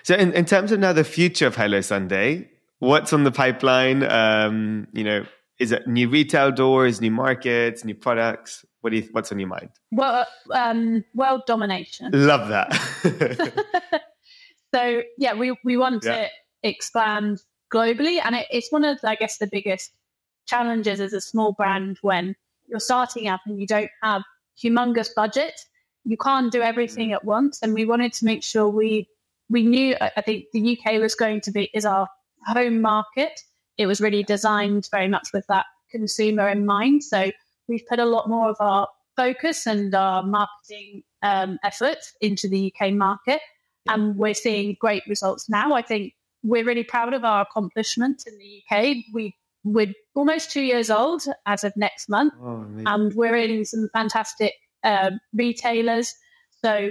So 0.03 0.15
in, 0.15 0.33
in 0.35 0.45
terms 0.45 0.71
of 0.71 0.81
now 0.81 0.93
the 0.93 1.05
future 1.05 1.47
of 1.47 1.57
hello 1.57 1.81
sunday 1.81 2.51
what's 2.79 3.15
on 3.15 3.25
the 3.25 3.33
pipeline? 3.33 4.03
Um 4.03 4.87
you 4.93 5.05
know 5.05 5.25
is 5.59 5.73
it 5.73 5.87
new 5.87 6.09
retail 6.09 6.51
doors 6.51 7.01
new 7.01 7.11
markets 7.11 7.85
new 7.85 7.95
products 7.95 8.65
what 8.81 8.91
do 8.91 8.97
you 8.97 9.09
what's 9.13 9.31
on 9.33 9.39
your 9.39 9.49
mind 9.49 9.71
well 9.93 10.27
um 10.53 11.05
world 11.15 11.43
domination 11.47 12.11
love 12.13 12.49
that 12.49 12.73
so 14.75 15.03
yeah 15.19 15.35
we 15.35 15.57
we 15.65 15.77
want 15.77 16.05
yeah. 16.05 16.25
to 16.25 16.29
expand 16.65 17.41
globally. 17.75 18.21
And 18.25 18.35
it, 18.35 18.47
it's 18.51 18.73
one 18.73 18.85
of, 18.85 18.99
I 19.05 19.15
guess, 19.15 19.39
the 19.39 19.47
biggest 19.47 19.93
challenges 20.47 21.01
as 21.01 21.13
a 21.13 21.21
small 21.21 21.53
brand 21.53 21.99
when 22.03 22.37
you're 22.67 22.81
starting 22.81 23.29
up 23.29 23.41
and 23.47 23.61
you 23.61 23.67
don't 23.67 23.91
have 24.03 24.23
humongous 24.63 25.09
budget. 25.15 25.61
You 26.05 26.17
can't 26.17 26.53
do 26.53 26.63
everything 26.63 27.13
at 27.13 27.25
once. 27.25 27.61
And 27.63 27.75
we 27.75 27.85
wanted 27.85 28.13
to 28.15 28.25
make 28.25 28.43
sure 28.43 28.69
we 28.69 29.09
we 29.51 29.63
knew 29.63 29.95
I 30.01 30.23
think 30.23 30.47
the 30.53 30.79
UK 30.79 31.01
was 31.01 31.15
going 31.15 31.43
to 31.43 31.51
be 31.51 31.71
is 31.75 31.85
our 31.85 32.09
home 32.47 32.81
market. 32.81 33.41
It 33.79 33.87
was 33.87 34.01
really 34.01 34.23
designed 34.23 34.89
very 34.91 35.09
much 35.09 35.33
with 35.33 35.47
that 35.49 35.67
consumer 35.91 36.49
in 36.49 36.67
mind. 36.67 37.05
So 37.05 37.31
we've 37.69 37.87
put 37.89 37.99
a 37.99 38.05
lot 38.05 38.29
more 38.29 38.51
of 38.51 38.57
our 38.61 38.89
focus 39.17 39.67
and 39.67 39.95
our 39.95 40.23
marketing 40.23 41.03
um, 41.23 41.59
efforts 41.63 42.15
into 42.21 42.49
the 42.49 42.73
UK 42.73 42.93
market. 42.93 43.41
And 43.89 44.17
we're 44.17 44.35
seeing 44.35 44.77
great 44.81 45.03
results 45.07 45.49
now. 45.49 45.75
I 45.75 45.83
think 45.83 46.15
we're 46.43 46.65
really 46.65 46.85
proud 46.85 47.13
of 47.15 47.25
our 47.25 47.43
accomplishments 47.43 48.27
in 48.27 48.39
the 48.39 48.63
UK. 48.63 48.97
We 49.13 49.35
we're 49.65 49.95
almost 50.15 50.51
two 50.51 50.61
years 50.61 50.91
old 50.91 51.25
as 51.47 51.65
of 51.65 51.75
next 51.75 52.11
month, 52.11 52.35
oh, 52.43 52.67
and 52.85 53.15
we're 53.15 53.35
in 53.37 53.65
some 53.65 53.89
fantastic 53.95 54.53
uh, 54.85 55.13
retailers. 55.33 56.15
So 56.63 56.91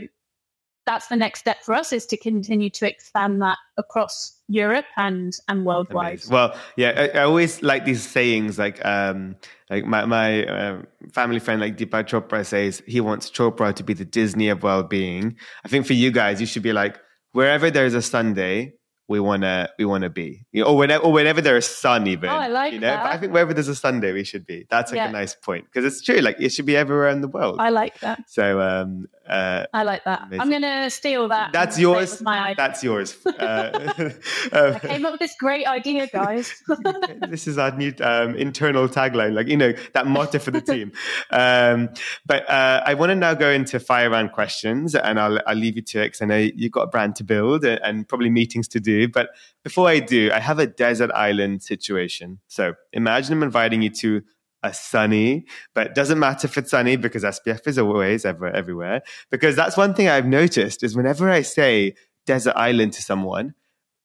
that's 0.85 1.07
the 1.07 1.15
next 1.15 1.39
step 1.39 1.63
for 1.63 1.73
us 1.73 1.93
is 1.93 2.05
to 2.07 2.17
continue 2.17 2.69
to 2.69 2.87
expand 2.87 3.41
that 3.41 3.57
across 3.77 4.39
Europe 4.47 4.85
and 4.97 5.33
and 5.47 5.65
worldwide. 5.65 6.13
Amazing. 6.13 6.33
Well, 6.33 6.55
yeah, 6.75 7.09
I, 7.13 7.19
I, 7.19 7.23
always 7.23 7.61
like 7.63 7.85
these 7.85 8.07
sayings. 8.07 8.59
Like, 8.59 8.83
um, 8.85 9.35
like 9.69 9.85
my 9.85 10.05
my 10.05 10.45
uh, 10.45 10.81
family 11.11 11.39
friend, 11.39 11.61
like 11.61 11.77
Deepak 11.77 12.07
Chopra 12.07 12.45
says, 12.45 12.83
he 12.85 13.01
wants 13.01 13.29
Chopra 13.29 13.73
to 13.75 13.83
be 13.83 13.93
the 13.93 14.05
Disney 14.05 14.49
of 14.49 14.63
well-being. 14.63 15.37
I 15.63 15.67
think 15.69 15.85
for 15.85 15.93
you 15.93 16.11
guys, 16.11 16.41
you 16.41 16.47
should 16.47 16.63
be 16.63 16.73
like 16.73 16.99
wherever 17.31 17.71
there's 17.71 17.93
a 17.93 18.01
Sunday, 18.01 18.73
we 19.07 19.19
wanna 19.19 19.69
we 19.77 19.85
wanna 19.85 20.09
be. 20.09 20.45
You 20.51 20.63
know, 20.63 20.69
or 20.69 20.77
whenever 20.77 21.03
or 21.03 21.11
whenever 21.11 21.41
there's 21.41 21.67
sun 21.67 22.07
even. 22.07 22.29
Oh, 22.29 22.33
I 22.33 22.47
like 22.47 22.73
you 22.73 22.79
know? 22.79 22.87
that. 22.87 23.03
But 23.03 23.11
I 23.11 23.17
think 23.17 23.33
wherever 23.33 23.53
there's 23.53 23.67
a 23.67 23.75
Sunday 23.75 24.13
we 24.13 24.23
should 24.23 24.45
be. 24.45 24.65
That's 24.69 24.91
like 24.91 24.97
yeah. 24.97 25.09
a 25.09 25.11
nice 25.11 25.35
point. 25.35 25.65
Because 25.65 25.85
it's 25.85 26.01
true, 26.01 26.17
like 26.17 26.37
it 26.39 26.49
should 26.49 26.65
be 26.65 26.77
everywhere 26.77 27.09
in 27.09 27.21
the 27.21 27.27
world. 27.27 27.57
I 27.59 27.69
like 27.69 27.99
that. 27.99 28.29
So 28.29 28.61
um 28.61 29.07
uh, 29.27 29.65
I 29.73 29.83
like 29.83 30.03
that. 30.03 30.23
Amazing. 30.23 30.41
I'm 30.41 30.49
gonna 30.49 30.89
steal 30.89 31.29
that. 31.29 31.53
That's 31.53 31.79
yours. 31.79 32.21
My 32.21 32.39
idea. 32.39 32.55
That's 32.57 32.83
yours. 32.83 33.17
Uh, 33.43 33.91
I 34.53 34.79
came 34.79 35.05
up 35.05 35.13
with 35.13 35.19
this 35.19 35.35
great 35.39 35.65
idea, 35.65 36.07
guys. 36.07 36.53
this 37.27 37.47
is 37.47 37.57
our 37.57 37.75
new 37.75 37.91
um, 37.99 38.35
internal 38.35 38.87
tagline, 38.87 39.33
like 39.33 39.47
you 39.47 39.57
know 39.57 39.73
that 39.93 40.07
motto 40.07 40.39
for 40.39 40.51
the 40.51 40.61
team. 40.61 40.91
Um, 41.29 41.89
but 42.25 42.47
uh, 42.49 42.83
I 42.85 42.93
want 42.93 43.09
to 43.09 43.15
now 43.15 43.33
go 43.33 43.49
into 43.49 43.79
fire 43.79 44.09
round 44.09 44.31
questions, 44.31 44.95
and 44.95 45.19
I'll 45.19 45.39
I'll 45.47 45.55
leave 45.55 45.75
you 45.75 45.81
to 45.81 46.01
it 46.01 46.05
because 46.05 46.21
I 46.21 46.25
know 46.25 46.37
you've 46.37 46.71
got 46.71 46.83
a 46.83 46.87
brand 46.87 47.15
to 47.17 47.23
build 47.23 47.65
and, 47.65 47.81
and 47.83 48.07
probably 48.07 48.29
meetings 48.29 48.67
to 48.69 48.79
do. 48.79 48.92
But 49.07 49.29
before 49.63 49.87
I 49.87 49.99
do, 49.99 50.31
I 50.33 50.39
have 50.39 50.59
a 50.59 50.67
desert 50.67 51.11
island 51.11 51.63
situation. 51.63 52.39
So 52.47 52.73
imagine 52.91 53.33
I'm 53.33 53.43
inviting 53.43 53.81
you 53.81 53.89
to 53.89 54.21
a 54.63 54.73
sunny, 54.73 55.45
but 55.73 55.87
it 55.87 55.95
doesn't 55.95 56.19
matter 56.19 56.47
if 56.47 56.57
it's 56.57 56.71
sunny 56.71 56.95
because 56.95 57.23
SPF 57.23 57.67
is 57.67 57.77
always 57.77 58.25
ever 58.25 58.47
everywhere. 58.47 59.01
Because 59.29 59.55
that's 59.55 59.75
one 59.75 59.93
thing 59.93 60.07
I've 60.07 60.25
noticed 60.25 60.83
is 60.83 60.95
whenever 60.95 61.29
I 61.29 61.41
say 61.41 61.95
desert 62.25 62.53
island 62.55 62.93
to 62.93 63.01
someone, 63.01 63.53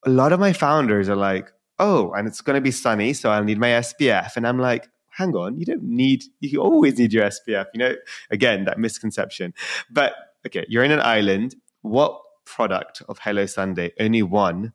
a 0.05 0.11
lot 0.11 0.33
of 0.33 0.41
my 0.41 0.53
founders 0.53 1.09
are 1.09 1.17
like, 1.17 1.53
oh, 1.79 2.13
and 2.13 2.27
it's 2.27 2.41
going 2.41 2.55
to 2.55 2.61
be 2.61 2.73
sunny, 2.73 3.13
so 3.13 3.31
I'll 3.31 3.45
need 3.45 3.59
my 3.59 3.69
SPF. 3.69 4.37
And 4.37 4.47
I'm 4.47 4.59
like, 4.59 4.89
hang 5.11 5.35
on, 5.35 5.59
you 5.59 5.65
don't 5.65 5.83
need, 5.83 6.25
you 6.41 6.61
always 6.61 6.99
need 6.99 7.13
your 7.13 7.25
SPF. 7.25 7.67
You 7.73 7.79
know, 7.79 7.95
again, 8.31 8.65
that 8.65 8.79
misconception. 8.79 9.55
But 9.91 10.15
okay, 10.47 10.67
you're 10.69 10.85
in 10.85 10.91
an 10.91 11.01
island. 11.01 11.55
What 11.83 12.21
product 12.45 13.03
of 13.09 13.19
Hello 13.21 13.47
Sunday, 13.47 13.93
only 14.01 14.23
one 14.23 14.73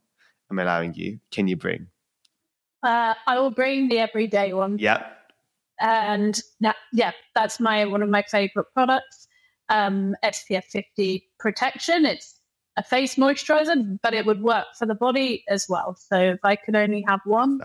I'm 0.53 0.59
allowing 0.59 0.93
you, 0.93 1.19
can 1.31 1.47
you 1.47 1.55
bring? 1.55 1.87
Uh, 2.83 3.15
I 3.25 3.39
will 3.39 3.49
bring 3.49 3.89
the 3.89 3.99
everyday 3.99 4.53
one. 4.53 4.77
Yeah. 4.77 5.03
And 5.79 6.39
that, 6.61 6.75
yeah, 6.91 7.11
that's 7.33 7.59
my 7.59 7.85
one 7.85 8.03
of 8.03 8.09
my 8.09 8.21
favorite 8.21 8.67
products. 8.73 9.27
Um, 9.69 10.15
SPF 10.23 10.65
50 10.65 11.27
protection. 11.39 12.05
It's 12.05 12.39
a 12.77 12.83
face 12.83 13.15
moisturizer, 13.15 13.99
but 14.03 14.13
it 14.13 14.25
would 14.25 14.43
work 14.43 14.67
for 14.77 14.85
the 14.85 14.95
body 14.95 15.43
as 15.49 15.65
well. 15.67 15.95
So 15.95 16.19
if 16.19 16.39
I 16.43 16.55
could 16.55 16.75
only 16.75 17.03
have 17.07 17.21
one, 17.25 17.59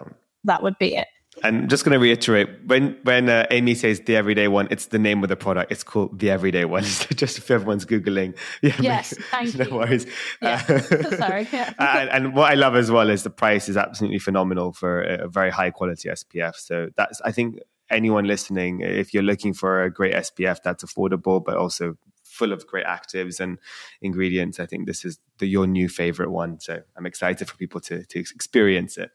that 0.45 0.63
would 0.63 0.79
be 0.79 0.97
it. 0.97 1.09
And 1.43 1.69
just 1.71 1.85
going 1.85 1.93
to 1.93 1.99
reiterate 1.99 2.49
when 2.67 2.97
when 3.03 3.29
uh, 3.29 3.47
Amy 3.51 3.75
says 3.75 4.01
the 4.01 4.17
everyday 4.17 4.49
one, 4.49 4.69
it's 4.71 4.87
the 4.87 4.99
name 4.99 5.23
of 5.23 5.29
the 5.29 5.37
product. 5.37 5.73
It's 5.73 5.83
called 5.83 6.19
the 6.19 6.31
everyday 6.31 6.65
one. 6.65 6.83
just 7.15 7.39
if 7.39 7.51
everyone's 7.51 7.85
googling, 7.85 8.37
yeah, 8.63 8.77
yes, 8.81 9.15
thank 9.31 9.55
no 9.57 9.65
you. 9.65 9.75
worries. 9.75 10.07
Yeah. 10.43 10.63
Uh, 10.69 11.17
Sorry. 11.17 11.49
Yeah. 11.53 11.73
and, 11.79 12.11
and, 12.11 12.35
what 12.35 12.51
I 12.51 12.55
love 12.55 12.77
as 12.77 12.91
well 12.91 13.11
is 13.11 13.23
the 13.23 13.31
price 13.31 13.69
is 13.69 13.77
absolutely 13.77 14.19
phenomenal 14.19 14.73
for 14.73 15.03
a 15.03 15.29
very 15.29 15.51
high 15.51 15.71
quality 15.71 16.09
SPF. 16.09 16.57
So 16.57 16.89
that's 16.97 17.21
I 17.23 17.33
think 17.33 17.59
anyone 17.91 18.25
listening, 18.25 18.81
if 18.81 19.15
you're 19.15 19.23
looking 19.23 19.55
for 19.55 19.83
a 19.83 19.91
great 19.91 20.15
SPF 20.15 20.59
that's 20.63 20.85
affordable 20.85 21.43
but 21.45 21.57
also 21.57 21.97
full 22.39 22.53
of 22.53 22.67
great 22.67 22.87
actives 22.87 23.41
and 23.41 23.59
ingredients. 24.01 24.61
I 24.61 24.67
think 24.67 24.87
this 24.87 25.05
is 25.05 25.19
the, 25.39 25.47
your 25.47 25.67
new 25.67 25.89
favorite 25.89 26.31
one. 26.31 26.61
So 26.61 26.81
I'm 26.97 27.07
excited 27.07 27.49
for 27.49 27.57
people 27.57 27.81
to, 27.83 28.05
to 28.05 28.19
experience 28.19 28.97
it. 28.97 29.11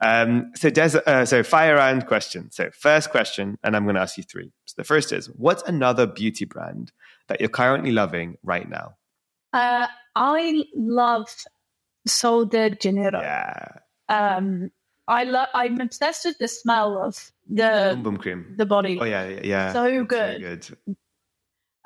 Um, 0.00 0.50
so, 0.54 0.68
Des, 0.70 0.98
uh, 1.06 1.24
so 1.24 1.42
fire 1.42 1.76
round 1.76 2.06
question. 2.06 2.50
So 2.50 2.70
first 2.72 3.10
question, 3.10 3.58
and 3.62 3.76
I'm 3.76 3.84
going 3.84 3.94
to 3.94 4.00
ask 4.02 4.18
you 4.18 4.24
three. 4.24 4.52
So 4.64 4.74
the 4.76 4.84
first 4.84 5.12
is, 5.12 5.26
what's 5.26 5.62
another 5.62 6.06
beauty 6.06 6.44
brand 6.44 6.92
that 7.28 7.40
you're 7.40 7.48
currently 7.48 7.92
loving 7.92 8.36
right 8.42 8.68
now? 8.68 8.96
Uh, 9.52 9.86
I 10.16 10.64
love 10.74 11.28
Sol 12.06 12.44
de 12.46 12.70
Janeiro. 12.70 13.20
Yeah. 13.20 13.68
Um, 14.08 14.70
I 15.08 15.24
love. 15.24 15.48
I'm 15.54 15.80
obsessed 15.80 16.24
with 16.24 16.38
the 16.38 16.48
smell 16.48 16.98
of 16.98 17.30
the 17.48 17.92
boom 17.94 18.02
boom 18.02 18.16
cream, 18.16 18.54
the 18.56 18.66
body. 18.66 18.98
Oh 19.00 19.04
yeah, 19.04 19.28
yeah, 19.28 19.40
yeah. 19.44 19.72
So 19.72 20.04
good. 20.04 20.40
good. 20.40 20.96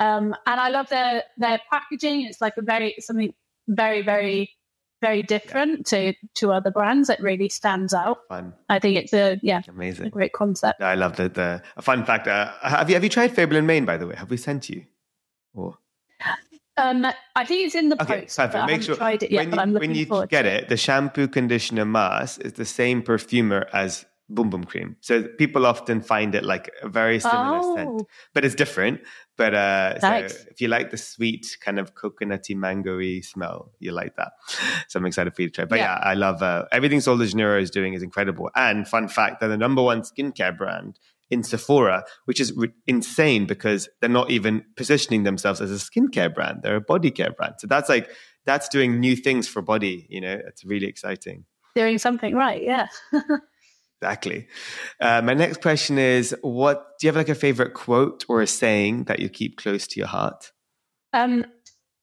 Um, 0.01 0.35
and 0.47 0.61
I 0.61 0.71
love 0.71 0.89
their 0.89 1.23
their 1.37 1.61
packaging. 1.71 2.23
It's 2.23 2.41
like 2.41 2.55
a 2.57 2.63
very 2.63 2.97
something 2.99 3.33
very 3.69 4.03
very 4.03 4.51
very 5.03 5.23
different 5.23 5.87
to 5.87 6.15
to 6.37 6.53
other 6.53 6.71
brands. 6.71 7.11
It 7.11 7.21
really 7.21 7.49
stands 7.49 7.95
out. 7.95 8.19
Fun. 8.29 8.55
I 8.69 8.79
think 8.79 8.97
it's 8.97 9.13
a 9.13 9.39
yeah 9.43 9.61
amazing 9.69 10.07
a 10.07 10.11
great 10.11 10.33
concept. 10.33 10.83
I 10.83 10.95
love 10.95 11.17
the 11.17 11.29
the 11.29 11.63
a 11.77 11.83
fun 11.83 12.05
fact. 12.05 12.27
Uh, 12.27 12.51
have 12.63 12.89
you 12.89 12.97
have 12.97 13.05
you 13.05 13.11
tried 13.11 13.33
Fable 13.33 13.57
and 13.57 13.67
Mane 13.67 13.85
by 13.85 13.99
the 13.99 14.07
way? 14.07 14.17
Have 14.17 14.31
we 14.31 14.39
sent 14.39 14.71
you? 14.71 14.87
Or 15.55 15.79
um, 16.77 17.07
I 17.37 17.45
think 17.45 17.67
it's 17.67 17.75
in 17.75 17.91
the 17.91 18.03
okay, 18.03 18.23
post. 18.23 18.37
Perfect. 18.37 18.67
Make 18.67 18.83
sure 18.83 18.97
tried 18.97 19.23
it 19.23 19.31
yet, 19.31 19.51
when 19.51 19.69
you, 19.69 19.79
when 19.79 19.95
you 19.95 20.27
get 20.29 20.47
it, 20.47 20.69
the 20.69 20.77
shampoo, 20.77 21.29
conditioner, 21.29 21.85
mask 21.85 22.41
is 22.41 22.55
the 22.55 22.65
same 22.65 23.03
perfumer 23.03 23.69
as 23.73 24.07
Boom 24.31 24.49
Boom 24.49 24.65
Cream. 24.65 24.97
So 25.01 25.25
people 25.25 25.67
often 25.67 26.01
find 26.01 26.35
it 26.35 26.45
like 26.45 26.71
a 26.83 26.89
very 26.89 27.19
similar 27.21 27.61
oh. 27.63 27.75
scent, 27.75 28.03
but 28.33 28.45
it's 28.45 28.55
different. 28.55 29.01
But 29.37 29.55
uh, 29.55 29.99
nice. 30.01 30.33
so 30.33 30.49
if 30.51 30.61
you 30.61 30.69
like 30.69 30.91
the 30.91 30.97
sweet 30.97 31.57
kind 31.61 31.79
of 31.79 31.95
coconutty, 31.95 32.55
mangoey 32.55 33.25
smell, 33.25 33.73
you 33.81 33.93
like 33.93 34.17
that. 34.17 34.33
So 34.89 34.99
I'm 34.99 35.07
excited 35.07 35.35
for 35.35 35.43
you 35.43 35.49
to 35.49 35.55
try. 35.55 35.65
But 35.65 35.79
yeah, 35.79 35.99
yeah 35.99 36.09
I 36.09 36.15
love 36.15 36.43
uh, 36.43 36.67
everything 36.73 37.01
Sol 37.01 37.19
de 37.19 37.27
Janeiro 37.27 37.61
is 37.61 37.71
doing 37.71 37.95
is 37.95 38.03
incredible. 38.03 38.51
And 38.55 38.87
fun 38.87 39.09
fact, 39.09 39.41
they're 39.41 39.49
the 39.49 39.57
number 39.57 39.83
one 39.83 40.03
skincare 40.03 40.57
brand 40.57 40.99
in 41.31 41.43
Sephora, 41.43 42.05
which 42.25 42.41
is 42.41 42.53
re- 42.57 42.73
insane 42.87 43.47
because 43.47 43.89
they're 44.01 44.11
not 44.11 44.31
even 44.31 44.65
positioning 44.77 45.25
themselves 45.25 45.61
as 45.61 45.71
a 45.71 45.75
skincare 45.75 46.33
brand; 46.33 46.61
they're 46.63 46.77
a 46.77 46.81
body 46.81 47.11
care 47.11 47.33
brand. 47.33 47.55
So 47.59 47.67
that's 47.67 47.89
like 47.89 48.11
that's 48.45 48.69
doing 48.69 49.01
new 49.01 49.17
things 49.17 49.49
for 49.49 49.63
body. 49.63 50.07
You 50.11 50.21
know, 50.21 50.39
it's 50.47 50.65
really 50.65 50.87
exciting. 50.87 51.45
Doing 51.75 51.99
something 51.99 52.35
right, 52.35 52.63
yeah. 52.63 52.89
Exactly. 54.03 54.49
Uh, 55.01 55.21
my 55.23 55.35
next 55.35 55.61
question 55.61 55.99
is: 55.99 56.35
What 56.43 56.99
do 56.99 57.07
you 57.07 57.09
have 57.09 57.17
like 57.17 57.29
a 57.29 57.35
favorite 57.35 57.75
quote 57.75 58.25
or 58.29 58.41
a 58.41 58.47
saying 58.47 59.05
that 59.05 59.21
you 59.21 59.29
keep 59.29 59.57
close 59.57 59.87
to 59.89 60.01
your 60.01 60.09
heart? 60.09 60.53
Um, 61.13 61.45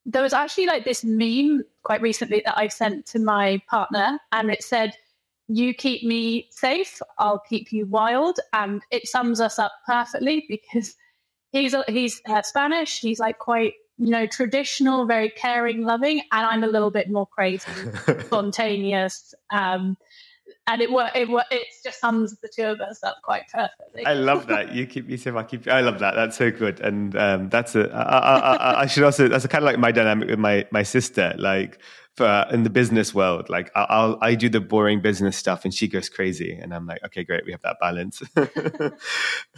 there 0.06 0.22
was 0.22 0.32
actually 0.32 0.66
like 0.66 0.84
this 0.84 1.02
meme 1.04 1.64
quite 1.82 2.00
recently 2.00 2.42
that 2.44 2.56
I 2.56 2.68
sent 2.68 3.06
to 3.06 3.18
my 3.18 3.60
partner, 3.68 4.18
and 4.32 4.50
it 4.50 4.62
said, 4.62 4.94
you 5.48 5.72
keep 5.74 6.04
me 6.04 6.46
safe, 6.50 7.00
I'll 7.18 7.40
keep 7.40 7.72
you 7.72 7.86
wild. 7.86 8.38
And 8.52 8.82
it 8.90 9.08
sums 9.08 9.40
us 9.40 9.58
up 9.58 9.72
perfectly 9.86 10.44
because 10.48 10.94
he's 11.50 11.74
he's 11.88 12.20
uh, 12.28 12.42
Spanish. 12.42 13.00
He's 13.00 13.18
like 13.18 13.38
quite 13.38 13.74
you 13.96 14.10
know 14.10 14.26
traditional, 14.26 15.06
very 15.06 15.30
caring, 15.30 15.82
loving, 15.82 16.20
and 16.30 16.46
I'm 16.46 16.62
a 16.62 16.68
little 16.68 16.90
bit 16.90 17.10
more 17.10 17.26
crazy, 17.26 17.70
spontaneous. 18.26 19.34
Um, 19.50 19.96
and 20.68 20.82
it 20.82 20.90
it 20.90 21.28
it 21.50 21.66
just 21.82 21.98
sums 21.98 22.36
the 22.40 22.48
two 22.48 22.64
of 22.64 22.80
us 22.80 23.02
up 23.02 23.16
quite 23.22 23.44
perfectly. 23.52 24.04
I 24.04 24.12
love 24.12 24.46
that 24.48 24.74
you 24.74 24.86
keep 24.86 25.08
me 25.08 25.16
safe. 25.16 25.34
I 25.34 25.42
keep. 25.42 25.66
I 25.66 25.80
love 25.80 25.98
that. 26.00 26.14
That's 26.14 26.36
so 26.36 26.50
good. 26.50 26.80
And 26.80 27.16
um, 27.16 27.48
that's 27.48 27.74
a. 27.74 27.90
I, 27.90 28.18
I, 28.18 28.54
I, 28.54 28.80
I 28.82 28.86
should 28.86 29.02
also. 29.02 29.28
That's 29.28 29.46
kind 29.46 29.64
of 29.64 29.66
like 29.66 29.78
my 29.78 29.90
dynamic 29.90 30.28
with 30.28 30.38
my 30.38 30.66
my 30.70 30.82
sister. 30.82 31.34
Like 31.38 31.80
for 32.16 32.46
in 32.52 32.64
the 32.64 32.70
business 32.70 33.14
world, 33.14 33.48
like 33.48 33.70
I'll 33.74 34.18
I 34.20 34.34
do 34.34 34.50
the 34.50 34.60
boring 34.60 35.00
business 35.00 35.38
stuff, 35.38 35.64
and 35.64 35.72
she 35.72 35.88
goes 35.88 36.10
crazy, 36.10 36.58
and 36.60 36.74
I'm 36.74 36.86
like, 36.86 37.02
okay, 37.06 37.24
great, 37.24 37.46
we 37.46 37.52
have 37.52 37.62
that 37.62 37.76
balance. 37.80 38.20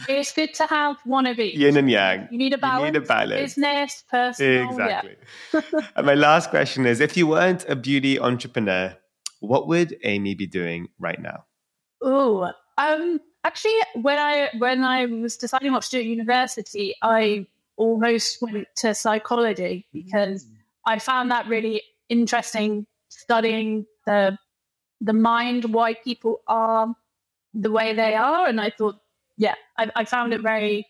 it's 0.07 0.31
good 0.31 0.53
to 0.53 0.65
have 0.67 0.95
one 1.03 1.25
of 1.25 1.39
each. 1.39 1.57
Yin 1.57 1.75
and 1.75 1.91
yang. 1.91 2.29
You 2.31 2.37
need 2.37 2.53
a 2.53 2.57
balance. 2.57 2.85
You 2.85 2.91
need 2.93 3.03
a 3.03 3.05
balance. 3.05 3.41
Business, 3.41 4.03
personal. 4.09 4.69
Exactly. 4.69 5.15
Yeah. 5.53 5.61
and 5.97 6.05
my 6.05 6.15
last 6.15 6.51
question 6.51 6.85
is: 6.85 7.01
If 7.01 7.17
you 7.17 7.27
weren't 7.27 7.65
a 7.67 7.75
beauty 7.75 8.17
entrepreneur 8.17 8.95
what 9.41 9.67
would 9.67 9.97
Amy 10.03 10.35
be 10.35 10.47
doing 10.47 10.87
right 10.99 11.19
now? 11.19 11.45
Oh, 12.01 12.51
um, 12.77 13.19
actually, 13.43 13.77
when 13.95 14.17
I 14.17 14.49
when 14.57 14.83
I 14.83 15.05
was 15.07 15.35
deciding 15.35 15.73
what 15.73 15.83
to 15.83 15.89
do 15.89 15.99
at 15.99 16.05
university, 16.05 16.95
I 17.01 17.47
almost 17.75 18.41
went 18.41 18.67
to 18.77 18.93
psychology 18.93 19.87
because 19.91 20.45
mm. 20.45 20.53
I 20.85 20.99
found 20.99 21.31
that 21.31 21.47
really 21.47 21.81
interesting, 22.07 22.85
studying 23.09 23.85
the 24.05 24.37
the 25.01 25.13
mind, 25.13 25.65
why 25.65 25.95
people 25.95 26.41
are 26.47 26.95
the 27.53 27.71
way 27.71 27.93
they 27.93 28.15
are, 28.15 28.47
and 28.47 28.61
I 28.61 28.69
thought, 28.69 28.97
yeah, 29.37 29.55
I, 29.77 29.91
I 29.95 30.05
found 30.05 30.33
it 30.33 30.41
very 30.41 30.87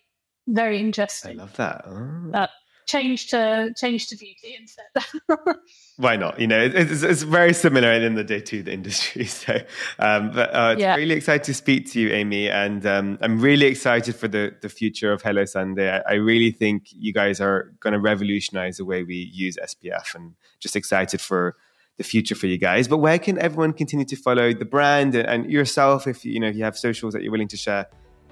very 0.47 0.79
interesting. 0.79 1.39
I 1.39 1.43
love 1.43 1.55
that. 1.55 1.83
Oh. 1.87 2.31
That 2.31 2.49
change 2.91 3.27
to 3.27 3.73
change 3.75 4.07
to 4.07 4.17
beauty 4.17 4.57
instead. 4.59 4.85
Why 5.97 6.17
not? 6.17 6.39
You 6.39 6.47
know, 6.47 6.59
it's, 6.59 7.03
it's 7.03 7.21
very 7.21 7.53
similar 7.53 7.91
in 7.91 8.15
the 8.15 8.23
day 8.23 8.41
to 8.41 8.63
the 8.63 8.73
industry. 8.73 9.25
So, 9.41 9.57
um, 9.97 10.31
but 10.31 10.53
uh, 10.53 10.75
yeah. 10.77 10.95
really 10.95 11.15
excited 11.15 11.43
to 11.45 11.53
speak 11.53 11.89
to 11.91 11.99
you, 11.99 12.09
Amy, 12.09 12.49
and 12.49 12.85
um, 12.85 13.17
I'm 13.21 13.39
really 13.39 13.65
excited 13.65 14.15
for 14.15 14.27
the 14.27 14.55
the 14.61 14.69
future 14.69 15.11
of 15.11 15.21
Hello 15.21 15.45
Sunday. 15.45 15.89
I, 15.89 16.13
I 16.13 16.13
really 16.15 16.51
think 16.51 16.85
you 16.91 17.13
guys 17.13 17.39
are 17.39 17.71
going 17.79 17.93
to 17.93 17.99
revolutionize 17.99 18.77
the 18.77 18.85
way 18.85 19.03
we 19.03 19.15
use 19.33 19.57
SPF, 19.57 20.13
and 20.15 20.35
just 20.59 20.75
excited 20.75 21.21
for 21.21 21.55
the 21.97 22.03
future 22.03 22.35
for 22.35 22.47
you 22.47 22.57
guys. 22.57 22.87
But 22.87 22.97
where 22.97 23.19
can 23.19 23.39
everyone 23.39 23.73
continue 23.73 24.05
to 24.05 24.15
follow 24.15 24.53
the 24.53 24.65
brand 24.65 25.15
and, 25.15 25.27
and 25.27 25.51
yourself 25.51 26.07
if 26.07 26.25
you 26.25 26.39
know 26.39 26.49
if 26.49 26.55
you 26.55 26.63
have 26.63 26.77
socials 26.77 27.13
that 27.13 27.23
you're 27.23 27.31
willing 27.31 27.53
to 27.55 27.57
share? 27.57 27.87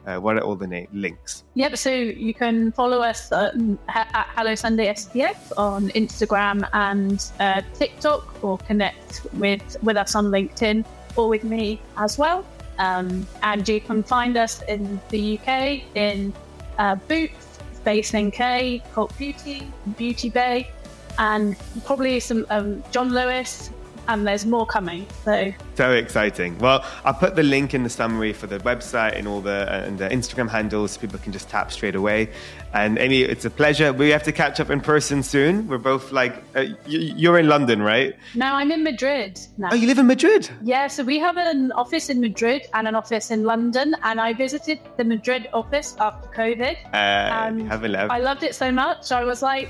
Uh, 0.05 0.17
what 0.17 0.37
are 0.37 0.41
all 0.41 0.55
the 0.55 0.67
na- 0.67 0.85
links? 0.93 1.43
Yep, 1.55 1.77
so 1.77 1.91
you 1.91 2.33
can 2.33 2.71
follow 2.71 3.01
us 3.01 3.31
at, 3.31 3.53
at 3.87 4.27
Hello 4.35 4.55
Sunday 4.55 4.87
SPF 4.87 5.51
on 5.57 5.89
Instagram 5.89 6.67
and 6.73 7.25
uh, 7.39 7.61
TikTok, 7.73 8.43
or 8.43 8.57
connect 8.59 9.25
with 9.33 9.77
with 9.83 9.97
us 9.97 10.15
on 10.15 10.25
LinkedIn 10.25 10.85
or 11.15 11.27
with 11.29 11.43
me 11.43 11.81
as 11.97 12.17
well. 12.17 12.45
Um, 12.77 13.27
and 13.43 13.67
you 13.67 13.81
can 13.81 14.03
find 14.03 14.37
us 14.37 14.61
in 14.63 15.01
the 15.09 15.37
UK 15.37 15.81
in 15.95 16.33
uh, 16.77 16.95
Boots, 16.95 17.59
Space 17.73 18.13
NK, 18.15 18.81
Cult 18.93 19.15
Beauty, 19.17 19.69
Beauty 19.97 20.29
Bay, 20.29 20.69
and 21.17 21.57
probably 21.85 22.19
some 22.21 22.45
um, 22.49 22.81
John 22.91 23.09
Lewis, 23.09 23.71
and 24.09 24.27
there's 24.27 24.45
more 24.45 24.65
coming. 24.65 25.05
So 25.23 25.53
so 25.75 25.93
exciting. 25.93 26.57
Well, 26.57 26.83
I'll 27.05 27.13
put 27.13 27.35
the 27.35 27.43
link 27.43 27.73
in 27.73 27.83
the 27.83 27.89
summary 27.89 28.33
for 28.33 28.47
the 28.47 28.59
website 28.59 29.17
and 29.17 29.27
all 29.27 29.39
the 29.39 29.59
and 29.85 29.97
the 29.97 30.09
Instagram 30.09 30.49
handles 30.49 30.91
so 30.91 31.01
people 31.01 31.19
can 31.19 31.31
just 31.31 31.47
tap 31.47 31.71
straight 31.71 31.95
away. 31.95 32.29
And 32.73 32.97
Amy, 32.99 33.21
it's 33.21 33.45
a 33.45 33.49
pleasure. 33.49 33.93
We 33.93 34.09
have 34.09 34.23
to 34.23 34.31
catch 34.31 34.59
up 34.59 34.69
in 34.69 34.81
person 34.81 35.23
soon. 35.23 35.67
We're 35.67 35.77
both 35.77 36.11
like 36.11 36.43
uh, 36.55 36.65
you're 36.85 37.39
in 37.39 37.47
London, 37.47 37.81
right? 37.81 38.15
No, 38.35 38.53
I'm 38.53 38.71
in 38.71 38.83
Madrid 38.83 39.39
now. 39.57 39.69
Oh, 39.71 39.75
you 39.75 39.87
live 39.87 39.99
in 39.99 40.07
Madrid? 40.07 40.49
Yeah. 40.63 40.87
So 40.87 41.03
we 41.03 41.19
have 41.19 41.37
an 41.37 41.71
office 41.73 42.09
in 42.09 42.19
Madrid 42.19 42.67
and 42.73 42.87
an 42.87 42.95
office 42.95 43.31
in 43.31 43.43
London, 43.43 43.95
and 44.03 44.19
I 44.19 44.33
visited 44.33 44.79
the 44.97 45.03
Madrid 45.03 45.47
office 45.53 45.95
after 45.99 46.27
COVID. 46.29 46.75
Uh, 46.93 47.67
have 47.69 47.83
a 47.83 47.87
love. 47.87 48.09
I 48.09 48.19
loved 48.19 48.43
it 48.43 48.55
so 48.55 48.71
much. 48.71 49.11
I 49.11 49.23
was 49.23 49.41
like, 49.41 49.69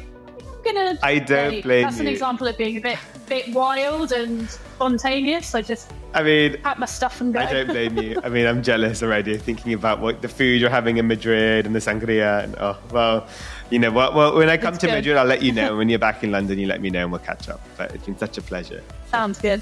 gonna. 0.63 0.97
I 1.03 1.19
don't 1.19 1.61
blame 1.61 1.83
That's 1.83 1.97
you. 1.97 2.01
an 2.03 2.07
example 2.07 2.47
of 2.47 2.57
being 2.57 2.77
a 2.77 2.81
bit, 2.81 2.97
bit 3.27 3.53
wild 3.53 4.11
and 4.11 4.49
spontaneous. 4.49 5.55
I 5.55 5.61
just. 5.61 5.91
I 6.13 6.23
mean, 6.23 6.59
pack 6.61 6.79
my 6.79 6.87
stuff 6.87 7.21
and 7.21 7.33
go. 7.33 7.39
I 7.39 7.53
don't 7.53 7.67
blame 7.67 7.97
you. 7.97 8.19
I 8.23 8.29
mean, 8.29 8.47
I'm 8.47 8.63
jealous 8.63 9.03
already 9.03 9.37
thinking 9.37 9.73
about 9.73 9.99
what 9.99 10.21
the 10.21 10.27
food 10.27 10.59
you're 10.59 10.69
having 10.69 10.97
in 10.97 11.07
Madrid 11.07 11.65
and 11.65 11.75
the 11.75 11.79
sangria. 11.79 12.43
And 12.43 12.55
oh, 12.57 12.77
well, 12.91 13.27
you 13.69 13.77
know 13.79 13.91
what? 13.91 14.15
Well, 14.15 14.35
when 14.35 14.49
I 14.49 14.57
come 14.57 14.73
it's 14.73 14.81
to 14.81 14.87
good. 14.87 14.95
Madrid, 14.95 15.17
I'll 15.17 15.25
let 15.25 15.43
you 15.43 15.51
know. 15.51 15.77
when 15.77 15.89
you're 15.89 15.99
back 15.99 16.23
in 16.23 16.31
London, 16.31 16.57
you 16.57 16.67
let 16.67 16.81
me 16.81 16.89
know 16.89 17.03
and 17.03 17.11
we'll 17.11 17.21
catch 17.21 17.49
up. 17.49 17.61
But 17.77 17.93
it's 17.93 18.05
been 18.05 18.17
such 18.17 18.37
a 18.37 18.41
pleasure. 18.41 18.83
Sounds 19.11 19.39
good. 19.39 19.61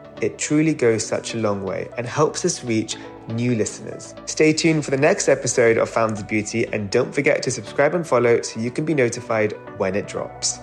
It 0.21 0.37
truly 0.37 0.73
goes 0.73 1.05
such 1.05 1.33
a 1.33 1.37
long 1.37 1.63
way 1.63 1.89
and 1.97 2.05
helps 2.05 2.45
us 2.45 2.63
reach 2.63 2.95
new 3.29 3.55
listeners. 3.55 4.13
Stay 4.25 4.53
tuned 4.53 4.85
for 4.85 4.91
the 4.91 4.97
next 4.97 5.27
episode 5.27 5.77
of 5.77 5.89
Founded 5.89 6.27
Beauty 6.27 6.67
and 6.67 6.89
don't 6.91 7.13
forget 7.13 7.41
to 7.43 7.51
subscribe 7.51 7.95
and 7.95 8.05
follow 8.05 8.41
so 8.41 8.59
you 8.59 8.69
can 8.69 8.85
be 8.85 8.93
notified 8.93 9.53
when 9.77 9.95
it 9.95 10.07
drops. 10.07 10.59